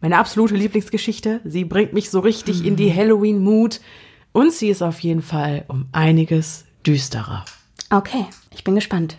meine 0.00 0.18
absolute 0.18 0.54
Lieblingsgeschichte. 0.54 1.40
Sie 1.44 1.64
bringt 1.64 1.92
mich 1.92 2.10
so 2.10 2.20
richtig 2.20 2.60
mhm. 2.60 2.66
in 2.66 2.76
die 2.76 2.94
Halloween-Mood 2.94 3.80
und 4.32 4.52
sie 4.52 4.68
ist 4.68 4.82
auf 4.82 5.00
jeden 5.00 5.22
Fall 5.22 5.64
um 5.68 5.86
einiges 5.92 6.64
düsterer. 6.86 7.44
Okay, 7.90 8.26
ich 8.54 8.64
bin 8.64 8.74
gespannt. 8.74 9.18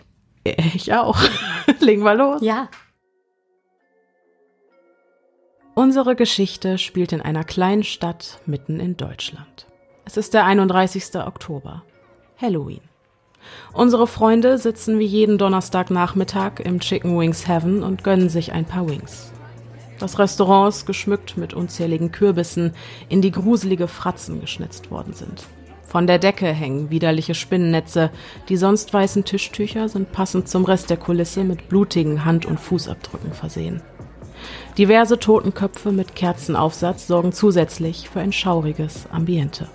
Ich 0.74 0.92
auch. 0.92 1.18
Legen 1.80 2.02
wir 2.02 2.14
los. 2.14 2.42
Ja. 2.42 2.68
Unsere 5.74 6.14
Geschichte 6.16 6.78
spielt 6.78 7.12
in 7.12 7.22
einer 7.22 7.44
kleinen 7.44 7.84
Stadt 7.84 8.40
mitten 8.46 8.80
in 8.80 8.96
Deutschland. 8.96 9.66
Es 10.04 10.16
ist 10.16 10.34
der 10.34 10.44
31. 10.44 11.14
Oktober. 11.16 11.84
Halloween. 12.36 12.80
Unsere 13.72 14.06
Freunde 14.06 14.58
sitzen 14.58 14.98
wie 14.98 15.06
jeden 15.06 15.38
Donnerstagnachmittag 15.38 16.60
im 16.60 16.80
Chicken 16.80 17.18
Wings 17.18 17.48
Heaven 17.48 17.82
und 17.82 18.04
gönnen 18.04 18.28
sich 18.28 18.52
ein 18.52 18.64
paar 18.64 18.88
Wings. 18.88 19.32
Das 19.98 20.18
Restaurant 20.18 20.74
ist 20.74 20.86
geschmückt 20.86 21.36
mit 21.36 21.54
unzähligen 21.54 22.10
Kürbissen, 22.10 22.74
in 23.08 23.22
die 23.22 23.30
gruselige 23.30 23.86
Fratzen 23.86 24.40
geschnitzt 24.40 24.90
worden 24.90 25.12
sind. 25.12 25.46
Von 25.90 26.06
der 26.06 26.20
Decke 26.20 26.46
hängen 26.46 26.90
widerliche 26.90 27.34
Spinnennetze, 27.34 28.12
die 28.48 28.56
sonst 28.56 28.94
weißen 28.94 29.24
Tischtücher 29.24 29.88
sind 29.88 30.12
passend 30.12 30.48
zum 30.48 30.64
Rest 30.64 30.88
der 30.88 30.96
Kulisse 30.96 31.42
mit 31.42 31.68
blutigen 31.68 32.24
Hand- 32.24 32.46
und 32.46 32.60
Fußabdrücken 32.60 33.32
versehen. 33.32 33.82
Diverse 34.78 35.18
Totenköpfe 35.18 35.90
mit 35.90 36.14
Kerzenaufsatz 36.14 37.08
sorgen 37.08 37.32
zusätzlich 37.32 38.08
für 38.08 38.20
ein 38.20 38.32
schauriges 38.32 39.08
Ambiente. 39.10 39.66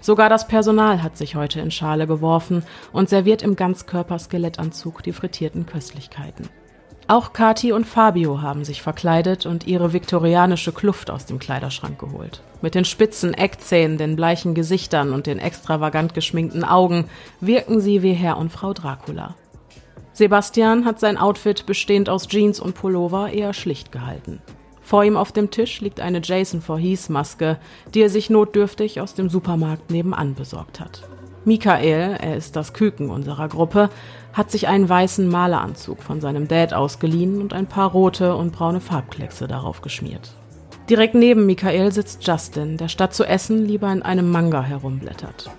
Sogar 0.00 0.28
das 0.28 0.46
Personal 0.46 1.02
hat 1.02 1.16
sich 1.16 1.34
heute 1.34 1.58
in 1.58 1.72
Schale 1.72 2.06
geworfen 2.06 2.62
und 2.92 3.08
serviert 3.08 3.42
im 3.42 3.56
Ganzkörper-Skelettanzug 3.56 5.02
die 5.02 5.12
frittierten 5.12 5.66
Köstlichkeiten. 5.66 6.48
Auch 7.08 7.32
Kati 7.32 7.72
und 7.72 7.86
Fabio 7.86 8.42
haben 8.42 8.64
sich 8.64 8.82
verkleidet 8.82 9.46
und 9.46 9.64
ihre 9.68 9.92
viktorianische 9.92 10.72
Kluft 10.72 11.08
aus 11.08 11.24
dem 11.24 11.38
Kleiderschrank 11.38 12.00
geholt. 12.00 12.42
Mit 12.62 12.74
den 12.74 12.84
spitzen 12.84 13.32
Eckzähnen, 13.32 13.96
den 13.96 14.16
bleichen 14.16 14.54
Gesichtern 14.54 15.12
und 15.12 15.26
den 15.26 15.38
extravagant 15.38 16.14
geschminkten 16.14 16.64
Augen 16.64 17.04
wirken 17.40 17.80
sie 17.80 18.02
wie 18.02 18.12
Herr 18.12 18.38
und 18.38 18.50
Frau 18.50 18.72
Dracula. 18.72 19.36
Sebastian 20.14 20.84
hat 20.84 20.98
sein 20.98 21.16
Outfit 21.16 21.64
bestehend 21.64 22.08
aus 22.08 22.26
Jeans 22.26 22.58
und 22.58 22.74
Pullover 22.74 23.30
eher 23.30 23.52
schlicht 23.52 23.92
gehalten. 23.92 24.40
Vor 24.82 25.04
ihm 25.04 25.16
auf 25.16 25.30
dem 25.30 25.52
Tisch 25.52 25.80
liegt 25.80 26.00
eine 26.00 26.20
Jason 26.24 26.60
Voorhees 26.60 27.08
Maske, 27.08 27.58
die 27.94 28.00
er 28.00 28.10
sich 28.10 28.30
notdürftig 28.30 29.00
aus 29.00 29.14
dem 29.14 29.28
Supermarkt 29.28 29.92
nebenan 29.92 30.34
besorgt 30.34 30.80
hat. 30.80 31.02
Michael, 31.44 32.16
er 32.20 32.36
ist 32.36 32.56
das 32.56 32.72
Küken 32.72 33.08
unserer 33.08 33.46
Gruppe, 33.48 33.90
hat 34.36 34.50
sich 34.50 34.68
einen 34.68 34.86
weißen 34.86 35.26
Maleranzug 35.26 36.02
von 36.02 36.20
seinem 36.20 36.46
Dad 36.46 36.74
ausgeliehen 36.74 37.40
und 37.40 37.54
ein 37.54 37.66
paar 37.66 37.90
rote 37.90 38.36
und 38.36 38.52
braune 38.52 38.80
Farbkleckse 38.80 39.46
darauf 39.46 39.80
geschmiert. 39.80 40.34
Direkt 40.90 41.14
neben 41.14 41.46
Michael 41.46 41.90
sitzt 41.90 42.26
Justin, 42.26 42.76
der 42.76 42.88
statt 42.88 43.14
zu 43.14 43.24
essen 43.24 43.64
lieber 43.64 43.90
in 43.90 44.02
einem 44.02 44.30
Manga 44.30 44.62
herumblättert. 44.62 45.50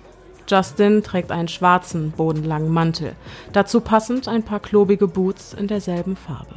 Justin 0.46 1.02
trägt 1.02 1.32
einen 1.32 1.48
schwarzen, 1.48 2.12
bodenlangen 2.12 2.72
Mantel, 2.72 3.14
dazu 3.52 3.80
passend 3.80 4.28
ein 4.28 4.44
paar 4.44 4.60
klobige 4.60 5.08
Boots 5.08 5.54
in 5.54 5.66
derselben 5.66 6.16
Farbe. 6.16 6.54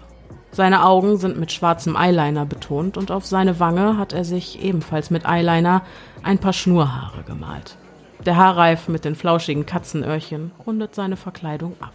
Seine 0.51 0.85
Augen 0.85 1.17
sind 1.17 1.39
mit 1.39 1.51
schwarzem 1.51 1.95
Eyeliner 1.95 2.45
betont 2.45 2.97
und 2.97 3.09
auf 3.09 3.25
seine 3.25 3.59
Wange 3.59 3.97
hat 3.97 4.13
er 4.13 4.25
sich 4.25 4.63
ebenfalls 4.63 5.09
mit 5.09 5.25
Eyeliner 5.25 5.81
ein 6.21 6.37
paar 6.37 6.53
Schnurhaare 6.53 7.23
gemalt. 7.23 7.77
Der 8.25 8.37
Haarreif 8.37 8.87
mit 8.87 9.05
den 9.05 9.15
flauschigen 9.15 9.65
Katzenöhrchen 9.65 10.51
rundet 10.67 10.93
seine 10.93 11.17
Verkleidung 11.17 11.73
ab. 11.79 11.93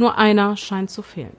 Nur 0.00 0.16
einer 0.16 0.56
scheint 0.56 0.90
zu 0.90 1.02
fehlen. 1.02 1.36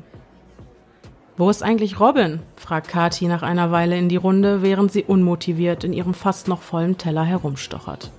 Wo 1.36 1.50
ist 1.50 1.64
eigentlich 1.64 2.00
Robin? 2.00 2.42
fragt 2.56 2.90
Kathi 2.90 3.28
nach 3.28 3.42
einer 3.42 3.72
Weile 3.72 3.98
in 3.98 4.08
die 4.08 4.18
Runde, 4.18 4.62
während 4.62 4.92
sie 4.92 5.04
unmotiviert 5.04 5.84
in 5.84 5.94
ihrem 5.94 6.14
fast 6.14 6.48
noch 6.48 6.62
vollen 6.62 6.96
Teller 6.96 7.24
herumstochert. 7.24 8.12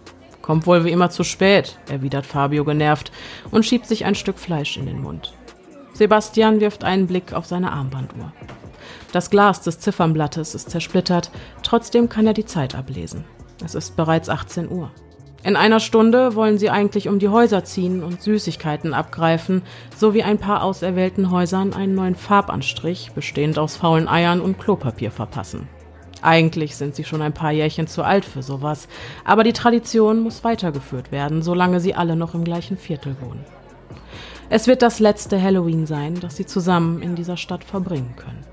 Kommt 0.42 0.66
wohl 0.66 0.85
wie 0.85 0.90
immer 0.90 1.11
zu 1.11 1.22
spät, 1.22 1.78
erwidert 1.88 2.26
Fabio 2.26 2.64
genervt 2.64 3.12
und 3.52 3.64
schiebt 3.64 3.87
sich 3.87 4.05
ein 4.05 4.16
Stück 4.16 4.37
Fleisch 4.37 4.76
in 4.76 4.87
den 4.87 5.00
Mund. 5.00 5.33
Sebastian 5.92 6.61
wirft 6.61 6.83
einen 6.83 7.07
Blick 7.07 7.33
auf 7.33 7.46
seine 7.46 7.70
Armbanduhr. 7.70 8.33
Das 9.12 9.31
Glas 9.31 9.61
des 9.61 9.78
Ziffernblattes 9.78 10.57
ist 10.57 10.70
zersplittert, 10.70 11.31
trotzdem 11.62 12.09
kann 12.09 12.26
er 12.26 12.35
die 12.35 12.46
Zeit 12.46 12.74
ablesen. 12.74 13.24
Es 13.64 13.76
ist 13.76 13.94
bereits 13.94 14.28
18 14.28 14.68
Uhr. 14.72 14.90
In 15.44 15.57
einer 15.57 15.81
Stunde 15.81 16.37
wollen 16.37 16.57
sie 16.57 16.70
eigentlich 16.70 17.09
um 17.09 17.18
die 17.18 17.28
Häuser 17.28 17.64
ziehen 17.64 18.05
und 18.05 18.22
Süßigkeiten 18.22 18.94
abgreifen, 18.94 19.62
sowie 19.96 20.22
ein 20.22 20.38
paar 20.38 20.62
auserwählten 20.62 21.33
Häusern 21.33 21.72
einen 21.72 21.96
neuen 21.96 22.14
Farbanstrich, 22.14 23.11
bestehend 23.12 23.59
aus 23.59 23.76
faulen 23.76 24.07
Eiern 24.07 24.40
und 24.40 24.59
Klopapier 24.59 25.11
verpassen. 25.11 25.68
Eigentlich 26.22 26.76
sind 26.76 26.94
sie 26.94 27.02
schon 27.02 27.22
ein 27.22 27.35
paar 27.35 27.50
Jährchen 27.50 27.88
zu 27.88 28.05
alt 28.05 28.24
für 28.24 28.44
sowas, 28.44 28.87
aber 29.24 29.42
die 29.42 29.52
Tradition 29.52 30.20
muss 30.20 30.44
weitergeführt 30.44 31.11
werden, 31.11 31.42
solange 31.42 31.81
sie 31.81 31.96
alle 31.96 32.14
noch 32.14 32.35
im 32.35 32.44
gleichen 32.44 32.76
Viertel 32.76 33.16
wohnen. 33.20 33.44
Es 34.48 34.68
wird 34.68 34.83
das 34.83 35.00
letzte 35.00 35.42
Halloween 35.42 35.87
sein, 35.87 36.20
das 36.20 36.37
sie 36.37 36.46
zusammen 36.46 37.02
in 37.02 37.16
dieser 37.16 37.37
Stadt 37.37 37.64
verbringen 37.64 38.14
können. 38.16 38.44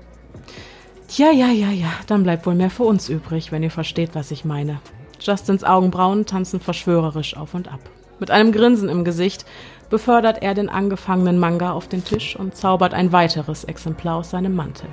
Tja, 1.06 1.30
ja, 1.30 1.48
ja, 1.48 1.70
ja, 1.70 1.92
dann 2.08 2.24
bleibt 2.24 2.46
wohl 2.46 2.54
mehr 2.56 2.70
für 2.70 2.84
uns 2.84 3.08
übrig, 3.08 3.52
wenn 3.52 3.62
ihr 3.62 3.70
versteht, 3.70 4.14
was 4.14 4.32
ich 4.32 4.44
meine. 4.44 4.80
Justins 5.20 5.64
Augenbrauen 5.64 6.26
tanzen 6.26 6.60
verschwörerisch 6.60 7.36
auf 7.36 7.54
und 7.54 7.72
ab. 7.72 7.80
Mit 8.18 8.30
einem 8.30 8.52
Grinsen 8.52 8.88
im 8.88 9.04
Gesicht 9.04 9.46
befördert 9.88 10.42
er 10.42 10.54
den 10.54 10.68
angefangenen 10.68 11.38
Manga 11.38 11.72
auf 11.72 11.88
den 11.88 12.04
Tisch 12.04 12.36
und 12.36 12.56
zaubert 12.56 12.94
ein 12.94 13.12
weiteres 13.12 13.64
Exemplar 13.64 14.16
aus 14.16 14.30
seinem 14.30 14.54
Mantel. 14.54 14.88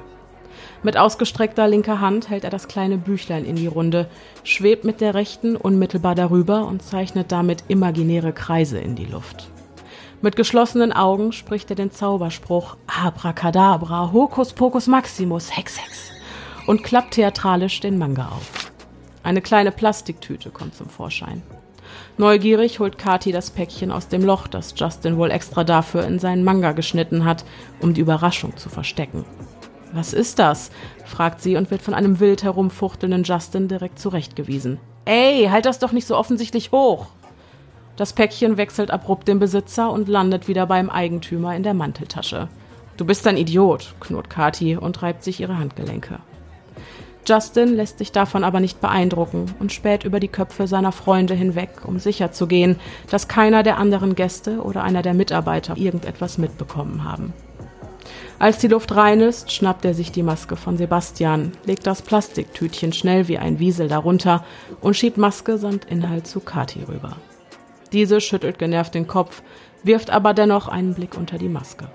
Mit 0.83 0.97
ausgestreckter 0.97 1.67
linker 1.67 2.01
Hand 2.01 2.29
hält 2.29 2.43
er 2.43 2.49
das 2.49 2.67
kleine 2.67 2.97
Büchlein 2.97 3.45
in 3.45 3.55
die 3.55 3.67
Runde, 3.67 4.07
schwebt 4.43 4.83
mit 4.83 5.01
der 5.01 5.13
rechten 5.13 5.55
unmittelbar 5.55 6.15
darüber 6.15 6.65
und 6.65 6.83
zeichnet 6.83 7.31
damit 7.31 7.63
imaginäre 7.67 8.31
Kreise 8.31 8.79
in 8.79 8.95
die 8.95 9.05
Luft. 9.05 9.49
Mit 10.21 10.35
geschlossenen 10.35 10.93
Augen 10.93 11.31
spricht 11.31 11.69
er 11.69 11.75
den 11.75 11.91
Zauberspruch 11.91 12.77
Abracadabra, 12.87 14.11
Hokus 14.11 14.53
Pokus 14.53 14.87
Maximus, 14.87 15.55
Hex 15.55 15.79
Hex 15.79 16.11
und 16.65 16.83
klappt 16.83 17.15
theatralisch 17.15 17.79
den 17.79 17.97
Manga 17.97 18.29
auf. 18.29 18.66
Eine 19.27 19.41
kleine 19.41 19.73
Plastiktüte 19.73 20.51
kommt 20.51 20.73
zum 20.73 20.87
Vorschein. 20.87 21.43
Neugierig 22.17 22.79
holt 22.79 22.97
Kati 22.97 23.33
das 23.33 23.49
Päckchen 23.49 23.91
aus 23.91 24.07
dem 24.07 24.23
Loch, 24.23 24.47
das 24.47 24.73
Justin 24.77 25.17
wohl 25.17 25.31
extra 25.31 25.65
dafür 25.65 26.05
in 26.05 26.17
seinen 26.17 26.45
Manga 26.45 26.71
geschnitten 26.71 27.25
hat, 27.25 27.43
um 27.81 27.93
die 27.93 27.99
Überraschung 27.99 28.55
zu 28.55 28.69
verstecken. 28.69 29.25
Was 29.91 30.13
ist 30.13 30.39
das? 30.39 30.71
fragt 31.03 31.41
sie 31.41 31.57
und 31.57 31.71
wird 31.71 31.81
von 31.81 31.93
einem 31.93 32.21
wild 32.21 32.43
herumfuchtelnden 32.43 33.23
Justin 33.23 33.67
direkt 33.67 33.99
zurechtgewiesen. 33.99 34.79
Ey, 35.03 35.49
halt 35.51 35.65
das 35.65 35.79
doch 35.79 35.91
nicht 35.91 36.07
so 36.07 36.15
offensichtlich 36.15 36.71
hoch! 36.71 37.07
Das 37.97 38.13
Päckchen 38.13 38.55
wechselt 38.55 38.91
abrupt 38.91 39.27
den 39.27 39.39
Besitzer 39.39 39.91
und 39.91 40.07
landet 40.07 40.47
wieder 40.47 40.67
beim 40.67 40.89
Eigentümer 40.89 41.53
in 41.53 41.63
der 41.63 41.73
Manteltasche. 41.73 42.47
Du 42.95 43.03
bist 43.03 43.27
ein 43.27 43.35
Idiot, 43.35 43.93
knurrt 43.99 44.29
Kati 44.29 44.77
und 44.77 45.01
reibt 45.01 45.21
sich 45.21 45.41
ihre 45.41 45.57
Handgelenke. 45.57 46.19
Justin 47.27 47.75
lässt 47.75 47.97
sich 47.97 48.13
davon 48.13 48.43
aber 48.43 48.61
nicht 48.61 48.79
beeindrucken 48.79 49.53
und 49.59 49.73
späht 49.73 50.05
über 50.05 50.19
die 50.19 50.29
Köpfe 50.29 50.65
seiner 50.65 50.93
Freunde 50.93 51.33
hinweg, 51.33 51.69
um 51.83 51.99
sicherzugehen, 51.99 52.77
dass 53.09 53.27
keiner 53.27 53.63
der 53.63 53.77
anderen 53.77 54.15
Gäste 54.15 54.61
oder 54.61 54.83
einer 54.83 55.01
der 55.01 55.13
Mitarbeiter 55.13 55.75
irgendetwas 55.75 56.37
mitbekommen 56.37 57.03
haben. 57.03 57.33
Als 58.39 58.59
die 58.59 58.67
Luft 58.67 58.95
rein 58.95 59.19
ist, 59.19 59.51
schnappt 59.51 59.83
er 59.83 59.93
sich 59.93 60.11
die 60.11 60.23
Maske 60.23 60.55
von 60.55 60.77
Sebastian, 60.77 61.51
legt 61.65 61.87
das 61.87 62.01
Plastiktütchen 62.01 62.93
schnell 62.93 63.27
wie 63.27 63.39
ein 63.39 63.59
Wiesel 63.59 63.87
darunter 63.87 64.45
und 64.79 64.95
schiebt 64.95 65.17
Maske 65.17 65.57
samt 65.57 65.85
Inhalt 65.85 66.27
zu 66.27 66.39
Kati 66.39 66.83
rüber. 66.83 67.17
Diese 67.91 68.21
schüttelt 68.21 68.59
genervt 68.59 68.93
den 68.93 69.07
Kopf, 69.07 69.41
wirft 69.83 70.11
aber 70.11 70.33
dennoch 70.33 70.67
einen 70.67 70.93
Blick 70.93 71.17
unter 71.17 71.37
die 71.37 71.49
Maske. 71.49 71.89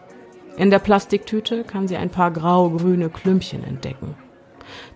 In 0.56 0.70
der 0.70 0.80
Plastiktüte 0.80 1.64
kann 1.64 1.88
sie 1.88 1.96
ein 1.96 2.10
paar 2.10 2.30
grau-grüne 2.30 3.08
Klümpchen 3.08 3.64
entdecken. 3.64 4.14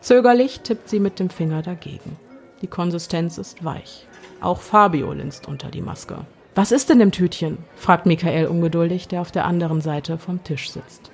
Zögerlich 0.01 0.61
tippt 0.61 0.89
sie 0.89 1.01
mit 1.01 1.19
dem 1.19 1.31
Finger 1.31 1.63
dagegen. 1.63 2.17
Die 2.63 2.67
Konsistenz 2.67 3.39
ist 3.39 3.65
weich. 3.65 4.07
Auch 4.41 4.61
Fabio 4.61 5.13
linst 5.13 5.49
unter 5.49 5.71
die 5.71 5.83
Maske. 5.83 6.27
Was 6.55 6.73
ist 6.73 6.89
denn 6.89 7.01
im 7.01 7.13
Tütchen? 7.13 7.59
fragt 7.77 8.07
Michael 8.07 8.47
ungeduldig, 8.47 9.09
der 9.09 9.21
auf 9.21 9.31
der 9.31 9.45
anderen 9.45 9.81
Seite 9.81 10.17
vom 10.19 10.43
Tisch 10.43 10.71
sitzt. 10.71 11.11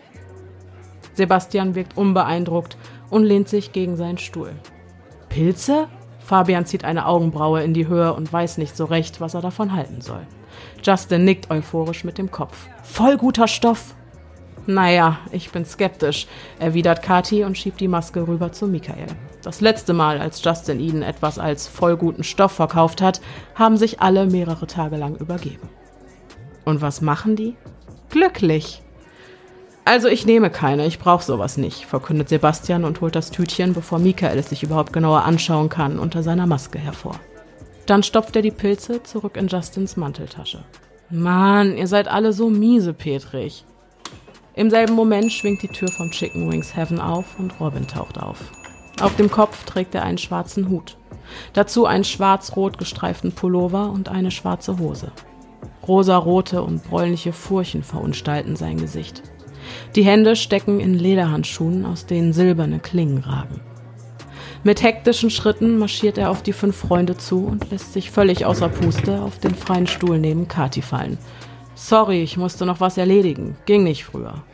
Sebastian 1.15 1.75
wirkt 1.75 1.97
unbeeindruckt 1.97 2.77
und 3.11 3.25
lehnt 3.25 3.49
sich 3.49 3.73
gegen 3.73 3.97
seinen 3.97 4.19
Stuhl. 4.19 4.53
Pilze? 5.29 5.89
Fabian 6.21 6.65
zieht 6.65 6.85
eine 6.85 7.07
Augenbraue 7.07 7.63
in 7.63 7.75
die 7.75 7.89
Höhe 7.89 8.15
und 8.15 8.33
weiß 8.33 8.59
nicht 8.59 8.77
so 8.77 8.85
recht, 8.85 9.21
was 9.21 9.35
er 9.35 9.41
davon 9.41 9.73
halten 9.73 10.01
soll. 10.01 10.27
Justin 10.83 11.25
nickt 11.25 11.51
euphorisch 11.51 12.05
mit 12.05 12.19
dem 12.19 12.31
Kopf. 12.31 12.69
Voll 12.83 13.17
guter 13.17 13.49
Stoff. 13.49 13.95
Naja, 14.67 15.19
ich 15.33 15.51
bin 15.51 15.65
skeptisch, 15.65 16.27
erwidert 16.59 17.03
Kati 17.03 17.45
und 17.45 17.59
schiebt 17.59 17.81
die 17.81 17.89
Maske 17.89 18.27
rüber 18.27 18.53
zu 18.53 18.69
Michael. 18.69 19.07
Das 19.43 19.61
letzte 19.61 19.93
Mal, 19.93 20.21
als 20.21 20.43
Justin 20.45 20.79
ihnen 20.79 21.03
etwas 21.03 21.39
als 21.41 21.67
voll 21.67 21.97
guten 21.97 22.23
Stoff 22.23 22.53
verkauft 22.53 23.03
hat, 23.03 23.21
haben 23.57 23.77
sich 23.77 24.01
alle 24.01 24.27
mehrere 24.27 24.69
Tage 24.69 24.97
lang 24.97 25.17
übergeben. 25.17 25.69
Und 26.65 26.81
was 26.81 27.01
machen 27.01 27.35
die? 27.35 27.57
Glücklich. 28.11 28.83
Also 29.85 30.07
ich 30.07 30.27
nehme 30.27 30.49
keine, 30.49 30.87
ich 30.87 31.01
brauche 31.01 31.25
sowas 31.25 31.57
nicht, 31.57 31.87
verkündet 31.87 32.29
Sebastian 32.29 32.85
und 32.85 33.01
holt 33.01 33.17
das 33.17 33.33
Tütchen, 33.33 33.73
bevor 33.73 33.99
Michael 33.99 34.39
es 34.39 34.51
sich 34.51 34.63
überhaupt 34.63 34.93
genauer 34.93 35.25
anschauen 35.25 35.69
kann, 35.71 35.99
unter 35.99 36.23
seiner 36.23 36.47
Maske 36.47 36.79
hervor. 36.79 37.17
Dann 37.87 38.05
stopft 38.05 38.37
er 38.37 38.43
die 38.43 38.53
Pilze 38.53 39.03
zurück 39.03 39.37
in 39.37 39.49
Justins 39.49 39.97
Manteltasche. 39.97 40.63
Mann, 41.11 41.77
ihr 41.77 41.89
seid 41.89 42.07
alle 42.07 42.33
so 42.33 42.49
miese, 42.49 42.93
Petrich. 42.93 43.65
Im 44.55 44.69
selben 44.69 44.95
Moment 44.95 45.33
schwingt 45.33 45.63
die 45.63 45.69
Tür 45.69 45.89
vom 45.89 46.11
Chicken 46.11 46.51
Wings 46.51 46.77
Heaven 46.77 47.01
auf 47.01 47.39
und 47.39 47.59
Robin 47.59 47.87
taucht 47.87 48.21
auf. 48.21 48.39
Auf 49.01 49.17
dem 49.17 49.31
Kopf 49.31 49.65
trägt 49.65 49.95
er 49.95 50.03
einen 50.03 50.19
schwarzen 50.19 50.69
Hut. 50.69 50.99
Dazu 51.55 51.87
einen 51.87 52.05
schwarz-rot 52.05 52.77
gestreiften 52.77 53.33
Pullover 53.33 53.91
und 53.91 54.11
eine 54.11 54.31
schwarze 54.31 54.79
Hose. 54.79 55.11
Rosarote 55.89 56.63
und 56.63 56.85
bräunliche 56.85 57.33
Furchen 57.33 57.83
verunstalten 57.83 58.55
sein 58.55 58.77
Gesicht. 58.77 59.23
Die 59.97 60.05
Hände 60.05 60.37
stecken 60.37 60.81
in 60.81 60.99
Lederhandschuhen, 60.99 61.87
aus 61.87 62.05
denen 62.05 62.35
silberne 62.35 62.79
Klingen 62.79 63.19
ragen. 63.19 63.61
Mit 64.65 64.83
hektischen 64.83 65.31
Schritten 65.31 65.79
marschiert 65.79 66.19
er 66.19 66.31
auf 66.31 66.43
die 66.43 66.53
fünf 66.53 66.77
Freunde 66.77 67.17
zu 67.17 67.47
und 67.47 67.71
lässt 67.71 67.95
sich 67.95 68.11
völlig 68.11 68.45
außer 68.45 68.69
Puste 68.69 69.23
auf 69.23 69.39
den 69.39 69.55
freien 69.55 69.87
Stuhl 69.87 70.19
neben 70.19 70.47
Kati 70.47 70.83
fallen. 70.83 71.19
Sorry, 71.85 72.23
ich 72.23 72.37
musste 72.37 72.65
noch 72.65 72.79
was 72.79 72.97
erledigen. 72.97 73.57
Ging 73.67 73.83
nicht 73.83 74.05
früher. 74.05 74.45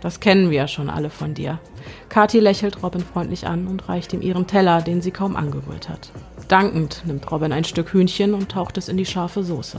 Das 0.00 0.18
kennen 0.18 0.50
wir 0.50 0.56
ja 0.56 0.66
schon 0.66 0.90
alle 0.90 1.10
von 1.10 1.32
dir. 1.32 1.60
Kathi 2.08 2.40
lächelt 2.40 2.82
Robin 2.82 3.02
freundlich 3.02 3.46
an 3.46 3.68
und 3.68 3.88
reicht 3.88 4.12
ihm 4.12 4.20
ihren 4.20 4.48
Teller, 4.48 4.82
den 4.82 5.00
sie 5.00 5.12
kaum 5.12 5.36
angerührt 5.36 5.88
hat. 5.88 6.10
Dankend 6.48 7.04
nimmt 7.06 7.30
Robin 7.30 7.52
ein 7.52 7.62
Stück 7.62 7.92
Hühnchen 7.92 8.34
und 8.34 8.50
taucht 8.50 8.76
es 8.78 8.88
in 8.88 8.96
die 8.96 9.06
scharfe 9.06 9.44
Soße. 9.44 9.78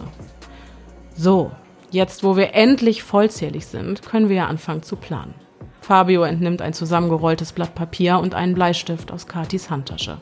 So, 1.13 1.51
jetzt 1.91 2.23
wo 2.23 2.37
wir 2.37 2.55
endlich 2.55 3.03
vollzählig 3.03 3.65
sind, 3.65 4.01
können 4.03 4.29
wir 4.29 4.37
ja 4.37 4.47
anfangen 4.47 4.81
zu 4.81 4.95
planen. 4.95 5.33
Fabio 5.81 6.23
entnimmt 6.23 6.61
ein 6.61 6.73
zusammengerolltes 6.73 7.51
Blatt 7.51 7.75
Papier 7.75 8.17
und 8.17 8.33
einen 8.33 8.55
Bleistift 8.55 9.11
aus 9.11 9.27
Katis 9.27 9.69
Handtasche. 9.69 10.19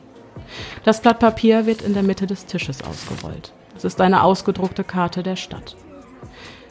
Das 0.82 1.00
Blatt 1.00 1.20
Papier 1.20 1.64
wird 1.64 1.80
in 1.80 1.94
der 1.94 2.02
Mitte 2.02 2.26
des 2.26 2.44
Tisches 2.44 2.82
ausgerollt. 2.82 3.52
Es 3.76 3.84
ist 3.84 4.00
eine 4.00 4.24
ausgedruckte 4.24 4.82
Karte 4.82 5.22
der 5.22 5.36
Stadt. 5.36 5.76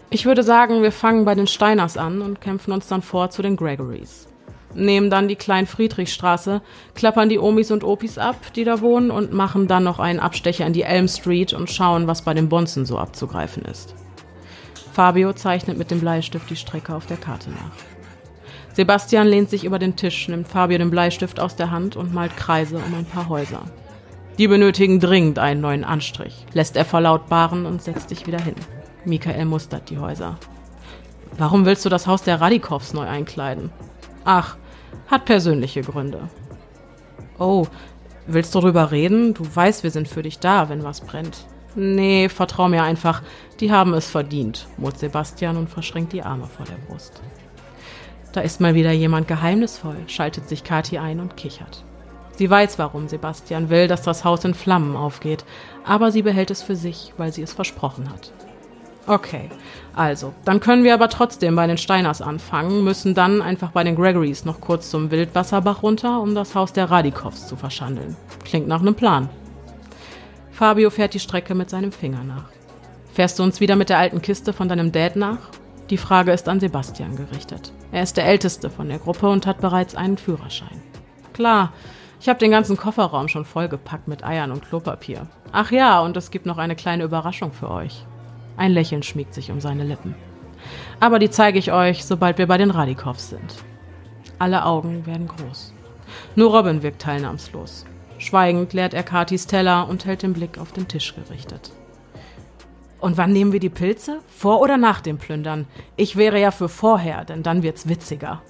Ich 0.09 0.25
würde 0.25 0.41
sagen, 0.41 0.81
wir 0.83 0.93
fangen 0.93 1.25
bei 1.25 1.35
den 1.35 1.47
Steiners 1.47 1.97
an 1.97 2.21
und 2.21 2.39
kämpfen 2.39 2.71
uns 2.71 2.87
dann 2.87 3.01
vor 3.01 3.29
zu 3.29 3.41
den 3.41 3.57
Gregorys. 3.57 4.27
Nehmen 4.73 5.09
dann 5.09 5.27
die 5.27 5.35
Klein-Friedrichstraße, 5.35 6.61
klappern 6.95 7.27
die 7.27 7.39
Omis 7.39 7.71
und 7.71 7.83
Opis 7.83 8.17
ab, 8.17 8.37
die 8.55 8.63
da 8.63 8.79
wohnen, 8.79 9.11
und 9.11 9.33
machen 9.33 9.67
dann 9.67 9.83
noch 9.83 9.99
einen 9.99 10.21
Abstecher 10.21 10.65
in 10.65 10.71
die 10.71 10.83
Elm 10.83 11.09
Street 11.09 11.51
und 11.51 11.69
schauen, 11.69 12.07
was 12.07 12.21
bei 12.21 12.33
den 12.33 12.47
Bonzen 12.47 12.85
so 12.85 12.97
abzugreifen 12.97 13.63
ist. 13.65 13.95
Fabio 14.93 15.33
zeichnet 15.33 15.77
mit 15.77 15.91
dem 15.91 15.99
Bleistift 15.99 16.49
die 16.49 16.55
Strecke 16.55 16.95
auf 16.95 17.05
der 17.05 17.17
Karte 17.17 17.49
nach. 17.49 17.71
Sebastian 18.73 19.27
lehnt 19.27 19.49
sich 19.49 19.65
über 19.65 19.79
den 19.79 19.97
Tisch, 19.97 20.29
nimmt 20.29 20.47
Fabio 20.47 20.77
den 20.77 20.91
Bleistift 20.91 21.39
aus 21.39 21.55
der 21.57 21.71
Hand 21.71 21.97
und 21.97 22.13
malt 22.13 22.37
Kreise 22.37 22.77
um 22.77 22.93
ein 22.93 23.05
paar 23.05 23.27
Häuser. 23.27 23.63
Die 24.37 24.47
benötigen 24.47 24.99
dringend 24.99 25.39
einen 25.39 25.61
neuen 25.61 25.83
Anstrich, 25.83 26.45
lässt 26.53 26.77
er 26.77 26.85
verlautbaren 26.85 27.65
und 27.65 27.81
setzt 27.81 28.09
sich 28.09 28.25
wieder 28.25 28.39
hin. 28.39 28.55
Michael 29.07 29.45
mustert 29.45 29.89
die 29.89 29.97
Häuser. 29.97 30.37
Warum 31.37 31.65
willst 31.65 31.85
du 31.85 31.89
das 31.89 32.07
Haus 32.07 32.23
der 32.23 32.41
Radikows 32.41 32.93
neu 32.93 33.07
einkleiden? 33.07 33.71
Ach, 34.25 34.57
hat 35.07 35.25
persönliche 35.25 35.81
Gründe. 35.81 36.29
Oh, 37.39 37.67
willst 38.25 38.53
du 38.53 38.59
darüber 38.59 38.91
reden? 38.91 39.33
Du 39.33 39.43
weißt, 39.55 39.83
wir 39.83 39.91
sind 39.91 40.07
für 40.07 40.23
dich 40.23 40.39
da, 40.39 40.67
wenn 40.69 40.83
was 40.83 41.01
brennt. 41.01 41.45
Nee, 41.75 42.27
vertrau 42.27 42.67
mir 42.67 42.83
einfach, 42.83 43.21
die 43.59 43.71
haben 43.71 43.93
es 43.93 44.09
verdient, 44.09 44.67
murrt 44.77 44.99
Sebastian 44.99 45.57
und 45.57 45.69
verschränkt 45.69 46.11
die 46.11 46.23
Arme 46.23 46.47
vor 46.47 46.65
der 46.65 46.77
Brust. 46.87 47.21
Da 48.33 48.41
ist 48.41 48.59
mal 48.59 48.73
wieder 48.73 48.91
jemand 48.91 49.27
geheimnisvoll, 49.27 49.97
schaltet 50.07 50.49
sich 50.49 50.63
Kathi 50.63 50.97
ein 50.97 51.19
und 51.19 51.37
kichert. 51.37 51.83
Sie 52.35 52.49
weiß, 52.49 52.77
warum 52.77 53.07
Sebastian 53.07 53.69
will, 53.69 53.87
dass 53.87 54.01
das 54.01 54.25
Haus 54.25 54.43
in 54.43 54.53
Flammen 54.53 54.95
aufgeht, 54.95 55.45
aber 55.85 56.11
sie 56.11 56.23
behält 56.23 56.51
es 56.51 56.61
für 56.61 56.75
sich, 56.75 57.13
weil 57.17 57.31
sie 57.31 57.41
es 57.41 57.53
versprochen 57.53 58.09
hat. 58.11 58.33
Okay, 59.07 59.49
also, 59.95 60.33
dann 60.43 60.59
können 60.59 60.83
wir 60.83 60.93
aber 60.93 61.07
trotzdem 61.07 61.55
bei 61.55 61.65
den 61.65 61.77
Steiners 61.77 62.21
anfangen, 62.21 62.83
müssen 62.83 63.15
dann 63.15 63.41
einfach 63.41 63.71
bei 63.71 63.83
den 63.83 63.95
Gregorys 63.95 64.43
noch 64.43 64.59
kurz 64.61 64.91
zum 64.91 65.09
Wildwasserbach 65.11 65.81
runter, 65.81 66.21
um 66.21 66.35
das 66.35 66.53
Haus 66.53 66.73
der 66.73 66.91
Radikows 66.91 67.47
zu 67.47 67.55
verschandeln. 67.55 68.17
Klingt 68.43 68.67
nach 68.67 68.81
einem 68.81 68.95
Plan. 68.95 69.29
Fabio 70.51 70.89
fährt 70.89 71.13
die 71.13 71.19
Strecke 71.19 71.55
mit 71.55 71.69
seinem 71.69 71.93
Finger 71.93 72.23
nach. 72.23 72.49
Fährst 73.13 73.39
du 73.39 73.43
uns 73.43 73.61
wieder 73.61 73.77
mit 73.77 73.89
der 73.89 73.97
alten 73.99 74.21
Kiste 74.21 74.53
von 74.53 74.67
deinem 74.67 74.91
Dad 74.91 75.15
nach? 75.15 75.39
Die 75.89 75.97
Frage 75.97 76.33
ist 76.33 76.49
an 76.49 76.59
Sebastian 76.59 77.15
gerichtet. 77.15 77.71
Er 77.93 78.03
ist 78.03 78.17
der 78.17 78.25
Älteste 78.25 78.69
von 78.69 78.89
der 78.89 78.99
Gruppe 78.99 79.29
und 79.29 79.47
hat 79.47 79.61
bereits 79.61 79.95
einen 79.95 80.17
Führerschein. 80.17 80.81
Klar, 81.31 81.71
ich 82.19 82.27
habe 82.27 82.39
den 82.39 82.49
ganzen 82.51 82.75
Kofferraum 82.75 83.27
schon 83.27 83.45
vollgepackt 83.45 84.07
mit 84.07 84.25
Eiern 84.25 84.51
und 84.51 84.67
Klopapier. 84.67 85.27
Ach 85.51 85.71
ja, 85.71 86.01
und 86.01 86.17
es 86.17 86.31
gibt 86.31 86.47
noch 86.47 86.57
eine 86.57 86.75
kleine 86.75 87.03
Überraschung 87.03 87.53
für 87.53 87.69
euch. 87.69 88.05
Ein 88.57 88.71
Lächeln 88.71 89.03
schmiegt 89.03 89.33
sich 89.33 89.51
um 89.51 89.61
seine 89.61 89.83
Lippen. 89.83 90.15
Aber 90.99 91.19
die 91.19 91.29
zeige 91.29 91.59
ich 91.59 91.71
euch, 91.71 92.03
sobald 92.03 92.37
wir 92.39 92.47
bei 92.47 92.57
den 92.57 92.71
Radikows 92.71 93.29
sind. 93.29 93.55
Alle 94.39 94.65
Augen 94.65 95.05
werden 95.05 95.27
groß. 95.27 95.73
Nur 96.35 96.55
Robin 96.55 96.83
wirkt 96.83 97.01
teilnahmslos. 97.01 97.85
Schweigend 98.17 98.73
leert 98.73 98.93
er 98.93 99.03
Katis 99.03 99.45
Teller 99.45 99.87
und 99.87 100.05
hält 100.05 100.23
den 100.23 100.33
Blick 100.33 100.57
auf 100.57 100.71
den 100.71 100.87
Tisch 100.87 101.13
gerichtet. 101.15 101.71
Und 102.99 103.17
wann 103.17 103.31
nehmen 103.31 103.51
wir 103.51 103.59
die 103.59 103.69
Pilze? 103.69 104.21
Vor 104.27 104.59
oder 104.59 104.77
nach 104.77 105.01
dem 105.01 105.19
Plündern? 105.19 105.67
Ich 105.95 106.15
wäre 106.15 106.39
ja 106.41 106.49
für 106.49 106.67
vorher, 106.67 107.25
denn 107.25 107.43
dann 107.43 107.61
wird's 107.61 107.87
witziger. 107.87 108.41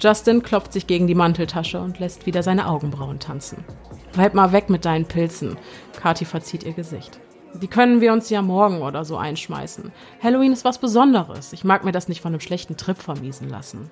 Justin 0.00 0.42
klopft 0.42 0.72
sich 0.72 0.86
gegen 0.86 1.06
die 1.06 1.14
Manteltasche 1.14 1.80
und 1.80 1.98
lässt 1.98 2.24
wieder 2.24 2.42
seine 2.42 2.68
Augenbrauen 2.68 3.18
tanzen. 3.18 3.64
Bleib 4.12 4.32
mal 4.32 4.52
weg 4.52 4.70
mit 4.70 4.86
deinen 4.86 5.04
Pilzen. 5.04 5.58
Kathi 6.00 6.24
verzieht 6.24 6.62
ihr 6.62 6.72
Gesicht. 6.72 7.20
Die 7.54 7.68
können 7.68 8.00
wir 8.00 8.12
uns 8.12 8.30
ja 8.30 8.42
morgen 8.42 8.82
oder 8.82 9.04
so 9.04 9.16
einschmeißen. 9.16 9.92
Halloween 10.22 10.52
ist 10.52 10.64
was 10.64 10.78
Besonderes. 10.78 11.52
Ich 11.52 11.64
mag 11.64 11.84
mir 11.84 11.92
das 11.92 12.08
nicht 12.08 12.20
von 12.20 12.32
einem 12.32 12.40
schlechten 12.40 12.76
Trip 12.76 12.98
vermiesen 12.98 13.48
lassen. 13.48 13.90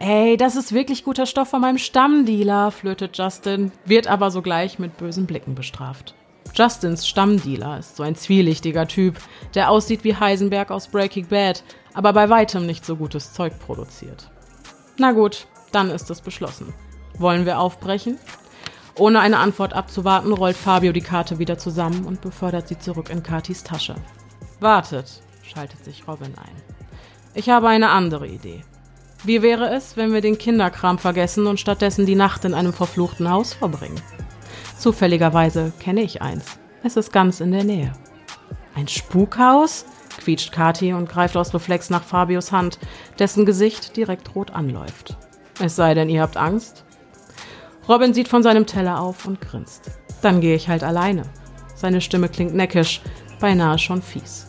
Ey, 0.00 0.36
das 0.36 0.56
ist 0.56 0.72
wirklich 0.72 1.04
guter 1.04 1.24
Stoff 1.24 1.48
von 1.48 1.60
meinem 1.60 1.78
Stammdealer, 1.78 2.70
flötet 2.70 3.16
Justin, 3.16 3.72
wird 3.84 4.06
aber 4.06 4.30
sogleich 4.30 4.78
mit 4.78 4.96
bösen 4.96 5.26
Blicken 5.26 5.54
bestraft. 5.54 6.14
Justins 6.54 7.08
Stammdealer 7.08 7.78
ist 7.78 7.96
so 7.96 8.02
ein 8.02 8.14
zwielichtiger 8.14 8.86
Typ, 8.86 9.18
der 9.54 9.70
aussieht 9.70 10.04
wie 10.04 10.14
Heisenberg 10.14 10.70
aus 10.70 10.88
Breaking 10.88 11.28
Bad, 11.28 11.64
aber 11.94 12.12
bei 12.12 12.28
weitem 12.28 12.66
nicht 12.66 12.84
so 12.84 12.96
gutes 12.96 13.32
Zeug 13.32 13.58
produziert. 13.58 14.30
Na 14.98 15.12
gut, 15.12 15.46
dann 15.72 15.90
ist 15.90 16.10
es 16.10 16.20
beschlossen. 16.20 16.74
Wollen 17.18 17.46
wir 17.46 17.58
aufbrechen? 17.58 18.18
Ohne 18.96 19.20
eine 19.20 19.38
Antwort 19.38 19.72
abzuwarten, 19.72 20.32
rollt 20.32 20.56
Fabio 20.56 20.92
die 20.92 21.00
Karte 21.00 21.38
wieder 21.38 21.58
zusammen 21.58 22.04
und 22.04 22.20
befördert 22.20 22.68
sie 22.68 22.78
zurück 22.78 23.10
in 23.10 23.22
Katis 23.22 23.64
Tasche. 23.64 23.96
Wartet, 24.60 25.20
schaltet 25.42 25.84
sich 25.84 26.06
Robin 26.06 26.34
ein. 26.36 26.62
Ich 27.34 27.50
habe 27.50 27.68
eine 27.68 27.90
andere 27.90 28.28
Idee. 28.28 28.62
Wie 29.24 29.42
wäre 29.42 29.74
es, 29.74 29.96
wenn 29.96 30.12
wir 30.12 30.20
den 30.20 30.38
Kinderkram 30.38 30.98
vergessen 30.98 31.46
und 31.46 31.58
stattdessen 31.58 32.06
die 32.06 32.14
Nacht 32.14 32.44
in 32.44 32.54
einem 32.54 32.72
verfluchten 32.72 33.28
Haus 33.28 33.52
verbringen? 33.54 34.00
Zufälligerweise 34.78 35.72
kenne 35.80 36.02
ich 36.02 36.22
eins. 36.22 36.44
Es 36.84 36.96
ist 36.96 37.12
ganz 37.12 37.40
in 37.40 37.50
der 37.50 37.64
Nähe. 37.64 37.92
Ein 38.74 38.86
Spukhaus? 38.86 39.86
quietscht 40.18 40.52
Kathi 40.52 40.92
und 40.92 41.08
greift 41.08 41.36
aus 41.36 41.52
Reflex 41.52 41.90
nach 41.90 42.04
Fabios 42.04 42.52
Hand, 42.52 42.78
dessen 43.18 43.44
Gesicht 43.46 43.96
direkt 43.96 44.34
rot 44.36 44.52
anläuft. 44.52 45.16
Es 45.60 45.74
sei 45.74 45.94
denn, 45.94 46.08
ihr 46.08 46.22
habt 46.22 46.36
Angst? 46.36 46.84
Robin 47.88 48.14
sieht 48.14 48.28
von 48.28 48.42
seinem 48.42 48.66
Teller 48.66 49.00
auf 49.00 49.26
und 49.26 49.40
grinst. 49.40 49.90
Dann 50.22 50.40
gehe 50.40 50.56
ich 50.56 50.68
halt 50.68 50.82
alleine. 50.82 51.24
Seine 51.74 52.00
Stimme 52.00 52.28
klingt 52.28 52.54
neckisch, 52.54 53.02
beinahe 53.40 53.78
schon 53.78 54.00
fies. 54.00 54.46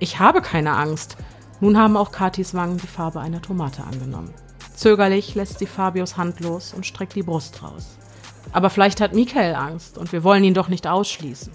Ich 0.00 0.18
habe 0.18 0.42
keine 0.42 0.72
Angst. 0.72 1.16
Nun 1.60 1.78
haben 1.78 1.96
auch 1.96 2.10
Katis 2.10 2.54
Wangen 2.54 2.78
die 2.78 2.86
Farbe 2.86 3.20
einer 3.20 3.40
Tomate 3.40 3.84
angenommen. 3.84 4.34
Zögerlich 4.74 5.34
lässt 5.36 5.60
sie 5.60 5.66
Fabios 5.66 6.16
Hand 6.16 6.40
los 6.40 6.74
und 6.74 6.84
streckt 6.84 7.14
die 7.14 7.22
Brust 7.22 7.62
raus. 7.62 7.96
Aber 8.52 8.70
vielleicht 8.70 9.00
hat 9.00 9.14
Michael 9.14 9.54
Angst 9.54 9.96
und 9.96 10.12
wir 10.12 10.24
wollen 10.24 10.44
ihn 10.44 10.54
doch 10.54 10.68
nicht 10.68 10.86
ausschließen. 10.86 11.52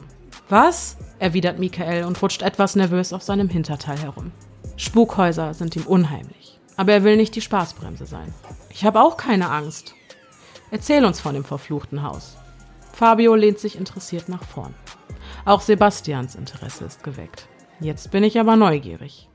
Was? 0.48 0.98
erwidert 1.20 1.60
Michael 1.60 2.06
und 2.06 2.22
rutscht 2.22 2.42
etwas 2.42 2.76
nervös 2.76 3.12
auf 3.12 3.24
seinem 3.24 3.50
Hinterteil 3.50 3.98
herum. 4.00 4.32
Spukhäuser 4.78 5.54
sind 5.54 5.76
ihm 5.76 5.84
unheimlich. 5.84 6.60
Aber 6.78 6.94
er 6.94 7.04
will 7.04 7.18
nicht 7.18 7.36
die 7.36 7.42
Spaßbremse 7.42 8.06
sein. 8.06 8.34
Ich 8.70 8.86
habe 8.86 9.02
auch 9.02 9.18
keine 9.18 9.50
Angst. 9.50 9.94
Erzähl 10.72 11.06
uns 11.06 11.20
von 11.20 11.34
dem 11.34 11.44
verfluchten 11.44 12.04
Haus. 12.04 12.38
Fabio 12.94 13.36
lehnt 13.36 13.60
sich 13.60 13.78
interessiert 13.78 14.30
nach 14.30 14.44
vorn. 14.44 14.74
Auch 15.46 15.62
Sebastians 15.62 16.36
Interesse 16.36 16.86
ist 16.86 17.04
geweckt. 17.04 17.48
Jetzt 17.80 18.12
bin 18.12 18.24
ich 18.24 18.40
aber 18.40 18.56
neugierig. 18.56 19.30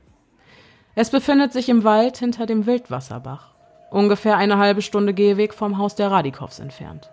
Es 0.93 1.09
befindet 1.09 1.51
sich 1.51 1.67
im 1.67 1.83
Wald 1.83 2.17
hinter 2.17 2.45
dem 2.45 2.65
Wildwasserbach, 2.65 3.55
ungefähr 3.91 4.37
eine 4.37 4.57
halbe 4.57 4.81
Stunde 4.81 5.13
Gehweg 5.13 5.53
vom 5.53 5.77
Haus 5.77 5.95
der 5.95 6.11
Radikows 6.11 6.59
entfernt. 6.59 7.09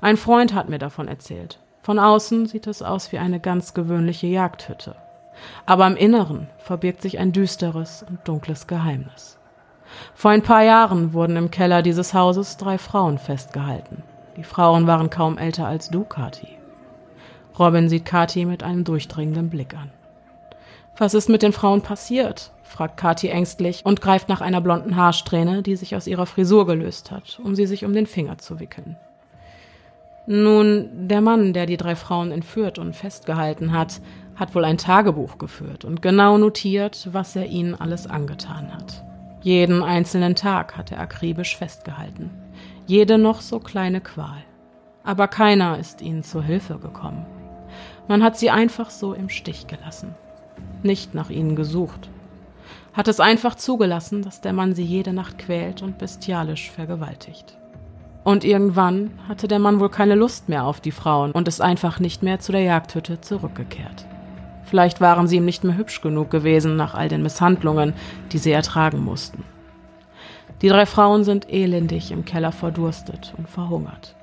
Ein 0.00 0.16
Freund 0.16 0.54
hat 0.54 0.68
mir 0.68 0.78
davon 0.78 1.08
erzählt. 1.08 1.60
Von 1.82 1.98
außen 1.98 2.46
sieht 2.46 2.66
es 2.66 2.82
aus 2.82 3.12
wie 3.12 3.18
eine 3.18 3.38
ganz 3.38 3.74
gewöhnliche 3.74 4.26
Jagdhütte. 4.26 4.96
Aber 5.66 5.86
im 5.86 5.96
Inneren 5.96 6.48
verbirgt 6.58 7.02
sich 7.02 7.18
ein 7.18 7.32
düsteres 7.32 8.04
und 8.08 8.26
dunkles 8.26 8.66
Geheimnis. 8.66 9.38
Vor 10.14 10.30
ein 10.30 10.42
paar 10.42 10.62
Jahren 10.62 11.12
wurden 11.12 11.36
im 11.36 11.50
Keller 11.50 11.82
dieses 11.82 12.14
Hauses 12.14 12.56
drei 12.56 12.78
Frauen 12.78 13.18
festgehalten. 13.18 14.02
Die 14.36 14.44
Frauen 14.44 14.86
waren 14.86 15.10
kaum 15.10 15.38
älter 15.38 15.66
als 15.66 15.90
du, 15.90 16.04
Kathi. 16.04 16.48
Robin 17.58 17.88
sieht 17.88 18.04
Kathi 18.04 18.44
mit 18.44 18.62
einem 18.62 18.84
durchdringenden 18.84 19.50
Blick 19.50 19.74
an. 19.74 19.90
Was 20.96 21.14
ist 21.14 21.28
mit 21.28 21.42
den 21.42 21.52
Frauen 21.52 21.82
passiert? 21.82 22.50
fragt 22.62 22.96
Kathi 22.96 23.28
ängstlich 23.28 23.82
und 23.84 24.00
greift 24.00 24.28
nach 24.28 24.40
einer 24.40 24.62
blonden 24.62 24.96
Haarsträhne, 24.96 25.62
die 25.62 25.76
sich 25.76 25.94
aus 25.94 26.06
ihrer 26.06 26.26
Frisur 26.26 26.66
gelöst 26.66 27.10
hat, 27.10 27.38
um 27.44 27.54
sie 27.54 27.66
sich 27.66 27.84
um 27.84 27.92
den 27.92 28.06
Finger 28.06 28.38
zu 28.38 28.60
wickeln. 28.60 28.96
Nun, 30.26 31.08
der 31.08 31.20
Mann, 31.20 31.52
der 31.52 31.66
die 31.66 31.76
drei 31.76 31.96
Frauen 31.96 32.30
entführt 32.30 32.78
und 32.78 32.94
festgehalten 32.94 33.72
hat, 33.72 34.00
hat 34.36 34.54
wohl 34.54 34.64
ein 34.64 34.78
Tagebuch 34.78 35.36
geführt 35.36 35.84
und 35.84 36.00
genau 36.00 36.38
notiert, 36.38 37.08
was 37.12 37.36
er 37.36 37.46
ihnen 37.46 37.74
alles 37.74 38.06
angetan 38.06 38.72
hat. 38.72 39.04
Jeden 39.42 39.82
einzelnen 39.82 40.36
Tag 40.36 40.76
hat 40.76 40.92
er 40.92 41.00
akribisch 41.00 41.56
festgehalten. 41.56 42.30
Jede 42.86 43.18
noch 43.18 43.40
so 43.40 43.58
kleine 43.58 44.00
Qual. 44.00 44.44
Aber 45.02 45.26
keiner 45.26 45.78
ist 45.78 46.00
ihnen 46.00 46.22
zur 46.22 46.44
Hilfe 46.44 46.78
gekommen. 46.78 47.26
Man 48.06 48.22
hat 48.22 48.38
sie 48.38 48.50
einfach 48.50 48.90
so 48.90 49.14
im 49.14 49.28
Stich 49.28 49.66
gelassen. 49.66 50.14
Nicht 50.84 51.14
nach 51.14 51.28
ihnen 51.28 51.56
gesucht. 51.56 52.08
Hat 52.92 53.08
es 53.08 53.18
einfach 53.18 53.56
zugelassen, 53.56 54.22
dass 54.22 54.40
der 54.40 54.52
Mann 54.52 54.74
sie 54.74 54.84
jede 54.84 55.12
Nacht 55.12 55.38
quält 55.38 55.82
und 55.82 55.98
bestialisch 55.98 56.70
vergewaltigt. 56.70 57.58
Und 58.22 58.44
irgendwann 58.44 59.10
hatte 59.26 59.48
der 59.48 59.58
Mann 59.58 59.80
wohl 59.80 59.90
keine 59.90 60.14
Lust 60.14 60.48
mehr 60.48 60.64
auf 60.64 60.80
die 60.80 60.92
Frauen 60.92 61.32
und 61.32 61.48
ist 61.48 61.60
einfach 61.60 61.98
nicht 61.98 62.22
mehr 62.22 62.38
zu 62.38 62.52
der 62.52 62.62
Jagdhütte 62.62 63.20
zurückgekehrt. 63.20 64.06
Vielleicht 64.72 65.02
waren 65.02 65.26
sie 65.26 65.36
ihm 65.36 65.44
nicht 65.44 65.64
mehr 65.64 65.76
hübsch 65.76 66.00
genug 66.00 66.30
gewesen 66.30 66.76
nach 66.76 66.94
all 66.94 67.10
den 67.10 67.22
Misshandlungen, 67.22 67.92
die 68.32 68.38
sie 68.38 68.52
ertragen 68.52 69.04
mussten. 69.04 69.44
Die 70.62 70.68
drei 70.70 70.86
Frauen 70.86 71.24
sind 71.24 71.52
elendig 71.52 72.10
im 72.10 72.24
Keller 72.24 72.52
verdurstet 72.52 73.34
und 73.36 73.50
verhungert. 73.50 74.16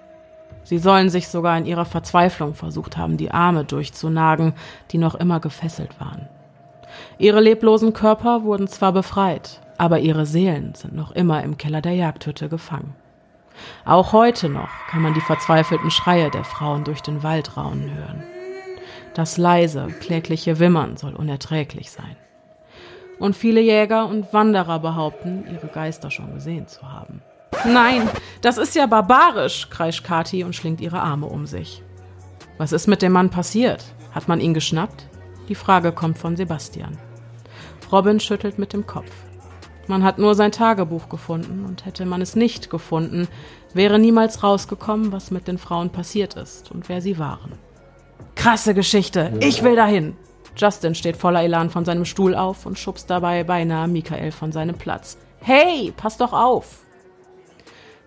Sie 0.63 0.79
sollen 0.79 1.11
sich 1.11 1.27
sogar 1.27 1.55
in 1.55 1.67
ihrer 1.67 1.85
Verzweiflung 1.85 2.55
versucht 2.55 2.97
haben, 2.97 3.15
die 3.15 3.29
Arme 3.29 3.63
durchzunagen, 3.63 4.53
die 4.89 4.97
noch 4.97 5.13
immer 5.13 5.39
gefesselt 5.39 5.99
waren. 5.99 6.27
Ihre 7.19 7.41
leblosen 7.41 7.93
Körper 7.93 8.41
wurden 8.41 8.67
zwar 8.67 8.91
befreit, 8.91 9.61
aber 9.77 9.99
ihre 9.99 10.25
Seelen 10.25 10.73
sind 10.73 10.95
noch 10.95 11.11
immer 11.11 11.43
im 11.43 11.59
Keller 11.59 11.81
der 11.81 11.93
Jagdhütte 11.93 12.49
gefangen. 12.49 12.95
Auch 13.85 14.13
heute 14.13 14.49
noch 14.49 14.71
kann 14.89 15.03
man 15.03 15.13
die 15.13 15.21
verzweifelten 15.21 15.91
Schreie 15.91 16.31
der 16.31 16.43
Frauen 16.43 16.85
durch 16.85 17.01
den 17.01 17.21
Wald 17.21 17.55
raunen 17.55 17.93
hören. 17.93 18.38
Das 19.19 19.35
leise, 19.35 19.87
klägliche 19.99 20.59
Wimmern 20.59 20.95
soll 20.95 21.13
unerträglich 21.13 21.91
sein. 21.91 22.15
Und 23.19 23.35
viele 23.35 23.59
Jäger 23.59 24.07
und 24.07 24.31
Wanderer 24.31 24.79
behaupten, 24.79 25.43
ihre 25.51 25.67
Geister 25.67 26.09
schon 26.09 26.33
gesehen 26.33 26.69
zu 26.69 26.89
haben. 26.89 27.21
Nein, 27.65 28.07
das 28.39 28.57
ist 28.57 28.75
ja 28.75 28.85
barbarisch, 28.85 29.69
kreischt 29.69 30.05
Kathi 30.05 30.45
und 30.45 30.55
schlingt 30.55 30.79
ihre 30.79 31.01
Arme 31.01 31.25
um 31.25 31.47
sich. 31.47 31.83
Was 32.57 32.71
ist 32.71 32.87
mit 32.87 33.01
dem 33.01 33.11
Mann 33.11 33.29
passiert? 33.29 33.83
Hat 34.13 34.29
man 34.29 34.39
ihn 34.39 34.53
geschnappt? 34.53 35.09
Die 35.49 35.55
Frage 35.55 35.91
kommt 35.91 36.17
von 36.17 36.37
Sebastian. 36.37 36.97
Robin 37.91 38.21
schüttelt 38.21 38.57
mit 38.57 38.71
dem 38.71 38.87
Kopf. 38.87 39.11
Man 39.87 40.01
hat 40.01 40.17
nur 40.17 40.33
sein 40.33 40.53
Tagebuch 40.53 41.09
gefunden 41.09 41.65
und 41.65 41.85
hätte 41.85 42.05
man 42.05 42.21
es 42.21 42.37
nicht 42.37 42.69
gefunden, 42.69 43.27
wäre 43.73 43.99
niemals 43.99 44.43
rausgekommen, 44.43 45.11
was 45.11 45.29
mit 45.29 45.49
den 45.49 45.57
Frauen 45.57 45.89
passiert 45.89 46.35
ist 46.35 46.71
und 46.71 46.87
wer 46.87 47.01
sie 47.01 47.19
waren. 47.19 47.59
Krasse 48.39 48.73
Geschichte, 48.73 49.33
ich 49.41 49.63
will 49.63 49.75
dahin. 49.75 50.15
Justin 50.55 50.95
steht 50.95 51.17
voller 51.17 51.43
Elan 51.43 51.69
von 51.69 51.83
seinem 51.83 52.05
Stuhl 52.05 52.35
auf 52.35 52.65
und 52.65 52.79
schubst 52.79 53.09
dabei 53.09 53.43
beinahe 53.43 53.89
Michael 53.89 54.31
von 54.31 54.53
seinem 54.53 54.77
Platz. 54.77 55.17
Hey, 55.41 55.91
pass 55.97 56.15
doch 56.15 56.31
auf! 56.31 56.85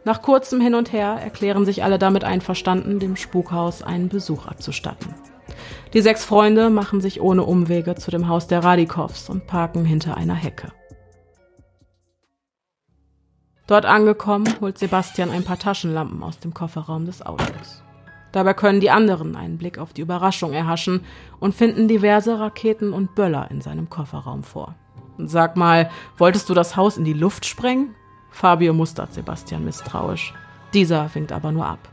Nach 0.06 0.22
kurzem 0.22 0.62
Hin 0.62 0.74
und 0.74 0.90
Her 0.90 1.18
erklären 1.22 1.66
sich 1.66 1.84
alle 1.84 1.98
damit 1.98 2.24
einverstanden, 2.24 2.98
dem 2.98 3.16
Spukhaus 3.16 3.82
einen 3.82 4.08
Besuch 4.08 4.46
abzustatten. 4.46 5.14
Die 5.92 6.00
sechs 6.00 6.24
Freunde 6.24 6.70
machen 6.70 7.02
sich 7.02 7.20
ohne 7.20 7.44
Umwege 7.44 7.94
zu 7.94 8.10
dem 8.10 8.26
Haus 8.26 8.46
der 8.46 8.64
Radikows 8.64 9.28
und 9.28 9.46
parken 9.46 9.84
hinter 9.84 10.16
einer 10.16 10.34
Hecke. 10.34 10.72
Dort 13.66 13.84
angekommen, 13.84 14.48
holt 14.62 14.78
Sebastian 14.78 15.28
ein 15.28 15.44
paar 15.44 15.58
Taschenlampen 15.58 16.22
aus 16.22 16.38
dem 16.38 16.54
Kofferraum 16.54 17.04
des 17.04 17.20
Autos. 17.20 17.82
Dabei 18.32 18.54
können 18.54 18.80
die 18.80 18.90
anderen 18.90 19.36
einen 19.36 19.58
Blick 19.58 19.78
auf 19.78 19.92
die 19.92 20.00
Überraschung 20.00 20.52
erhaschen 20.52 21.04
und 21.38 21.54
finden 21.54 21.86
diverse 21.86 22.40
Raketen 22.40 22.92
und 22.92 23.14
Böller 23.14 23.50
in 23.50 23.60
seinem 23.60 23.90
Kofferraum 23.90 24.42
vor. 24.42 24.74
Sag 25.18 25.56
mal, 25.56 25.90
wolltest 26.16 26.48
du 26.48 26.54
das 26.54 26.74
Haus 26.74 26.96
in 26.96 27.04
die 27.04 27.12
Luft 27.12 27.44
sprengen? 27.44 27.94
Fabio 28.30 28.72
mustert 28.72 29.12
Sebastian 29.12 29.64
misstrauisch. 29.64 30.32
Dieser 30.72 31.14
winkt 31.14 31.32
aber 31.32 31.52
nur 31.52 31.66
ab. 31.66 31.90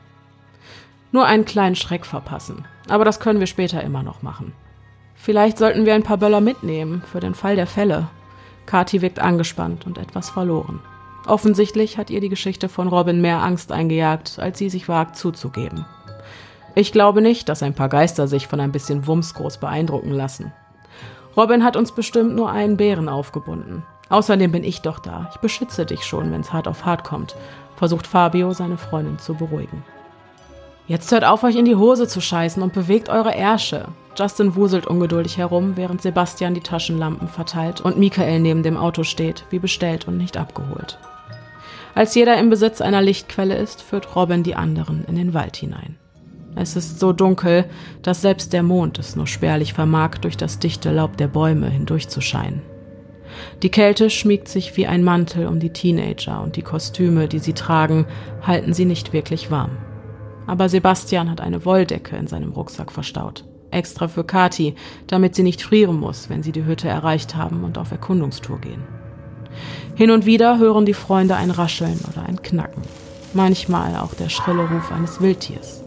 Nur 1.12 1.26
einen 1.26 1.44
kleinen 1.44 1.76
Schreck 1.76 2.06
verpassen, 2.06 2.66
aber 2.88 3.04
das 3.04 3.20
können 3.20 3.40
wir 3.40 3.48
später 3.48 3.84
immer 3.84 4.04
noch 4.04 4.22
machen. 4.22 4.54
Vielleicht 5.16 5.58
sollten 5.58 5.86
wir 5.86 5.96
ein 5.96 6.04
paar 6.04 6.18
Böller 6.18 6.40
mitnehmen, 6.40 7.04
für 7.12 7.20
den 7.20 7.36
Fall 7.36 7.58
der 7.58 7.68
Fälle. 7.68 8.08
Kati 8.66 9.02
wirkt 9.02 9.20
angespannt 9.20 9.86
und 9.86 9.98
etwas 9.98 10.30
verloren. 10.30 10.80
Offensichtlich 11.26 11.98
hat 11.98 12.10
ihr 12.10 12.22
die 12.22 12.30
Geschichte 12.30 12.70
von 12.70 12.88
Robin 12.88 13.20
mehr 13.20 13.44
Angst 13.44 13.72
eingejagt, 13.72 14.40
als 14.40 14.58
sie 14.58 14.70
sich 14.70 14.88
wagt 14.88 15.18
zuzugeben. 15.18 15.86
Ich 16.76 16.92
glaube 16.92 17.22
nicht, 17.22 17.50
dass 17.50 17.64
ein 17.64 17.74
paar 17.74 17.90
Geister 17.90 18.28
sich 18.28 18.48
von 18.48 18.60
ein 18.60 18.72
bisschen 18.72 19.08
Wumms 19.08 19.34
groß 19.34 19.58
beeindrucken 19.58 20.12
lassen. 20.12 20.54
Robin 21.36 21.64
hat 21.64 21.76
uns 21.76 21.92
bestimmt 21.92 22.36
nur 22.36 22.52
einen 22.52 22.78
Bären 22.78 23.10
aufgebunden. 23.10 23.84
Außerdem 24.10 24.52
bin 24.52 24.64
ich 24.64 24.82
doch 24.82 25.00
da. 25.00 25.30
Ich 25.32 25.38
beschütze 25.40 25.86
dich 25.86 26.04
schon, 26.04 26.32
wenn's 26.32 26.52
hart 26.52 26.68
auf 26.68 26.86
hart 26.86 27.04
kommt, 27.04 27.36
versucht 27.76 28.08
Fabio 28.08 28.54
seine 28.54 28.78
Freundin 28.78 29.20
zu 29.20 29.36
beruhigen. 29.36 29.84
Jetzt 30.88 31.12
hört 31.12 31.24
auf, 31.24 31.44
euch 31.44 31.56
in 31.56 31.66
die 31.66 31.76
Hose 31.76 32.08
zu 32.08 32.20
scheißen 32.20 32.64
und 32.64 32.74
bewegt 32.74 33.10
eure 33.10 33.36
Ärsche. 33.36 33.90
Justin 34.18 34.56
wuselt 34.56 34.88
ungeduldig 34.88 35.38
herum, 35.38 35.78
während 35.78 36.02
Sebastian 36.02 36.56
die 36.56 36.62
Taschenlampen 36.62 37.28
verteilt 37.28 37.80
und 37.80 38.00
Michael 38.00 38.40
neben 38.40 38.64
dem 38.64 38.76
Auto 38.76 39.04
steht, 39.04 39.46
wie 39.52 39.60
bestellt 39.60 40.08
und 40.08 40.18
nicht 40.18 40.36
abgeholt. 40.36 40.98
Als 41.94 42.16
jeder 42.16 42.38
im 42.38 42.50
Besitz 42.50 42.82
einer 42.82 43.02
Lichtquelle 43.02 43.56
ist, 43.56 43.84
führt 43.84 44.16
Robin 44.16 44.42
die 44.42 44.56
anderen 44.56 45.06
in 45.06 45.16
den 45.16 45.36
Wald 45.36 45.56
hinein. 45.58 45.98
Es 46.56 46.76
ist 46.76 47.00
so 47.00 47.14
dunkel, 47.14 47.66
dass 48.02 48.22
selbst 48.22 48.54
der 48.54 48.64
Mond 48.64 49.00
es 49.00 49.16
nur 49.16 49.28
spärlich 49.28 49.74
vermag, 49.74 50.18
durch 50.20 50.38
das 50.38 50.60
dichte 50.60 50.92
Laub 50.92 51.18
der 51.18 51.28
Bäume 51.28 51.70
hindurchzuscheinen. 51.70 52.62
Die 53.62 53.70
Kälte 53.70 54.10
schmiegt 54.10 54.48
sich 54.48 54.76
wie 54.76 54.88
ein 54.88 55.04
Mantel 55.04 55.48
um 55.48 55.60
die 55.60 55.72
Teenager 55.72 56.42
und 56.42 56.56
die 56.56 56.62
Kostüme, 56.62 57.28
die 57.28 57.40
sie 57.40 57.54
tragen, 57.54 58.06
halten 58.42 58.74
sie 58.74 58.86
nicht 58.86 59.14
wirklich 59.14 59.52
warm. 59.52 59.78
Aber 60.48 60.68
Sebastian 60.68 61.30
hat 61.30 61.42
eine 61.42 61.64
Wolldecke 61.64 62.16
in 62.16 62.28
seinem 62.28 62.52
Rucksack 62.52 62.92
verstaut. 62.92 63.46
Extra 63.72 64.08
für 64.08 64.24
Kati, 64.24 64.74
damit 65.06 65.36
sie 65.36 65.44
nicht 65.44 65.62
frieren 65.62 66.00
muss, 66.00 66.30
wenn 66.30 66.42
sie 66.42 66.52
die 66.52 66.66
Hütte 66.66 66.88
erreicht 66.88 67.36
haben 67.36 67.64
und 67.64 67.78
auf 67.78 67.92
Erkundungstour 67.92 68.60
gehen. 68.60 68.82
Hin 69.96 70.10
und 70.12 70.26
wieder 70.26 70.58
hören 70.58 70.86
die 70.86 70.94
Freunde 70.94 71.36
ein 71.36 71.52
Rascheln 71.52 72.00
oder 72.12 72.26
ein 72.28 72.42
Knacken. 72.42 72.82
Manchmal 73.34 73.96
auch 73.98 74.16
der 74.16 74.30
schrille 74.30 74.68
Ruf 74.68 74.92
eines 74.92 75.22
Wildtiers. 75.22 75.79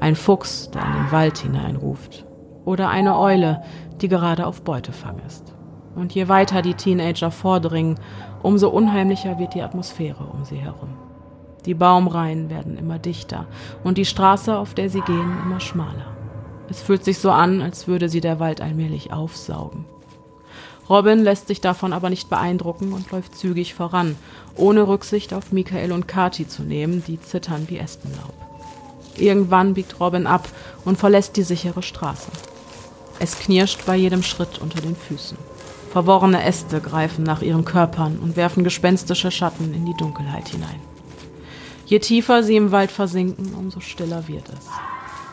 Ein 0.00 0.16
Fuchs, 0.16 0.70
der 0.70 0.82
in 0.82 0.92
den 0.92 1.12
Wald 1.12 1.38
hineinruft. 1.38 2.24
Oder 2.64 2.88
eine 2.88 3.18
Eule, 3.18 3.62
die 4.00 4.08
gerade 4.08 4.46
auf 4.46 4.62
Beutefang 4.62 5.20
ist. 5.26 5.54
Und 5.94 6.14
je 6.14 6.28
weiter 6.28 6.62
die 6.62 6.74
Teenager 6.74 7.30
vordringen, 7.30 7.98
umso 8.42 8.68
unheimlicher 8.68 9.38
wird 9.38 9.54
die 9.54 9.62
Atmosphäre 9.62 10.24
um 10.24 10.44
sie 10.44 10.56
herum. 10.56 10.90
Die 11.64 11.74
Baumreihen 11.74 12.48
werden 12.50 12.76
immer 12.76 12.98
dichter 12.98 13.46
und 13.82 13.98
die 13.98 14.04
Straße, 14.04 14.56
auf 14.56 14.74
der 14.74 14.88
sie 14.88 15.00
gehen, 15.00 15.36
immer 15.44 15.58
schmaler. 15.58 16.14
Es 16.68 16.82
fühlt 16.82 17.04
sich 17.04 17.18
so 17.18 17.30
an, 17.30 17.62
als 17.62 17.88
würde 17.88 18.08
sie 18.08 18.20
der 18.20 18.38
Wald 18.38 18.60
allmählich 18.60 19.12
aufsaugen. 19.12 19.84
Robin 20.88 21.24
lässt 21.24 21.48
sich 21.48 21.60
davon 21.60 21.92
aber 21.92 22.10
nicht 22.10 22.30
beeindrucken 22.30 22.92
und 22.92 23.10
läuft 23.10 23.36
zügig 23.36 23.74
voran, 23.74 24.16
ohne 24.54 24.86
Rücksicht 24.86 25.34
auf 25.34 25.50
Michael 25.50 25.90
und 25.90 26.06
Kati 26.06 26.46
zu 26.46 26.62
nehmen, 26.62 27.02
die 27.04 27.20
zittern 27.20 27.64
wie 27.68 27.78
Espenlaub. 27.78 28.45
Irgendwann 29.18 29.74
biegt 29.74 30.00
Robin 30.00 30.26
ab 30.26 30.48
und 30.84 30.98
verlässt 30.98 31.36
die 31.36 31.42
sichere 31.42 31.82
Straße. 31.82 32.30
Es 33.18 33.38
knirscht 33.38 33.86
bei 33.86 33.96
jedem 33.96 34.22
Schritt 34.22 34.58
unter 34.58 34.80
den 34.80 34.96
Füßen. 34.96 35.38
Verworrene 35.90 36.44
Äste 36.44 36.80
greifen 36.80 37.24
nach 37.24 37.40
ihren 37.40 37.64
Körpern 37.64 38.18
und 38.18 38.36
werfen 38.36 38.64
gespenstische 38.64 39.30
Schatten 39.30 39.72
in 39.72 39.86
die 39.86 39.96
Dunkelheit 39.96 40.48
hinein. 40.48 40.80
Je 41.86 42.00
tiefer 42.00 42.42
sie 42.42 42.56
im 42.56 42.72
Wald 42.72 42.90
versinken, 42.90 43.54
umso 43.54 43.80
stiller 43.80 44.28
wird 44.28 44.48
es. 44.48 44.66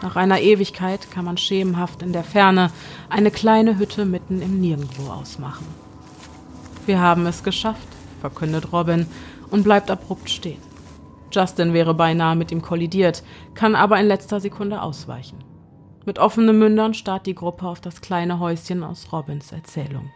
Nach 0.01 0.15
einer 0.15 0.39
Ewigkeit 0.39 1.09
kann 1.11 1.25
man 1.25 1.37
schemenhaft 1.37 2.01
in 2.01 2.13
der 2.13 2.23
Ferne 2.23 2.71
eine 3.09 3.31
kleine 3.31 3.77
Hütte 3.77 4.05
mitten 4.05 4.41
im 4.41 4.61
Nirgendwo 4.61 5.11
ausmachen. 5.11 5.65
Wir 6.85 6.99
haben 6.99 7.25
es 7.25 7.43
geschafft, 7.43 7.87
verkündet 8.21 8.71
Robin 8.71 9.07
und 9.49 9.63
bleibt 9.63 9.89
abrupt 9.89 10.29
stehen. 10.29 10.72
Justin 11.33 11.73
wäre 11.73 11.93
beinahe 11.93 12.35
mit 12.35 12.51
ihm 12.51 12.61
kollidiert, 12.61 13.23
kann 13.53 13.75
aber 13.75 13.99
in 13.99 14.07
letzter 14.07 14.39
Sekunde 14.39 14.81
ausweichen. 14.81 15.43
Mit 16.05 16.19
offenen 16.19 16.57
Mündern 16.59 16.93
starrt 16.93 17.25
die 17.25 17.35
Gruppe 17.35 17.67
auf 17.67 17.81
das 17.81 18.01
kleine 18.01 18.39
Häuschen 18.39 18.83
aus 18.83 19.11
Robins 19.11 19.51
Erzählung. 19.51 20.11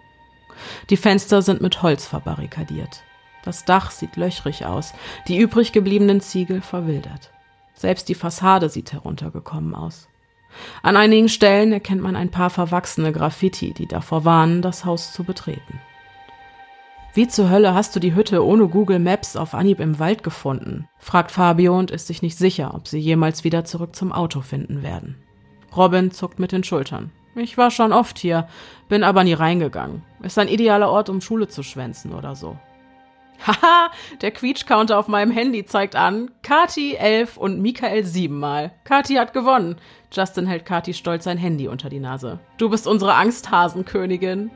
Die 0.89 0.97
Fenster 0.97 1.41
sind 1.41 1.61
mit 1.61 1.82
Holz 1.82 2.05
verbarrikadiert. 2.05 3.03
Das 3.43 3.63
Dach 3.63 3.91
sieht 3.91 4.18
löchrig 4.18 4.65
aus, 4.65 4.93
die 5.28 5.38
übrig 5.38 5.72
gebliebenen 5.72 6.20
Ziegel 6.20 6.61
verwildert. 6.61 7.32
Selbst 7.74 8.09
die 8.09 8.15
Fassade 8.15 8.70
sieht 8.70 8.91
heruntergekommen 8.91 9.76
aus. 9.76 10.09
An 10.82 10.97
einigen 10.97 11.30
Stellen 11.30 11.72
erkennt 11.72 12.01
man 12.01 12.15
ein 12.15 12.32
paar 12.32 12.49
verwachsene 12.49 13.11
Graffiti, 13.11 13.74
die 13.74 13.88
davor 13.88 14.26
warnen, 14.26 14.61
das 14.61 14.84
Haus 14.84 15.13
zu 15.13 15.24
betreten. 15.24 15.80
Wie 17.14 17.28
zur 17.28 17.49
Hölle 17.49 17.74
hast 17.74 17.95
du 17.95 17.99
die 17.99 18.14
Hütte 18.14 18.45
ohne 18.45 18.68
Google 18.68 18.99
Maps 18.99 19.36
auf 19.36 19.53
Anhieb 19.55 19.80
im 19.80 19.97
Wald 19.97 20.24
gefunden? 20.24 20.88
fragt 20.99 21.32
Fabio 21.32 21.78
und 21.78 21.89
ist 21.89 22.08
sich 22.08 22.22
nicht 22.22 22.38
sicher, 22.38 22.74
ob 22.76 22.88
sie 22.88 22.99
jemals 22.99 23.43
wieder 23.43 23.66
zurück 23.66 23.95
zum 23.95 24.12
Auto 24.12 24.41
finden 24.41 24.84
werden. 24.84 25.16
Robin 25.76 26.12
zuckt 26.12 26.39
mit 26.39 26.51
den 26.51 26.64
Schultern. 26.64 27.12
Ich 27.36 27.58
war 27.58 27.72
schon 27.72 27.93
oft 27.93 28.18
hier, 28.20 28.47
bin 28.88 29.03
aber 29.03 29.24
nie 29.24 29.34
reingegangen. 29.34 30.03
Ist 30.22 30.38
ein 30.38 30.47
idealer 30.47 30.89
Ort, 30.89 31.10
um 31.10 31.22
Schule 31.22 31.47
zu 31.47 31.64
schwänzen 31.64 32.14
oder 32.14 32.36
so. 32.36 32.58
Haha, 33.45 33.91
der 34.22 34.32
Quietsch-Counter 34.32 34.97
auf 34.97 35.08
meinem 35.08 35.32
Handy 35.32 35.66
zeigt 35.66 35.95
an, 35.95 36.32
Kati 36.41 36.95
elf 36.95 37.38
und 37.38 37.62
Michael 37.62 38.03
siebenmal. 38.03 38.72
Kati 38.84 39.16
hat 39.16 39.34
gewonnen. 39.34 39.76
Justin 40.12 40.47
hält 40.47 40.66
Kati 40.66 40.93
stolz 40.93 41.26
sein 41.26 41.38
Handy 41.38 41.68
unter 41.68 41.89
die 41.89 41.99
Nase. 41.99 42.39
Du 42.58 42.70
bist 42.70 42.88
unsere 42.88 43.14
Angsthasenkönigin. 43.14 44.49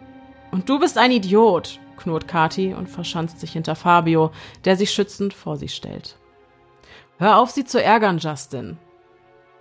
Und 0.51 0.67
du 0.67 0.79
bist 0.79 0.97
ein 0.97 1.11
Idiot, 1.11 1.79
knurrt 2.01 2.27
Kati 2.27 2.73
und 2.73 2.89
verschanzt 2.89 3.39
sich 3.39 3.53
hinter 3.53 3.75
Fabio, 3.75 4.31
der 4.65 4.75
sich 4.75 4.91
schützend 4.91 5.33
vor 5.33 5.57
sie 5.57 5.69
stellt. 5.69 6.17
Hör 7.17 7.39
auf, 7.39 7.51
sie 7.51 7.65
zu 7.65 7.81
ärgern, 7.81 8.17
Justin. 8.17 8.77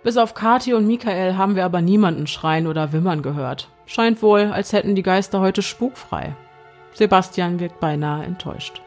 Bis 0.03 0.17
auf 0.17 0.33
Kati 0.33 0.73
und 0.73 0.87
Michael 0.87 1.37
haben 1.37 1.55
wir 1.55 1.63
aber 1.63 1.81
niemanden 1.81 2.25
schreien 2.25 2.65
oder 2.65 2.91
wimmern 2.91 3.21
gehört. 3.21 3.69
Scheint 3.85 4.21
wohl, 4.23 4.51
als 4.51 4.73
hätten 4.73 4.95
die 4.95 5.03
Geister 5.03 5.41
heute 5.41 5.61
spukfrei. 5.61 6.35
Sebastian 6.93 7.59
wirkt 7.59 7.79
beinahe 7.79 8.25
enttäuscht. 8.25 8.81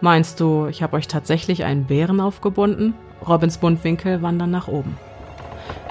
Meinst 0.00 0.40
du, 0.40 0.66
ich 0.66 0.82
habe 0.82 0.96
euch 0.96 1.08
tatsächlich 1.08 1.64
einen 1.64 1.86
Bären 1.86 2.20
aufgebunden? 2.20 2.94
Robins 3.26 3.62
Mundwinkel 3.62 4.20
wandern 4.20 4.50
nach 4.50 4.68
oben. 4.68 4.98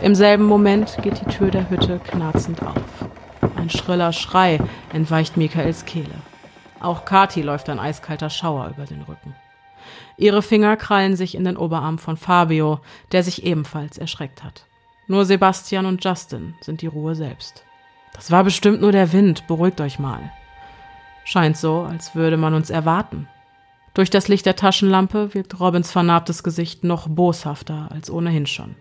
Im 0.01 0.15
selben 0.15 0.43
Moment 0.43 0.97
geht 1.01 1.21
die 1.21 1.31
Tür 1.31 1.49
der 1.49 1.69
Hütte 1.69 1.99
knarzend 1.99 2.61
auf. 2.61 3.09
Ein 3.55 3.69
schriller 3.69 4.13
Schrei 4.13 4.59
entweicht 4.93 5.37
Michaels 5.37 5.85
Kehle. 5.85 6.15
Auch 6.81 7.05
Kati 7.05 7.41
läuft 7.41 7.69
ein 7.69 7.79
eiskalter 7.79 8.29
Schauer 8.29 8.69
über 8.75 8.85
den 8.85 9.01
Rücken. 9.03 9.35
Ihre 10.17 10.41
Finger 10.41 10.77
krallen 10.77 11.15
sich 11.15 11.35
in 11.35 11.43
den 11.43 11.57
Oberarm 11.57 11.97
von 11.97 12.17
Fabio, 12.17 12.79
der 13.11 13.23
sich 13.23 13.43
ebenfalls 13.43 13.97
erschreckt 13.97 14.43
hat. 14.43 14.65
Nur 15.07 15.25
Sebastian 15.25 15.85
und 15.85 16.03
Justin 16.03 16.55
sind 16.61 16.81
die 16.81 16.87
Ruhe 16.87 17.15
selbst. 17.15 17.63
Das 18.13 18.31
war 18.31 18.43
bestimmt 18.43 18.81
nur 18.81 18.91
der 18.91 19.13
Wind, 19.13 19.47
beruhigt 19.47 19.81
euch 19.81 19.99
mal. 19.99 20.31
Scheint 21.23 21.57
so, 21.57 21.81
als 21.81 22.15
würde 22.15 22.37
man 22.37 22.53
uns 22.53 22.69
erwarten, 22.69 23.27
durch 23.93 24.09
das 24.09 24.29
Licht 24.29 24.45
der 24.45 24.55
Taschenlampe 24.55 25.33
wirkt 25.33 25.59
Robins 25.59 25.91
vernarbtes 25.91 26.43
Gesicht 26.43 26.85
noch 26.85 27.09
boshafter 27.09 27.89
als 27.91 28.09
ohnehin 28.09 28.45
schon. 28.45 28.75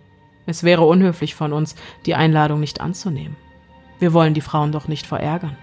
Es 0.47 0.63
wäre 0.63 0.85
unhöflich 0.85 1.35
von 1.35 1.53
uns, 1.53 1.75
die 2.07 2.15
Einladung 2.15 2.61
nicht 2.61 2.81
anzunehmen. 2.81 3.37
Wir 3.99 4.13
wollen 4.13 4.35
die 4.35 4.41
Frauen 4.41 4.71
doch 4.71 4.87
nicht 4.87 5.07
verärgern. 5.07 5.57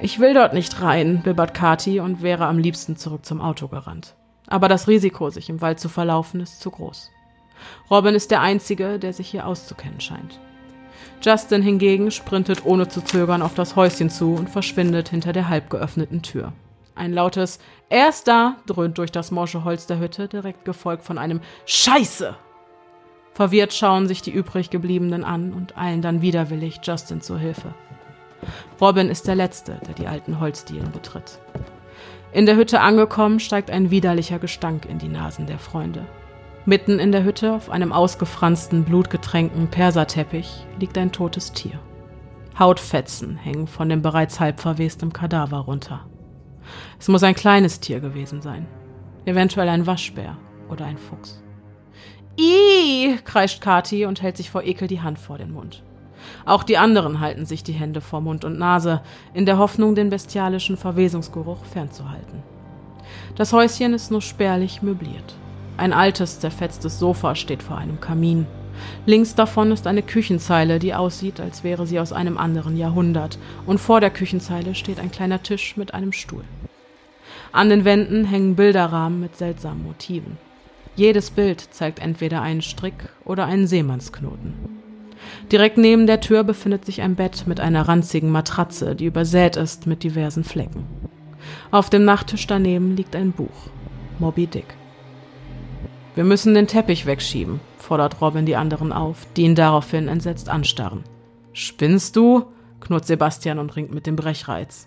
Ich 0.00 0.18
will 0.18 0.34
dort 0.34 0.52
nicht 0.52 0.82
rein, 0.82 1.22
bibbert 1.22 1.54
Kati 1.54 2.00
und 2.00 2.22
wäre 2.22 2.46
am 2.46 2.58
liebsten 2.58 2.96
zurück 2.96 3.24
zum 3.24 3.40
Auto 3.40 3.68
gerannt. 3.68 4.14
Aber 4.46 4.68
das 4.68 4.88
Risiko, 4.88 5.30
sich 5.30 5.48
im 5.48 5.62
Wald 5.62 5.80
zu 5.80 5.88
verlaufen, 5.88 6.40
ist 6.40 6.60
zu 6.60 6.70
groß. 6.70 7.10
Robin 7.90 8.14
ist 8.14 8.30
der 8.30 8.42
Einzige, 8.42 8.98
der 8.98 9.14
sich 9.14 9.28
hier 9.28 9.46
auszukennen 9.46 10.00
scheint. 10.00 10.38
Justin 11.22 11.62
hingegen 11.62 12.10
sprintet 12.10 12.66
ohne 12.66 12.88
zu 12.88 13.02
zögern 13.02 13.40
auf 13.40 13.54
das 13.54 13.74
Häuschen 13.74 14.10
zu 14.10 14.34
und 14.34 14.50
verschwindet 14.50 15.08
hinter 15.08 15.32
der 15.32 15.48
halb 15.48 15.70
geöffneten 15.70 16.20
Tür. 16.20 16.52
Ein 16.94 17.12
lautes 17.12 17.58
Er 17.88 18.10
ist 18.10 18.28
da 18.28 18.56
dröhnt 18.66 18.98
durch 18.98 19.12
das 19.12 19.30
morsche 19.30 19.64
Holz 19.64 19.86
der 19.86 19.98
Hütte, 19.98 20.28
direkt 20.28 20.64
gefolgt 20.64 21.04
von 21.04 21.16
einem 21.16 21.40
Scheiße. 21.64 22.36
Verwirrt 23.32 23.74
schauen 23.74 24.08
sich 24.08 24.22
die 24.22 24.30
übrig 24.30 24.70
gebliebenen 24.70 25.24
an 25.24 25.52
und 25.52 25.76
eilen 25.76 26.02
dann 26.02 26.22
widerwillig 26.22 26.80
Justin 26.82 27.20
zur 27.20 27.38
Hilfe. 27.38 27.74
Robin 28.80 29.08
ist 29.08 29.26
der 29.26 29.34
Letzte, 29.34 29.80
der 29.86 29.94
die 29.94 30.06
alten 30.06 30.40
Holzdielen 30.40 30.92
betritt. 30.92 31.38
In 32.32 32.46
der 32.46 32.56
Hütte 32.56 32.80
angekommen, 32.80 33.40
steigt 33.40 33.70
ein 33.70 33.90
widerlicher 33.90 34.38
Gestank 34.38 34.86
in 34.86 34.98
die 34.98 35.08
Nasen 35.08 35.46
der 35.46 35.58
Freunde. 35.58 36.04
Mitten 36.66 36.98
in 36.98 37.12
der 37.12 37.24
Hütte, 37.24 37.52
auf 37.52 37.70
einem 37.70 37.92
ausgefransten, 37.92 38.84
blutgetränkten 38.84 39.68
Perserteppich, 39.68 40.66
liegt 40.80 40.98
ein 40.98 41.12
totes 41.12 41.52
Tier. 41.52 41.78
Hautfetzen 42.58 43.36
hängen 43.36 43.66
von 43.66 43.88
dem 43.88 44.02
bereits 44.02 44.40
halb 44.40 44.60
verwestem 44.60 45.12
Kadaver 45.12 45.58
runter. 45.58 46.06
Es 46.98 47.08
muss 47.08 47.22
ein 47.22 47.34
kleines 47.34 47.80
Tier 47.80 48.00
gewesen 48.00 48.42
sein. 48.42 48.66
Eventuell 49.24 49.68
ein 49.68 49.86
Waschbär 49.86 50.36
oder 50.68 50.86
ein 50.86 50.98
Fuchs. 50.98 51.42
Ih, 52.38 53.16
kreischt 53.24 53.62
Kati 53.62 54.04
und 54.04 54.20
hält 54.20 54.36
sich 54.36 54.50
vor 54.50 54.62
Ekel 54.62 54.88
die 54.88 55.00
Hand 55.00 55.18
vor 55.18 55.38
den 55.38 55.52
Mund. 55.52 55.82
Auch 56.44 56.62
die 56.62 56.78
anderen 56.78 57.20
halten 57.20 57.46
sich 57.46 57.62
die 57.62 57.72
Hände 57.72 58.00
vor 58.00 58.20
Mund 58.20 58.44
und 58.44 58.58
Nase, 58.58 59.00
in 59.34 59.46
der 59.46 59.58
Hoffnung, 59.58 59.94
den 59.94 60.10
bestialischen 60.10 60.76
Verwesungsgeruch 60.76 61.64
fernzuhalten. 61.64 62.42
Das 63.36 63.52
Häuschen 63.52 63.94
ist 63.94 64.10
nur 64.10 64.22
spärlich 64.22 64.82
möbliert. 64.82 65.34
Ein 65.76 65.92
altes, 65.92 66.40
zerfetztes 66.40 66.98
Sofa 66.98 67.34
steht 67.34 67.62
vor 67.62 67.76
einem 67.76 68.00
Kamin. 68.00 68.46
Links 69.04 69.34
davon 69.34 69.72
ist 69.72 69.86
eine 69.86 70.02
Küchenzeile, 70.02 70.78
die 70.78 70.94
aussieht, 70.94 71.40
als 71.40 71.64
wäre 71.64 71.86
sie 71.86 72.00
aus 72.00 72.12
einem 72.12 72.38
anderen 72.38 72.76
Jahrhundert, 72.76 73.38
und 73.66 73.78
vor 73.78 74.00
der 74.00 74.10
Küchenzeile 74.10 74.74
steht 74.74 75.00
ein 75.00 75.10
kleiner 75.10 75.42
Tisch 75.42 75.76
mit 75.76 75.94
einem 75.94 76.12
Stuhl. 76.12 76.44
An 77.52 77.70
den 77.70 77.84
Wänden 77.84 78.24
hängen 78.24 78.54
Bilderrahmen 78.54 79.20
mit 79.20 79.36
seltsamen 79.36 79.82
Motiven. 79.84 80.38
Jedes 80.94 81.30
Bild 81.30 81.60
zeigt 81.60 81.98
entweder 81.98 82.42
einen 82.42 82.62
Strick 82.62 83.10
oder 83.24 83.46
einen 83.46 83.66
Seemannsknoten. 83.66 84.85
Direkt 85.50 85.78
neben 85.78 86.06
der 86.06 86.20
Tür 86.20 86.44
befindet 86.44 86.84
sich 86.84 87.02
ein 87.02 87.14
Bett 87.14 87.46
mit 87.46 87.60
einer 87.60 87.88
ranzigen 87.88 88.30
Matratze, 88.30 88.94
die 88.94 89.06
übersät 89.06 89.56
ist 89.56 89.86
mit 89.86 90.02
diversen 90.02 90.44
Flecken. 90.44 90.86
Auf 91.70 91.90
dem 91.90 92.04
Nachttisch 92.04 92.46
daneben 92.46 92.96
liegt 92.96 93.16
ein 93.16 93.32
Buch. 93.32 93.70
Moby 94.18 94.46
Dick. 94.46 94.74
Wir 96.14 96.24
müssen 96.24 96.54
den 96.54 96.66
Teppich 96.66 97.04
wegschieben, 97.04 97.60
fordert 97.78 98.20
Robin 98.20 98.46
die 98.46 98.56
anderen 98.56 98.92
auf, 98.92 99.26
die 99.36 99.42
ihn 99.42 99.54
daraufhin 99.54 100.08
entsetzt 100.08 100.48
anstarren. 100.48 101.04
Spinnst 101.52 102.16
du? 102.16 102.46
knurrt 102.80 103.06
Sebastian 103.06 103.58
und 103.58 103.76
ringt 103.76 103.92
mit 103.92 104.06
dem 104.06 104.16
Brechreiz. 104.16 104.86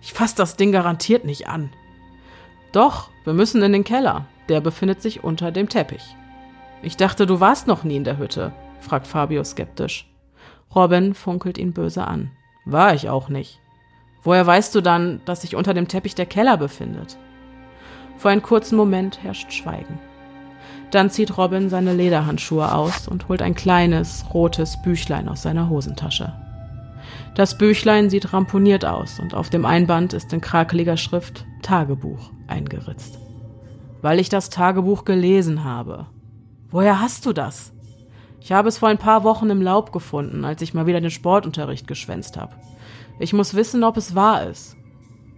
Ich 0.00 0.12
fass 0.12 0.34
das 0.34 0.56
Ding 0.56 0.72
garantiert 0.72 1.24
nicht 1.24 1.48
an. 1.48 1.70
Doch, 2.72 3.10
wir 3.24 3.32
müssen 3.32 3.62
in 3.62 3.72
den 3.72 3.84
Keller. 3.84 4.26
Der 4.48 4.60
befindet 4.60 5.02
sich 5.02 5.24
unter 5.24 5.50
dem 5.50 5.68
Teppich. 5.68 6.16
Ich 6.82 6.96
dachte, 6.96 7.26
du 7.26 7.40
warst 7.40 7.66
noch 7.66 7.84
nie 7.84 7.96
in 7.96 8.04
der 8.04 8.18
Hütte, 8.18 8.52
fragt 8.80 9.06
Fabio 9.06 9.44
skeptisch. 9.44 10.10
Robin 10.74 11.14
funkelt 11.14 11.58
ihn 11.58 11.72
böse 11.72 12.06
an. 12.06 12.30
War 12.64 12.94
ich 12.94 13.08
auch 13.08 13.28
nicht. 13.28 13.60
Woher 14.22 14.46
weißt 14.46 14.74
du 14.74 14.80
dann, 14.80 15.20
dass 15.24 15.42
sich 15.42 15.56
unter 15.56 15.74
dem 15.74 15.88
Teppich 15.88 16.14
der 16.14 16.26
Keller 16.26 16.56
befindet? 16.56 17.16
Für 18.18 18.30
einen 18.30 18.42
kurzen 18.42 18.76
Moment 18.76 19.22
herrscht 19.22 19.52
Schweigen. 19.52 19.98
Dann 20.90 21.10
zieht 21.10 21.36
Robin 21.36 21.68
seine 21.70 21.94
Lederhandschuhe 21.94 22.74
aus 22.74 23.08
und 23.08 23.28
holt 23.28 23.42
ein 23.42 23.54
kleines, 23.54 24.24
rotes 24.32 24.80
Büchlein 24.82 25.28
aus 25.28 25.42
seiner 25.42 25.68
Hosentasche. 25.68 26.32
Das 27.34 27.56
Büchlein 27.56 28.10
sieht 28.10 28.32
ramponiert 28.32 28.84
aus 28.84 29.20
und 29.20 29.34
auf 29.34 29.50
dem 29.50 29.64
Einband 29.64 30.12
ist 30.12 30.32
in 30.32 30.40
krakeliger 30.40 30.96
Schrift 30.96 31.46
Tagebuch 31.62 32.30
eingeritzt. 32.48 33.18
Weil 34.02 34.18
ich 34.18 34.28
das 34.28 34.50
Tagebuch 34.50 35.04
gelesen 35.04 35.64
habe. 35.64 36.06
Woher 36.70 37.00
hast 37.00 37.26
du 37.26 37.32
das? 37.32 37.72
Ich 38.48 38.52
habe 38.52 38.70
es 38.70 38.78
vor 38.78 38.88
ein 38.88 38.96
paar 38.96 39.24
Wochen 39.24 39.50
im 39.50 39.60
Laub 39.60 39.92
gefunden, 39.92 40.42
als 40.46 40.62
ich 40.62 40.72
mal 40.72 40.86
wieder 40.86 41.02
den 41.02 41.10
Sportunterricht 41.10 41.86
geschwänzt 41.86 42.38
habe. 42.38 42.54
Ich 43.18 43.34
muss 43.34 43.52
wissen, 43.52 43.84
ob 43.84 43.98
es 43.98 44.14
wahr 44.14 44.46
ist. 44.46 44.74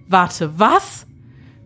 Warte, 0.07 0.61
was? 0.61 1.09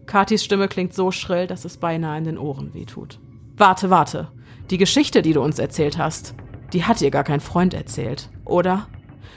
Katis 0.07 0.43
Stimme 0.43 0.69
klingt 0.69 0.95
so 0.95 1.11
schrill, 1.11 1.47
dass 1.47 1.67
es 1.67 1.77
beinahe 1.77 2.17
in 2.17 2.25
den 2.25 2.39
Ohren 2.39 2.73
wehtut. 2.73 3.21
Warte, 3.59 3.91
warte. 3.91 4.29
Die 4.71 4.79
Geschichte, 4.79 5.21
die 5.21 5.35
du 5.35 5.43
uns 5.43 5.59
erzählt 5.59 5.99
hast, 5.99 6.35
die 6.73 6.85
hat 6.85 7.01
dir 7.01 7.11
gar 7.11 7.25
kein 7.25 7.41
Freund 7.41 7.75
erzählt, 7.75 8.31
oder? 8.47 8.87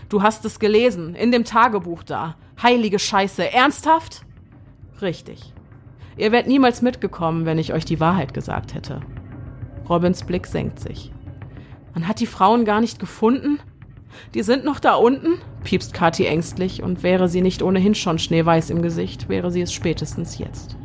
Du 0.08 0.22
hast 0.22 0.46
es 0.46 0.60
gelesen, 0.60 1.14
in 1.14 1.34
dem 1.34 1.44
Tagebuch 1.44 2.04
da. 2.04 2.38
Heilige 2.64 3.00
Scheiße, 3.00 3.52
ernsthaft? 3.52 4.22
Richtig. 5.02 5.54
Ihr 6.16 6.32
wärt 6.32 6.48
niemals 6.48 6.82
mitgekommen, 6.82 7.46
wenn 7.46 7.60
ich 7.60 7.74
euch 7.74 7.84
die 7.84 8.00
Wahrheit 8.00 8.34
gesagt 8.34 8.74
hätte. 8.76 9.02
Robins 9.90 10.24
Blick 10.24 10.48
senkt 10.48 10.80
sich. 10.80 11.12
Man 11.98 12.08
hat 12.08 12.20
die 12.20 12.28
Frauen 12.28 12.64
gar 12.64 12.80
nicht 12.80 13.00
gefunden? 13.00 13.60
Die 14.36 14.44
sind 14.44 14.64
noch 14.64 14.80
da 14.80 14.94
unten? 14.94 15.42
piepst 15.64 15.96
Kathi 15.96 16.28
ängstlich, 16.28 16.84
und 16.84 17.02
wäre 17.02 17.28
sie 17.28 17.42
nicht 17.42 17.64
ohnehin 17.64 17.96
schon 17.96 18.20
schneeweiß 18.20 18.70
im 18.70 18.84
Gesicht, 18.84 19.30
wäre 19.30 19.50
sie 19.50 19.62
es 19.62 19.74
spätestens 19.74 20.38
jetzt. 20.38 20.78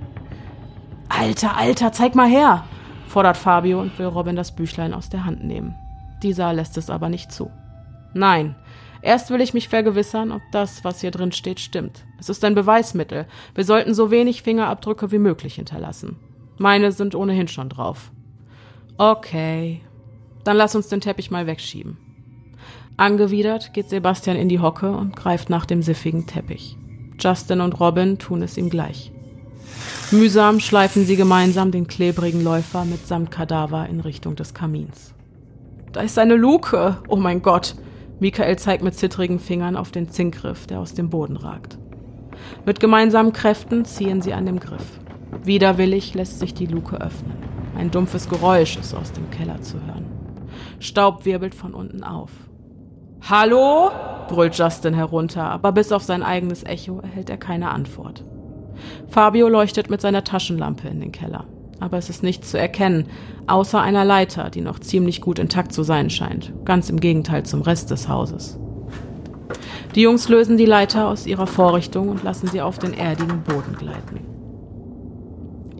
Alter, 1.10 1.54
Alter, 1.54 1.92
zeig 1.92 2.14
mal 2.14 2.30
her! 2.30 2.64
fordert 3.08 3.36
Fabio 3.36 3.78
und 3.78 3.98
will 3.98 4.06
Robin 4.06 4.36
das 4.36 4.56
Büchlein 4.56 4.94
aus 4.94 5.10
der 5.10 5.26
Hand 5.26 5.44
nehmen. 5.44 5.74
Dieser 6.22 6.50
lässt 6.54 6.78
es 6.78 6.88
aber 6.88 7.10
nicht 7.10 7.30
zu. 7.30 7.50
Nein, 8.14 8.54
erst 9.02 9.28
will 9.28 9.42
ich 9.42 9.52
mich 9.52 9.68
vergewissern, 9.68 10.32
ob 10.32 10.40
das, 10.50 10.82
was 10.82 11.02
hier 11.02 11.10
drin 11.10 11.32
steht, 11.32 11.60
stimmt. 11.60 12.06
Es 12.20 12.30
ist 12.30 12.42
ein 12.42 12.54
Beweismittel. 12.54 13.26
Wir 13.54 13.64
sollten 13.64 13.92
so 13.92 14.10
wenig 14.10 14.40
Fingerabdrücke 14.40 15.12
wie 15.12 15.18
möglich 15.18 15.56
hinterlassen. 15.56 16.16
Meine 16.56 16.90
sind 16.90 17.14
ohnehin 17.14 17.48
schon 17.48 17.68
drauf. 17.68 18.10
Okay, 18.96 19.82
dann 20.44 20.56
lass 20.56 20.74
uns 20.74 20.88
den 20.88 21.00
Teppich 21.00 21.30
mal 21.30 21.46
wegschieben. 21.46 21.96
Angewidert 22.96 23.72
geht 23.72 23.88
Sebastian 23.88 24.36
in 24.36 24.48
die 24.48 24.60
Hocke 24.60 24.90
und 24.92 25.16
greift 25.16 25.50
nach 25.50 25.66
dem 25.66 25.82
siffigen 25.82 26.26
Teppich. 26.26 26.76
Justin 27.18 27.60
und 27.60 27.78
Robin 27.80 28.18
tun 28.18 28.42
es 28.42 28.56
ihm 28.56 28.68
gleich. 28.68 29.12
Mühsam 30.10 30.60
schleifen 30.60 31.06
sie 31.06 31.16
gemeinsam 31.16 31.70
den 31.70 31.86
klebrigen 31.86 32.44
Läufer 32.44 32.84
mitsamt 32.84 33.30
Kadaver 33.30 33.88
in 33.88 34.00
Richtung 34.00 34.36
des 34.36 34.52
Kamins. 34.52 35.14
Da 35.92 36.00
ist 36.00 36.18
eine 36.18 36.36
Luke! 36.36 36.98
Oh 37.08 37.16
mein 37.16 37.42
Gott! 37.42 37.76
Michael 38.20 38.58
zeigt 38.58 38.84
mit 38.84 38.94
zittrigen 38.94 39.38
Fingern 39.38 39.76
auf 39.76 39.90
den 39.90 40.10
Zinkgriff, 40.10 40.66
der 40.66 40.80
aus 40.80 40.94
dem 40.94 41.10
Boden 41.10 41.36
ragt. 41.36 41.78
Mit 42.66 42.78
gemeinsamen 42.78 43.32
Kräften 43.32 43.84
ziehen 43.84 44.22
sie 44.22 44.32
an 44.32 44.46
dem 44.46 44.60
Griff. 44.60 45.00
Widerwillig 45.44 46.14
lässt 46.14 46.38
sich 46.38 46.54
die 46.54 46.66
Luke 46.66 47.00
öffnen. 47.00 47.36
Ein 47.76 47.90
dumpfes 47.90 48.28
Geräusch 48.28 48.76
ist 48.76 48.94
aus 48.94 49.12
dem 49.12 49.30
Keller 49.30 49.60
zu 49.60 49.74
hören. 49.86 50.21
Staub 50.82 51.24
wirbelt 51.24 51.54
von 51.54 51.74
unten 51.74 52.02
auf. 52.02 52.30
Hallo? 53.28 53.90
brüllt 54.28 54.56
Justin 54.56 54.94
herunter, 54.94 55.44
aber 55.44 55.70
bis 55.72 55.92
auf 55.92 56.02
sein 56.02 56.22
eigenes 56.22 56.64
Echo 56.64 56.98
erhält 57.00 57.30
er 57.30 57.36
keine 57.36 57.70
Antwort. 57.70 58.24
Fabio 59.08 59.48
leuchtet 59.48 59.90
mit 59.90 60.00
seiner 60.00 60.24
Taschenlampe 60.24 60.88
in 60.88 61.00
den 61.00 61.12
Keller, 61.12 61.44
aber 61.78 61.98
es 61.98 62.10
ist 62.10 62.24
nichts 62.24 62.50
zu 62.50 62.58
erkennen, 62.58 63.06
außer 63.46 63.80
einer 63.80 64.04
Leiter, 64.04 64.50
die 64.50 64.60
noch 64.60 64.80
ziemlich 64.80 65.20
gut 65.20 65.38
intakt 65.38 65.72
zu 65.72 65.84
sein 65.84 66.10
scheint, 66.10 66.52
ganz 66.64 66.90
im 66.90 66.98
Gegenteil 66.98 67.44
zum 67.44 67.62
Rest 67.62 67.90
des 67.90 68.08
Hauses. 68.08 68.58
Die 69.94 70.02
Jungs 70.02 70.28
lösen 70.28 70.56
die 70.56 70.66
Leiter 70.66 71.06
aus 71.06 71.26
ihrer 71.26 71.46
Vorrichtung 71.46 72.08
und 72.08 72.24
lassen 72.24 72.48
sie 72.48 72.60
auf 72.60 72.78
den 72.78 72.94
erdigen 72.94 73.42
Boden 73.42 73.76
gleiten. 73.78 74.31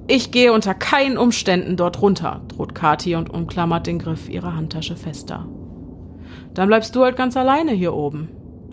Ich 0.09 0.32
gehe 0.32 0.53
unter 0.53 0.74
keinen 0.74 1.16
Umständen 1.16 1.76
dort 1.76 2.03
runter, 2.03 2.42
droht 2.48 2.74
Kathi 2.74 3.14
und 3.14 3.30
umklammert 3.30 3.86
den 3.86 3.98
Griff 3.98 4.28
ihrer 4.28 4.57
Handtasche 4.57 4.96
fester. 4.96 5.46
Dann 6.55 6.68
bleibst 6.68 6.94
du 6.96 7.05
halt 7.05 7.16
ganz 7.16 7.36
alleine 7.36 7.72
hier 7.72 7.94
oben. 7.94 8.28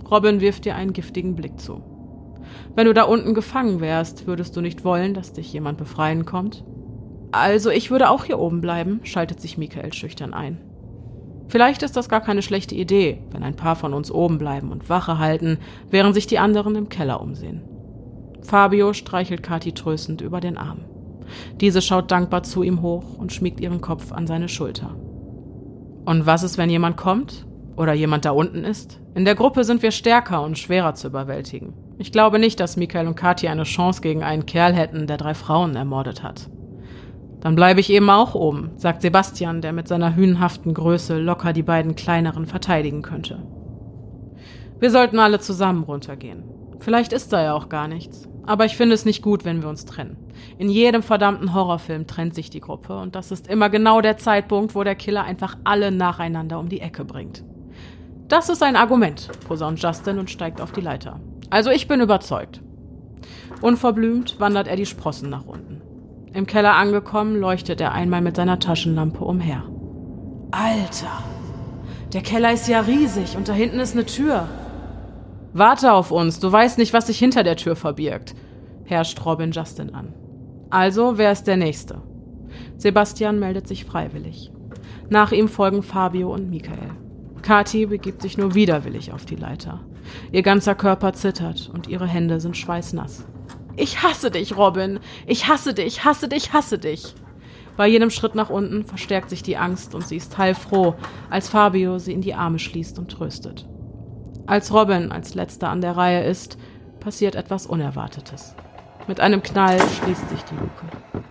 Robin 0.10 0.42
wirft 0.42 0.66
dir 0.66 0.76
einen 0.76 0.94
giftigen 0.94 1.36
Blick 1.36 1.60
zu. 1.60 1.84
Wenn 2.76 2.88
du 2.88 2.94
da 2.94 3.04
unten 3.04 3.34
gefangen 3.34 3.80
wärst, 3.80 4.26
würdest 4.26 4.56
du 4.58 4.62
nicht 4.62 4.84
wollen, 4.84 5.14
dass 5.14 5.34
dich 5.34 5.54
jemand 5.54 5.78
befreien 5.78 6.26
kommt? 6.26 6.64
Also 7.32 7.70
ich 7.70 7.92
würde 7.92 8.10
auch 8.10 8.26
hier 8.26 8.40
oben 8.40 8.60
bleiben, 8.60 9.02
schaltet 9.04 9.40
sich 9.40 9.58
Michael 9.58 9.94
schüchtern 9.94 10.34
ein. 10.34 10.58
Vielleicht 11.48 11.84
ist 11.84 11.96
das 11.96 12.10
gar 12.10 12.22
keine 12.22 12.42
schlechte 12.42 12.76
Idee, 12.76 13.20
wenn 13.32 13.44
ein 13.44 13.56
paar 13.56 13.76
von 13.76 13.94
uns 13.94 14.12
oben 14.12 14.40
bleiben 14.40 14.72
und 14.72 14.90
Wache 14.90 15.20
halten, 15.20 15.58
während 15.90 16.16
sich 16.16 16.28
die 16.28 16.40
anderen 16.40 16.76
im 16.76 16.90
Keller 16.90 17.22
umsehen. 17.22 17.62
Fabio 18.42 18.94
streichelt 18.94 19.44
Kathi 19.44 19.74
tröstend 19.74 20.22
über 20.22 20.42
den 20.42 20.58
Arm. 20.58 20.86
Diese 21.62 21.82
schaut 21.82 22.12
dankbar 22.12 22.44
zu 22.44 22.64
ihm 22.64 22.82
hoch 22.82 23.18
und 23.18 23.32
schmiegt 23.32 23.60
ihren 23.60 23.82
Kopf 23.82 24.12
an 24.12 24.28
seine 24.28 24.50
Schulter. 24.50 24.96
Und 26.06 26.26
was 26.26 26.44
ist, 26.44 26.58
wenn 26.58 26.70
jemand 26.70 26.98
kommt? 26.98 27.46
Oder 27.76 27.94
jemand 27.94 28.26
da 28.26 28.32
unten 28.32 28.64
ist? 28.66 29.00
In 29.16 29.26
der 29.26 29.36
Gruppe 29.36 29.64
sind 29.64 29.82
wir 29.84 29.92
stärker 29.92 30.42
und 30.42 30.58
schwerer 30.58 30.96
zu 30.96 31.08
überwältigen. 31.08 31.74
Ich 31.98 32.12
glaube 32.12 32.40
nicht, 32.40 32.60
dass 32.60 32.78
Michael 32.78 33.08
und 33.08 33.16
Kathi 33.16 33.48
eine 33.48 33.64
Chance 33.64 34.02
gegen 34.02 34.24
einen 34.24 34.46
Kerl 34.46 34.74
hätten, 34.74 35.08
der 35.08 35.18
drei 35.18 35.34
Frauen 35.34 35.76
ermordet 35.76 36.24
hat. 36.24 36.50
Dann 37.40 37.56
bleibe 37.56 37.80
ich 37.80 37.90
eben 37.90 38.10
auch 38.10 38.36
oben, 38.36 38.72
sagt 38.76 39.02
Sebastian, 39.02 39.62
der 39.62 39.72
mit 39.72 39.88
seiner 39.88 40.16
hünenhaften 40.16 40.74
Größe 40.74 41.20
locker 41.20 41.54
die 41.54 41.64
beiden 41.64 41.96
kleineren 41.96 42.46
verteidigen 42.46 43.02
könnte. 43.02 43.42
Wir 44.80 44.92
sollten 44.92 45.20
alle 45.20 45.40
zusammen 45.40 45.84
runtergehen. 45.84 46.44
Vielleicht 46.80 47.14
ist 47.14 47.34
da 47.34 47.44
ja 47.44 47.54
auch 47.54 47.70
gar 47.70 47.88
nichts. 47.88 48.28
Aber 48.46 48.66
ich 48.66 48.76
finde 48.76 48.96
es 48.96 49.06
nicht 49.06 49.22
gut, 49.22 49.46
wenn 49.46 49.62
wir 49.62 49.70
uns 49.70 49.86
trennen. 49.86 50.18
In 50.58 50.70
jedem 50.70 51.04
verdammten 51.04 51.54
Horrorfilm 51.54 52.08
trennt 52.08 52.34
sich 52.34 52.50
die 52.50 52.62
Gruppe 52.62 52.98
und 52.98 53.16
das 53.16 53.32
ist 53.32 53.48
immer 53.48 53.70
genau 53.70 54.02
der 54.02 54.18
Zeitpunkt, 54.18 54.74
wo 54.74 54.84
der 54.84 54.96
Killer 54.96 55.24
einfach 55.24 55.58
alle 55.64 55.92
nacheinander 55.92 56.58
um 56.60 56.70
die 56.70 56.82
Ecke 56.82 57.06
bringt. 57.06 57.44
Das 58.28 58.50
ist 58.50 58.64
ein 58.64 58.76
Argument, 58.76 59.30
posaunt 59.48 59.82
Justin 59.82 60.20
und 60.20 60.30
steigt 60.30 60.62
auf 60.62 60.72
die 60.72 60.82
Leiter. 60.82 61.20
Also 61.50 61.70
ich 61.70 61.88
bin 61.88 62.00
überzeugt. 62.00 62.62
Unverblümt 63.62 64.40
wandert 64.40 64.68
er 64.68 64.76
die 64.76 64.86
Sprossen 64.86 65.30
nach 65.30 65.46
unten. 65.46 65.82
Im 66.34 66.46
Keller 66.46 66.76
angekommen, 66.76 67.36
leuchtet 67.36 67.82
er 67.82 67.92
einmal 67.92 68.22
mit 68.22 68.36
seiner 68.36 68.60
Taschenlampe 68.60 69.24
umher. 69.24 69.64
Alter, 70.52 71.24
der 72.14 72.22
Keller 72.22 72.54
ist 72.54 72.68
ja 72.68 72.82
riesig 72.82 73.36
und 73.36 73.48
da 73.48 73.54
hinten 73.54 73.80
ist 73.80 73.94
eine 73.94 74.06
Tür. 74.06 74.48
Warte 75.54 75.94
auf 75.94 76.12
uns, 76.12 76.40
du 76.40 76.52
weißt 76.52 76.78
nicht, 76.78 76.94
was 76.94 77.08
sich 77.08 77.18
hinter 77.18 77.44
der 77.44 77.56
Tür 77.56 77.76
verbirgt, 77.76 78.36
herrscht 78.86 79.26
Robin 79.26 79.52
Justin 79.52 79.94
an. 79.94 80.14
Also, 80.70 81.18
wer 81.18 81.32
ist 81.32 81.46
der 81.46 81.58
Nächste? 81.58 82.02
Sebastian 82.78 83.40
meldet 83.40 83.68
sich 83.68 83.86
freiwillig. 83.86 84.52
Nach 85.10 85.32
ihm 85.32 85.48
folgen 85.48 85.82
Fabio 85.82 86.32
und 86.32 86.50
Michael. 86.50 86.92
Kathi 87.42 87.88
begibt 87.88 88.22
sich 88.22 88.38
nur 88.38 88.54
widerwillig 88.54 89.12
auf 89.12 89.26
die 89.26 89.36
Leiter. 89.36 89.82
Ihr 90.32 90.44
ganzer 90.44 90.76
Körper 90.76 91.14
zittert 91.14 91.70
und 91.74 91.88
ihre 91.88 92.08
Hände 92.08 92.40
sind 92.40 92.56
schweißnass. 92.56 93.26
Ich 93.76 94.04
hasse 94.04 94.30
dich, 94.30 94.56
Robin. 94.58 95.00
Ich 95.26 95.48
hasse 95.48 95.74
dich, 95.74 96.04
hasse 96.04 96.28
dich, 96.28 96.54
hasse 96.54 96.78
dich. 96.78 97.16
Bei 97.78 97.88
jedem 97.88 98.10
Schritt 98.10 98.36
nach 98.36 98.50
unten 98.50 98.84
verstärkt 98.84 99.30
sich 99.30 99.42
die 99.42 99.58
Angst 99.58 99.96
und 99.96 100.06
sie 100.06 100.18
ist 100.18 100.38
heilfroh, 100.38 100.96
als 101.30 101.48
Fabio 101.50 101.98
sie 101.98 102.14
in 102.14 102.22
die 102.22 102.34
Arme 102.34 102.60
schließt 102.60 103.00
und 103.00 103.10
tröstet. 103.10 103.68
Als 104.50 104.74
Robin 104.74 105.12
als 105.12 105.36
letzter 105.36 105.70
an 105.70 105.80
der 105.80 105.96
Reihe 105.96 106.24
ist, 106.24 106.58
passiert 107.00 107.36
etwas 107.36 107.68
Unerwartetes. 107.68 108.56
Mit 109.08 109.20
einem 109.20 109.44
Knall 109.44 109.78
schließt 109.80 110.28
sich 110.28 110.44
die 110.46 110.56
Luke. 110.56 111.24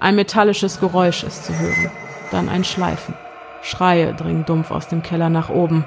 Ein 0.00 0.16
metallisches 0.16 0.80
Geräusch 0.80 1.24
ist 1.24 1.44
zu 1.44 1.58
hören, 1.58 1.90
dann 2.30 2.48
ein 2.48 2.64
Schleifen. 2.64 3.14
Schreie 3.60 4.14
dringen 4.14 4.46
dumpf 4.46 4.70
aus 4.70 4.88
dem 4.88 5.02
Keller 5.02 5.28
nach 5.28 5.50
oben, 5.50 5.84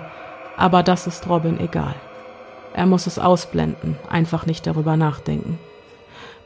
aber 0.56 0.84
das 0.84 1.08
ist 1.08 1.28
Robin 1.28 1.60
egal. 1.60 1.96
Er 2.76 2.86
muss 2.86 3.08
es 3.08 3.18
ausblenden, 3.18 3.98
einfach 4.08 4.46
nicht 4.46 4.68
darüber 4.68 4.98
nachdenken. 4.98 5.58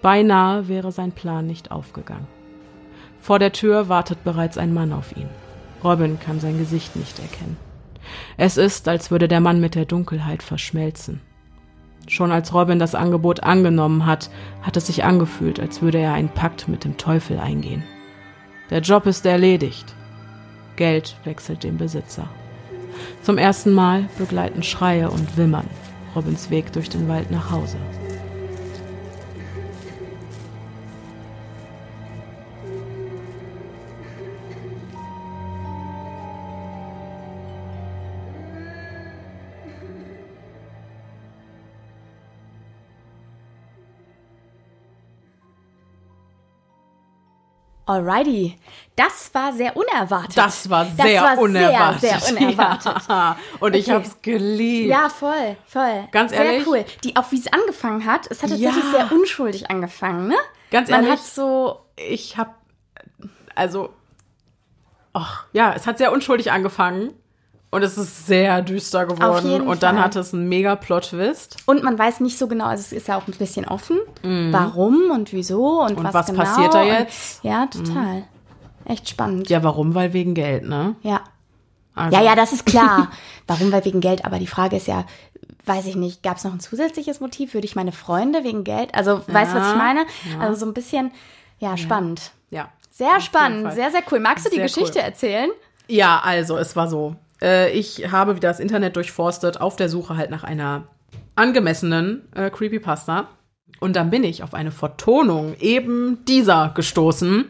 Beinahe 0.02 0.70
wäre 0.70 0.94
sein 0.94 1.12
Plan 1.12 1.46
nicht 1.46 1.72
aufgegangen. 1.72 2.28
Vor 3.20 3.38
der 3.38 3.52
Tür 3.52 3.90
wartet 3.90 4.24
bereits 4.24 4.58
ein 4.58 4.74
Mann 4.74 4.94
auf 4.94 5.14
ihn. 5.18 5.30
Robin 5.84 6.22
kann 6.22 6.40
sein 6.40 6.58
Gesicht 6.58 6.96
nicht 6.96 7.20
erkennen. 7.20 7.58
Es 8.38 8.58
ist, 8.58 8.88
als 8.88 9.12
würde 9.12 9.28
der 9.28 9.40
Mann 9.40 9.60
mit 9.60 9.76
der 9.76 9.86
Dunkelheit 9.86 10.44
verschmelzen. 10.44 11.22
Schon 12.08 12.32
als 12.32 12.54
Robin 12.54 12.80
das 12.80 12.96
Angebot 12.96 13.44
angenommen 13.44 14.06
hat, 14.06 14.30
hat 14.62 14.76
es 14.76 14.88
sich 14.88 15.04
angefühlt, 15.04 15.60
als 15.60 15.82
würde 15.82 16.00
er 16.00 16.14
einen 16.14 16.30
Pakt 16.30 16.68
mit 16.68 16.84
dem 16.84 16.98
Teufel 16.98 17.40
eingehen. 17.40 17.84
Der 18.70 18.80
Job 18.80 19.06
ist 19.06 19.26
erledigt. 19.26 19.94
Geld 20.76 21.16
wechselt 21.24 21.64
den 21.64 21.78
Besitzer. 21.78 22.28
Zum 23.22 23.38
ersten 23.38 23.74
Mal 23.74 24.10
begleiten 24.18 24.64
Schreie 24.64 25.10
und 25.10 25.38
Wimmern 25.38 25.68
Robins 26.16 26.50
Weg 26.50 26.74
durch 26.74 26.90
den 26.90 27.08
Wald 27.08 27.32
nach 27.32 27.52
Hause. 27.52 27.78
Alrighty, 47.92 48.58
das 48.96 49.34
war 49.34 49.52
sehr 49.54 49.76
unerwartet. 49.76 50.38
Das 50.38 50.70
war 50.70 50.86
sehr 50.86 51.22
das 51.22 51.38
war 51.38 51.44
unerwartet. 51.44 52.02
Sehr, 52.02 52.20
sehr 52.20 52.38
unerwartet. 52.38 52.96
Ja. 53.10 53.38
Und 53.60 53.70
okay. 53.72 53.78
ich 53.78 53.90
habe 53.90 54.06
es 54.06 54.22
geliebt. 54.22 54.90
Ja, 54.90 55.10
voll, 55.10 55.58
voll. 55.66 56.08
Ganz 56.12 56.32
ehrlich. 56.32 56.64
Sehr 56.64 56.68
cool. 56.68 56.86
Die, 57.04 57.16
auch 57.16 57.32
wie 57.32 57.40
es 57.40 57.52
angefangen 57.52 58.06
hat, 58.06 58.28
es 58.30 58.44
hat 58.44 58.50
tatsächlich 58.50 58.84
ja. 58.84 58.92
sehr 58.92 59.12
unschuldig 59.12 59.70
angefangen, 59.70 60.28
ne? 60.28 60.36
Ganz 60.72 60.90
ehrlich. 60.90 61.10
Man 61.10 61.18
hat 61.18 61.24
so. 61.26 61.80
Ich 61.98 62.38
habe, 62.38 62.52
also, 63.56 63.94
ach, 65.14 65.46
ja, 65.52 65.74
es 65.74 65.86
hat 65.86 65.98
sehr 65.98 66.12
unschuldig 66.12 66.52
angefangen. 66.52 67.14
Und 67.72 67.84
es 67.84 67.98
ist 67.98 68.28
sehr 68.28 68.62
düster 68.62 69.06
geworden. 69.06 69.62
und 69.62 69.82
dann 69.82 69.96
Fall. 69.96 70.04
hat 70.04 70.16
es 70.18 70.34
einen 70.34 70.50
mega 70.50 70.76
Plot-Twist. 70.76 71.58
Und 71.66 71.84
man 71.84 71.98
weiß 71.98 72.20
nicht 72.20 72.38
so 72.38 72.48
genau, 72.48 72.66
also 72.66 72.82
es 72.82 72.92
ist 72.92 73.08
ja 73.08 73.18
auch 73.18 73.28
ein 73.28 73.34
bisschen 73.34 73.66
offen, 73.66 73.98
mhm. 74.24 74.52
warum 74.52 75.10
und 75.10 75.32
wieso 75.32 75.82
und, 75.82 75.98
und 75.98 76.04
was, 76.04 76.14
was 76.14 76.26
genau. 76.28 76.44
passiert 76.44 76.74
da 76.74 76.84
jetzt. 76.84 77.44
Und, 77.44 77.50
ja, 77.50 77.66
total. 77.68 78.16
Mhm. 78.16 78.24
Echt 78.86 79.10
spannend. 79.10 79.50
Ja, 79.50 79.64
warum? 79.64 79.96
Weil 79.96 80.12
wegen 80.12 80.34
Geld, 80.34 80.68
ne? 80.68 80.96
Ja. 81.02 81.22
Also. 81.96 82.18
Ja, 82.18 82.24
ja, 82.24 82.36
das 82.36 82.52
ist 82.52 82.66
klar. 82.66 83.10
warum? 83.48 83.72
Weil 83.72 83.86
wegen 83.86 84.02
Geld. 84.02 84.26
Aber 84.26 84.40
die 84.40 84.48
Frage 84.48 84.76
ist 84.76 84.88
ja, 84.88 85.06
weiß 85.66 85.86
ich 85.88 85.96
nicht, 85.96 86.24
gab 86.24 86.38
es 86.38 86.44
noch 86.44 86.54
ein 86.54 86.60
zusätzliches 86.60 87.20
Motiv? 87.20 87.54
Würde 87.54 87.66
ich 87.66 87.76
meine 87.76 87.92
Freunde 87.92 88.44
wegen 88.44 88.64
Geld? 88.64 88.94
Also, 88.96 89.22
ja, 89.28 89.34
weißt 89.34 89.54
du, 89.54 89.60
was 89.60 89.72
ich 89.72 89.78
meine? 89.78 90.06
Ja. 90.32 90.40
Also 90.42 90.60
so 90.60 90.66
ein 90.66 90.74
bisschen, 90.74 91.12
ja, 91.60 91.78
spannend. 91.78 92.32
Ja. 92.50 92.70
Sehr 92.90 93.22
spannend, 93.22 93.74
sehr, 93.74 93.90
sehr 93.92 94.02
cool. 94.12 94.20
Magst 94.20 94.46
du 94.46 94.50
die 94.50 94.62
Geschichte 94.62 95.00
cool. 95.00 95.06
erzählen? 95.06 95.50
Ja, 95.88 96.20
also 96.24 96.58
es 96.58 96.76
war 96.76 96.88
so. 96.88 97.16
Äh, 97.42 97.72
ich 97.72 98.12
habe 98.12 98.36
wieder 98.36 98.50
das 98.50 98.60
Internet 98.60 98.96
durchforstet 98.96 99.60
auf 99.60 99.76
der 99.76 99.90
Suche 99.90 100.18
halt 100.18 100.30
nach 100.30 100.44
einer 100.44 100.88
angemessenen 101.36 102.28
äh, 102.36 102.50
Creepypasta. 102.50 103.28
Und 103.80 103.96
dann 103.96 104.10
bin 104.10 104.24
ich 104.24 104.44
auf 104.44 104.54
eine 104.54 104.72
Vertonung 104.72 105.56
eben 105.60 106.24
dieser 106.26 106.72
gestoßen 106.76 107.46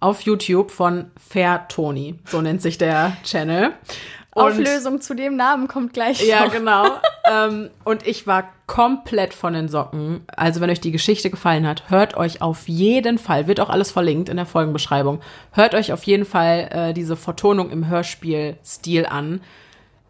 auf 0.00 0.22
YouTube 0.22 0.70
von 0.70 1.10
Fair 1.16 1.66
Tony. 1.68 2.18
So 2.24 2.40
nennt 2.40 2.62
sich 2.62 2.78
der 2.78 3.16
Channel. 3.24 3.72
Und 4.34 4.44
Auflösung 4.44 5.00
zu 5.02 5.14
dem 5.14 5.36
Namen 5.36 5.68
kommt 5.68 5.92
gleich. 5.92 6.26
Ja, 6.26 6.46
noch. 6.46 6.52
genau. 6.52 6.86
ähm, 7.30 7.70
und 7.84 8.06
ich 8.06 8.26
war 8.26 8.50
komplett 8.66 9.34
von 9.34 9.52
den 9.52 9.68
Socken. 9.68 10.24
Also, 10.36 10.62
wenn 10.62 10.70
euch 10.70 10.80
die 10.80 10.90
Geschichte 10.90 11.28
gefallen 11.28 11.66
hat, 11.66 11.90
hört 11.90 12.16
euch 12.16 12.40
auf 12.40 12.66
jeden 12.66 13.18
Fall, 13.18 13.46
wird 13.46 13.60
auch 13.60 13.68
alles 13.68 13.90
verlinkt 13.90 14.30
in 14.30 14.36
der 14.36 14.46
Folgenbeschreibung, 14.46 15.20
hört 15.52 15.74
euch 15.74 15.92
auf 15.92 16.04
jeden 16.04 16.24
Fall 16.24 16.68
äh, 16.72 16.94
diese 16.94 17.16
Vertonung 17.16 17.70
im 17.70 17.88
Hörspiel-Stil 17.88 19.04
an. 19.04 19.42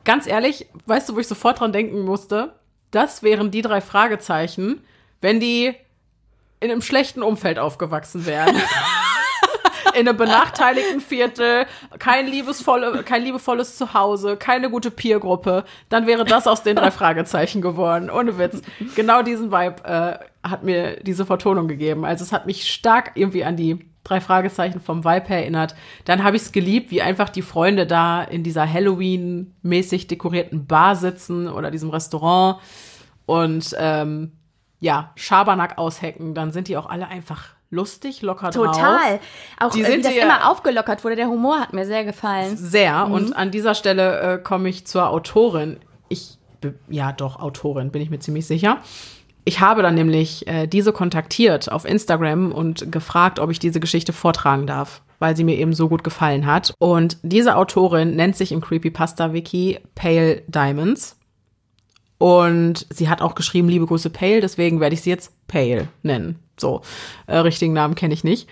Ganz 0.05 0.29
ehrlich, 0.29 0.67
weißt 0.87 1.09
du, 1.09 1.17
wo 1.17 1.19
ich 1.19 1.29
sofort 1.29 1.59
dran 1.59 1.73
denken 1.73 2.03
musste? 2.03 2.55
Das 2.93 3.25
wären 3.25 3.51
die 3.51 3.63
drei 3.63 3.81
Fragezeichen, 3.81 4.85
wenn 5.21 5.41
die 5.41 5.75
in 6.61 6.71
einem 6.71 6.83
schlechten 6.83 7.23
Umfeld 7.23 7.59
aufgewachsen 7.59 8.25
wären. 8.25 8.55
in 9.95 10.09
einem 10.09 10.17
benachteiligten 10.17 11.01
Viertel, 11.01 11.67
kein, 11.99 12.27
liebesvolle, 12.27 13.03
kein 13.03 13.23
liebevolles 13.23 13.77
Zuhause, 13.77 14.37
keine 14.37 14.71
gute 14.71 14.91
Peergruppe, 14.91 15.65
dann 15.89 16.07
wäre 16.07 16.25
das 16.25 16.47
aus 16.47 16.63
den 16.63 16.77
drei 16.77 16.91
Fragezeichen 16.91 17.61
geworden. 17.61 18.11
Ohne 18.11 18.39
Witz. 18.39 18.63
Genau 18.95 19.23
diesen 19.23 19.53
Vibe 19.53 19.85
äh, 19.85 20.49
hat 20.49 20.63
mir 20.65 21.01
diese 21.03 21.27
Vertonung 21.27 21.69
gegeben. 21.69 22.05
Also 22.05 22.25
es 22.25 22.33
hat 22.33 22.47
mich 22.47 22.71
stark 22.71 23.13
irgendwie 23.15 23.45
an 23.45 23.57
die 23.57 23.79
drei 24.05 24.21
Fragezeichen 24.21 24.81
vom 24.81 25.05
Vibe 25.05 25.29
erinnert. 25.29 25.75
Dann 26.05 26.25
habe 26.25 26.37
ich 26.37 26.43
es 26.43 26.53
geliebt, 26.53 26.91
wie 26.91 27.03
einfach 27.03 27.29
die 27.29 27.43
Freunde 27.43 27.87
da 27.87 28.23
in 28.23 28.43
dieser 28.43 28.71
Halloween-mäßig 28.71 30.09
dekorierten 30.09 30.67
Bar 30.67 30.97
sitzen 30.97 31.49
oder 31.49 31.71
diesem 31.71 31.91
Restaurant 31.91 32.59
und 33.27 33.75
ähm, 33.79 34.33
ja, 34.81 35.13
Schabernack 35.15 35.79
aushecken. 35.79 36.35
Dann 36.35 36.51
sind 36.51 36.69
die 36.69 36.77
auch 36.77 36.87
alle 36.87 37.07
einfach 37.07 37.51
lustig, 37.73 38.23
locker 38.23 38.51
Total. 38.51 38.73
drauf. 38.73 38.77
Total. 38.77 39.21
Auch 39.59 39.73
die 39.73 39.83
äh, 39.83 39.99
wie 39.99 40.03
das 40.03 40.13
immer 40.13 40.51
aufgelockert 40.51 41.03
wurde. 41.03 41.17
Der 41.17 41.27
Humor 41.27 41.59
hat 41.59 41.73
mir 41.73 41.87
sehr 41.87 42.05
gefallen. 42.05 42.57
Sehr. 42.57 43.07
Mhm. 43.07 43.13
Und 43.13 43.33
an 43.37 43.51
dieser 43.51 43.75
Stelle 43.75 44.21
äh, 44.21 44.39
komme 44.39 44.69
ich 44.69 44.87
zur 44.87 45.09
Autorin. 45.09 45.79
Ich, 46.09 46.39
ja 46.89 47.13
doch, 47.13 47.41
Autorin, 47.41 47.91
bin 47.91 48.03
ich 48.03 48.11
mir 48.11 48.21
ziemlich 48.21 48.47
sicher. 48.47 48.79
Ich 49.45 49.59
habe 49.59 49.83
dann 49.83 49.97
nämlich 49.97 50.47
äh, 50.47 50.69
diese 50.69 50.93
kontaktiert 50.93 51.73
auf 51.73 51.85
Instagram 51.85 52.53
und 52.53 52.93
gefragt, 52.93 53.41
ob 53.41 53.51
ich 53.51 53.59
diese 53.59 53.81
Geschichte 53.81 54.13
vortragen 54.13 54.69
darf, 54.69 55.03
weil 55.19 55.37
sie 55.37 55.43
mir 55.43 55.57
eben 55.57 55.73
so 55.73 55.89
gut 55.89 56.05
gefallen 56.05 56.47
hat. 56.47 56.75
Und 56.79 57.17
diese 57.23 57.57
Autorin 57.57 58.15
nennt 58.15 58.37
sich 58.37 58.53
im 58.53 58.61
Creepypasta-Wiki 58.61 59.81
Pale 59.97 60.43
Diamonds. 60.47 61.19
Und 62.19 62.87
sie 62.91 63.09
hat 63.09 63.21
auch 63.21 63.35
geschrieben, 63.35 63.69
liebe 63.69 63.87
Grüße 63.87 64.11
Pale, 64.11 64.41
deswegen 64.41 64.79
werde 64.79 64.95
ich 64.95 65.03
sie 65.03 65.11
jetzt 65.11 65.33
Pale 65.49 65.89
nennen. 66.03 66.39
So, 66.59 66.83
äh, 67.27 67.39
richtigen 67.39 67.73
Namen 67.73 67.95
kenne 67.95 68.15
ich 68.15 68.25
nicht. 68.25 68.49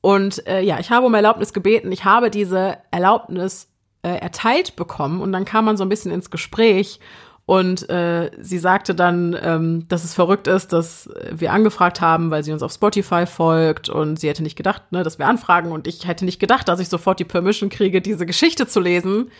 Und 0.00 0.46
äh, 0.46 0.60
ja, 0.62 0.78
ich 0.78 0.90
habe 0.90 1.06
um 1.06 1.14
Erlaubnis 1.14 1.52
gebeten. 1.52 1.90
Ich 1.92 2.04
habe 2.04 2.30
diese 2.30 2.78
Erlaubnis 2.90 3.68
äh, 4.02 4.10
erteilt 4.10 4.76
bekommen 4.76 5.20
und 5.20 5.32
dann 5.32 5.44
kam 5.44 5.64
man 5.64 5.76
so 5.76 5.84
ein 5.84 5.88
bisschen 5.88 6.12
ins 6.12 6.30
Gespräch 6.30 7.00
und 7.48 7.88
äh, 7.88 8.30
sie 8.38 8.58
sagte 8.58 8.94
dann, 8.94 9.34
ähm, 9.40 9.88
dass 9.88 10.04
es 10.04 10.12
verrückt 10.12 10.46
ist, 10.48 10.74
dass 10.74 11.08
wir 11.32 11.50
angefragt 11.50 12.02
haben, 12.02 12.30
weil 12.30 12.44
sie 12.44 12.52
uns 12.52 12.62
auf 12.62 12.72
Spotify 12.72 13.24
folgt 13.24 13.88
und 13.88 14.20
sie 14.20 14.28
hätte 14.28 14.42
nicht 14.42 14.56
gedacht, 14.56 14.92
ne, 14.92 15.02
dass 15.02 15.18
wir 15.18 15.26
anfragen 15.26 15.72
und 15.72 15.86
ich 15.86 16.06
hätte 16.06 16.26
nicht 16.26 16.40
gedacht, 16.40 16.68
dass 16.68 16.78
ich 16.78 16.90
sofort 16.90 17.20
die 17.20 17.24
Permission 17.24 17.70
kriege, 17.70 18.02
diese 18.02 18.26
Geschichte 18.26 18.66
zu 18.66 18.80
lesen 18.80 19.30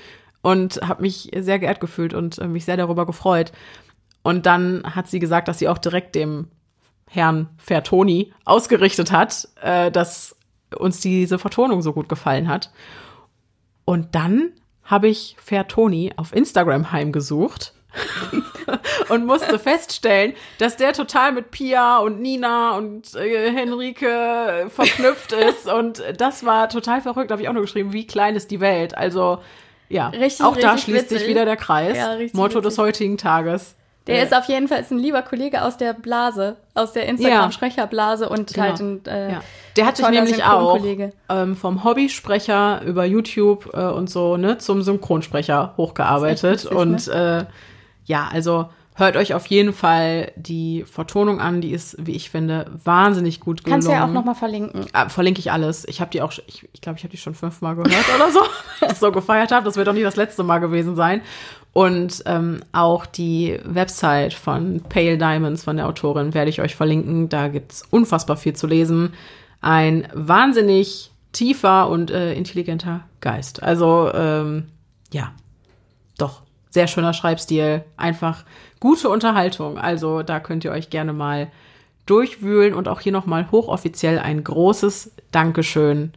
und 0.40 0.80
habe 0.82 1.02
mich 1.02 1.30
sehr 1.36 1.58
geehrt 1.58 1.80
gefühlt 1.80 2.14
und 2.14 2.38
äh, 2.38 2.48
mich 2.48 2.64
sehr 2.64 2.78
darüber 2.78 3.04
gefreut. 3.04 3.52
Und 4.22 4.46
dann 4.46 4.82
hat 4.84 5.08
sie 5.08 5.18
gesagt, 5.18 5.46
dass 5.46 5.58
sie 5.58 5.68
auch 5.68 5.78
direkt 5.78 6.14
dem 6.14 6.48
Herrn 7.08 7.48
Fertoni 7.58 8.32
ausgerichtet 8.44 9.12
hat, 9.12 9.48
äh, 9.62 9.90
dass 9.90 10.36
uns 10.76 11.00
diese 11.00 11.38
Vertonung 11.38 11.82
so 11.82 11.92
gut 11.92 12.08
gefallen 12.08 12.48
hat. 12.48 12.70
Und 13.84 14.14
dann 14.14 14.52
habe 14.84 15.08
ich 15.08 15.36
Fertoni 15.38 16.12
auf 16.16 16.34
Instagram 16.34 16.92
heimgesucht 16.92 17.72
und 19.08 19.26
musste 19.26 19.58
feststellen, 19.58 20.34
dass 20.58 20.76
der 20.76 20.92
total 20.92 21.32
mit 21.32 21.50
Pia 21.50 21.98
und 21.98 22.20
Nina 22.20 22.76
und 22.76 23.14
äh, 23.14 23.50
Henrike 23.50 24.66
verknüpft 24.68 25.32
ist. 25.48 25.66
Und 25.66 26.02
das 26.16 26.44
war 26.44 26.68
total 26.68 27.00
verrückt. 27.00 27.30
Da 27.30 27.34
habe 27.34 27.42
ich 27.42 27.48
auch 27.48 27.54
nur 27.54 27.62
geschrieben, 27.62 27.92
wie 27.92 28.06
klein 28.06 28.36
ist 28.36 28.50
die 28.50 28.60
Welt. 28.60 28.96
Also 28.96 29.38
ja, 29.88 30.08
richtig, 30.08 30.44
auch 30.44 30.56
da 30.56 30.76
schließt 30.76 31.04
witzig. 31.04 31.20
sich 31.20 31.28
wieder 31.28 31.46
der 31.46 31.56
Kreis. 31.56 31.96
Ja, 31.96 32.18
Motto 32.34 32.56
witzig. 32.56 32.62
des 32.62 32.78
heutigen 32.78 33.16
Tages. 33.16 33.74
Der 34.08 34.16
ja. 34.16 34.22
ist 34.24 34.34
auf 34.34 34.46
jeden 34.46 34.68
Fall 34.68 34.84
ein 34.90 34.98
lieber 34.98 35.22
Kollege 35.22 35.62
aus 35.62 35.76
der 35.76 35.92
Blase, 35.92 36.56
aus 36.74 36.92
der 36.92 37.06
Instagram-Sprecherblase 37.06 38.28
und 38.28 38.52
genau. 38.54 38.66
halt 38.66 38.80
ein 38.80 39.06
äh, 39.06 39.32
ja. 39.32 39.40
Der 39.76 39.86
hat 39.86 39.96
sich 39.96 40.08
nämlich 40.08 40.42
auch 40.42 40.80
ähm, 41.28 41.54
vom 41.54 41.84
Hobbysprecher 41.84 42.82
über 42.84 43.04
YouTube 43.04 43.70
äh, 43.74 43.84
und 43.84 44.10
so 44.10 44.36
ne 44.36 44.58
zum 44.58 44.82
Synchronsprecher 44.82 45.74
hochgearbeitet 45.76 46.64
witzig, 46.64 46.72
und 46.72 47.06
ne? 47.06 47.46
äh, 47.48 47.52
ja, 48.06 48.28
also 48.32 48.70
hört 48.98 49.16
euch 49.16 49.34
auf 49.34 49.46
jeden 49.46 49.72
Fall 49.72 50.32
die 50.36 50.84
Vertonung 50.84 51.40
an. 51.40 51.60
Die 51.60 51.70
ist, 51.70 51.96
wie 51.98 52.16
ich 52.16 52.30
finde, 52.30 52.70
wahnsinnig 52.82 53.40
gut 53.40 53.62
gelungen. 53.62 53.82
Kannst 53.82 53.88
du 53.88 53.92
ja 53.92 54.04
auch 54.04 54.10
nochmal 54.10 54.34
verlinken. 54.34 54.86
Ah, 54.92 55.08
verlinke 55.08 55.38
ich 55.38 55.52
alles. 55.52 55.86
Ich 55.86 56.00
habe 56.00 56.10
die 56.10 56.20
auch, 56.22 56.32
ich 56.32 56.60
glaube, 56.60 56.68
ich, 56.72 56.80
glaub, 56.80 56.96
ich 56.96 57.02
habe 57.04 57.10
die 57.12 57.16
schon 57.16 57.34
fünfmal 57.34 57.76
gehört 57.76 58.04
oder 58.16 58.30
so, 58.32 58.40
ich 58.90 58.98
so 58.98 59.12
gefeiert 59.12 59.52
habe. 59.52 59.64
Das 59.64 59.76
wird 59.76 59.86
doch 59.86 59.92
nicht 59.92 60.04
das 60.04 60.16
letzte 60.16 60.42
Mal 60.42 60.58
gewesen 60.58 60.96
sein. 60.96 61.22
Und 61.78 62.24
ähm, 62.26 62.58
auch 62.72 63.06
die 63.06 63.56
Website 63.62 64.34
von 64.34 64.80
Pale 64.88 65.16
Diamonds 65.16 65.62
von 65.62 65.76
der 65.76 65.86
Autorin 65.86 66.34
werde 66.34 66.50
ich 66.50 66.60
euch 66.60 66.74
verlinken. 66.74 67.28
Da 67.28 67.46
gibt's 67.46 67.84
unfassbar 67.88 68.36
viel 68.36 68.52
zu 68.54 68.66
lesen. 68.66 69.12
Ein 69.60 70.08
wahnsinnig 70.12 71.12
tiefer 71.30 71.88
und 71.88 72.10
äh, 72.10 72.34
intelligenter 72.34 73.04
Geist. 73.20 73.62
Also 73.62 74.10
ähm, 74.12 74.70
ja, 75.12 75.30
doch, 76.18 76.42
sehr 76.68 76.88
schöner 76.88 77.12
Schreibstil. 77.12 77.84
Einfach 77.96 78.44
gute 78.80 79.08
Unterhaltung. 79.08 79.78
Also 79.78 80.24
da 80.24 80.40
könnt 80.40 80.64
ihr 80.64 80.72
euch 80.72 80.90
gerne 80.90 81.12
mal 81.12 81.46
durchwühlen 82.06 82.74
und 82.74 82.88
auch 82.88 82.98
hier 82.98 83.12
nochmal 83.12 83.52
hochoffiziell 83.52 84.18
ein 84.18 84.42
großes 84.42 85.12
Dankeschön, 85.30 86.10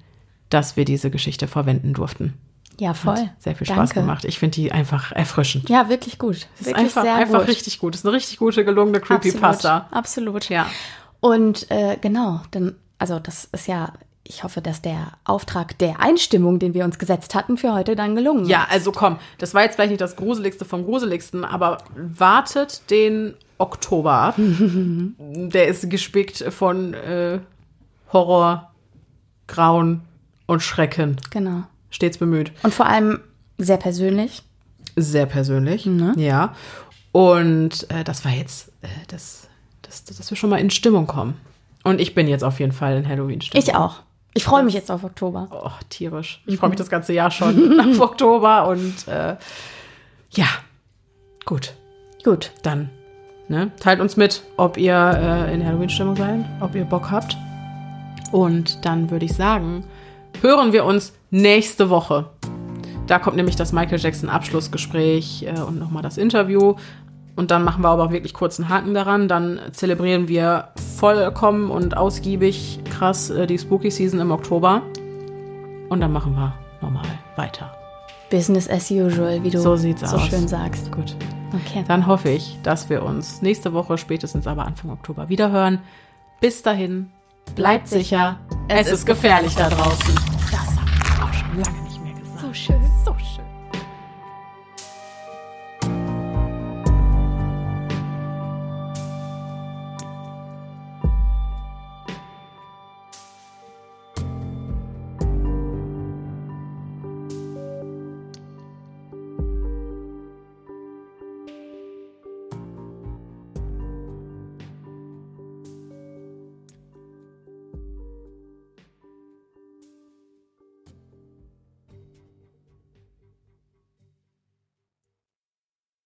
dass 0.50 0.76
wir 0.76 0.86
diese 0.86 1.12
Geschichte 1.12 1.46
verwenden 1.48 1.94
durften. 1.94 2.34
Ja, 2.82 2.96
voll. 2.96 3.16
Hat 3.16 3.30
sehr 3.38 3.56
viel 3.56 3.68
Spaß 3.68 3.90
Danke. 3.90 3.94
gemacht. 4.00 4.26
Ich 4.26 4.40
finde 4.40 4.56
die 4.56 4.72
einfach 4.72 5.12
erfrischend. 5.12 5.70
Ja, 5.70 5.88
wirklich 5.88 6.18
gut. 6.18 6.48
Es 6.60 6.66
ist 6.66 6.76
einfach, 6.76 7.04
einfach 7.06 7.42
gut. 7.42 7.48
richtig 7.48 7.78
gut. 7.78 7.94
Es 7.94 8.02
ist 8.02 8.08
eine 8.08 8.16
richtig 8.16 8.40
gute, 8.40 8.66
gelungene 8.66 9.00
Creepypasta. 9.00 9.88
Absolut, 9.92 10.38
absolut. 10.38 10.50
Ja. 10.50 10.66
Und 11.20 11.70
äh, 11.70 11.98
genau, 12.02 12.42
denn, 12.56 12.76
also 12.98 13.20
das 13.20 13.46
ist 13.52 13.68
ja 13.68 13.94
ich 14.24 14.44
hoffe, 14.44 14.62
dass 14.62 14.82
der 14.82 15.12
Auftrag 15.26 15.78
der 15.78 16.00
Einstimmung, 16.00 16.58
den 16.58 16.74
wir 16.74 16.84
uns 16.84 16.98
gesetzt 16.98 17.36
hatten, 17.36 17.58
für 17.58 17.74
heute 17.74 17.96
dann 17.96 18.16
gelungen 18.16 18.44
ist. 18.44 18.50
Ja, 18.50 18.66
also 18.70 18.92
komm, 18.92 19.18
das 19.38 19.54
war 19.54 19.64
jetzt 19.64 19.76
vielleicht 19.76 19.92
nicht 19.92 20.02
das 20.02 20.16
Gruseligste 20.16 20.66
vom 20.66 20.86
Gruseligsten, 20.86 21.44
aber 21.46 21.80
wartet 21.96 22.90
den 22.90 23.36
Oktober 23.60 24.14
ab. 24.14 24.36
der 25.18 25.68
ist 25.68 25.88
gespickt 25.88 26.44
von 26.50 26.96
äh, 26.96 27.40
Horror, 28.12 28.72
Grauen 29.48 30.02
und 30.48 30.62
Schrecken. 30.62 31.18
Genau. 31.30 31.64
Stets 31.92 32.18
bemüht. 32.18 32.52
Und 32.64 32.74
vor 32.74 32.88
allem 32.88 33.20
sehr 33.58 33.78
persönlich. 33.78 34.42
Sehr 34.96 35.28
persönlich, 35.28 35.86
mhm. 35.86 36.14
ja. 36.18 36.56
Und 37.12 37.90
äh, 37.92 38.04
das 38.04 38.26
war 38.26 38.32
jetzt, 38.32 38.70
äh, 38.82 38.88
das, 39.08 39.48
das, 39.84 40.06
dass 40.06 40.30
wir 40.30 40.38
schon 40.38 40.50
mal 40.50 40.60
in 40.60 40.72
Stimmung 40.72 41.06
kommen. 41.06 41.36
Und 41.84 42.00
ich 42.00 42.16
bin 42.16 42.28
jetzt 42.28 42.44
auf 42.44 42.60
jeden 42.60 42.72
Fall 42.72 42.98
in 42.98 43.08
Halloween-Stimmung. 43.08 43.64
Ich 43.64 43.76
auch. 43.76 44.02
Ich 44.34 44.44
freue 44.44 44.64
mich 44.64 44.74
jetzt 44.74 44.90
auf 44.90 45.04
Oktober. 45.04 45.50
Oh, 45.52 45.72
tierisch. 45.90 46.42
Ich 46.46 46.58
freue 46.58 46.70
mich 46.70 46.78
das 46.78 46.90
ganze 46.90 47.14
Jahr 47.14 47.32
schon 47.32 47.80
auf 47.92 48.00
Oktober 48.00 48.68
und 48.68 49.08
äh, 49.08 49.36
ja, 50.32 50.48
gut. 51.46 51.74
Gut. 52.24 52.52
Dann 52.64 52.90
ne, 53.50 53.72
teilt 53.80 54.00
uns 54.00 54.16
mit, 54.16 54.44
ob 54.56 54.78
ihr 54.78 54.96
äh, 54.96 55.54
in 55.54 55.66
Halloween-Stimmung 55.66 56.16
seid, 56.16 56.46
ob 56.62 56.76
ihr 56.76 56.86
Bock 56.86 57.12
habt. 57.12 57.36
Und 58.32 58.86
dann 58.86 59.10
würde 59.12 59.26
ich 59.26 59.34
sagen, 59.34 59.84
hören 60.42 60.74
wir 60.74 60.86
uns 60.86 61.14
nächste 61.30 61.90
Woche. 61.90 62.30
Da 63.08 63.20
kommt 63.20 63.36
nämlich 63.36 63.56
das 63.56 63.74
Michael 63.74 64.00
Jackson 64.00 64.30
Abschlussgespräch 64.30 65.44
äh, 65.44 65.60
und 65.60 65.80
nochmal 65.80 66.04
das 66.04 66.18
Interview. 66.18 66.76
Und 67.36 67.52
dann 67.52 67.64
machen 67.64 67.84
wir 67.84 67.90
aber 67.90 68.12
wirklich 68.12 68.34
kurzen 68.34 68.70
Haken 68.70 68.94
daran. 68.94 69.28
Dann 69.28 69.60
zelebrieren 69.72 70.28
wir 70.28 70.70
vollkommen 70.98 71.70
und 71.72 71.98
ausgiebig 71.98 72.80
krass 72.90 73.30
äh, 73.30 73.48
die 73.48 73.58
Spooky 73.58 73.92
Season 73.92 74.20
im 74.20 74.32
Oktober. 74.32 74.82
Und 75.90 76.00
dann 76.02 76.12
machen 76.12 76.34
wir 76.36 76.54
normal 76.82 77.06
weiter. 77.36 77.76
Business 78.30 78.70
as 78.70 78.90
usual, 78.90 79.44
wie 79.44 79.50
du 79.50 79.60
so, 79.60 79.76
so 79.76 79.90
aus. 79.90 80.28
schön 80.28 80.48
sagst. 80.48 80.92
Gut. 80.92 81.16
Okay. 81.54 81.84
Dann 81.88 82.08
hoffe 82.08 82.30
ich, 82.30 82.58
dass 82.64 82.90
wir 82.90 83.04
uns 83.04 83.42
nächste 83.42 83.74
Woche, 83.74 83.98
spätestens 83.98 84.48
aber 84.48 84.66
Anfang 84.66 84.90
Oktober, 84.90 85.28
wiederhören. 85.28 85.80
Bis 86.40 86.64
dahin, 86.64 87.12
bleibt 87.56 87.88
sicher. 87.88 88.40
Es, 88.68 88.88
es 88.88 88.94
ist 88.94 89.06
gefährlich 89.06 89.56
da 89.56 89.70
draußen. 89.70 90.16
Das 90.52 90.54
habe 90.54 90.90
ich 91.04 91.22
auch 91.22 91.34
schon 91.34 91.60
lange 91.62 91.82
nicht 91.84 92.04
mehr 92.04 92.14
gesagt. 92.14 92.40
So 92.42 92.54
schön, 92.54 92.54
so 92.54 92.54
schön. 92.54 92.81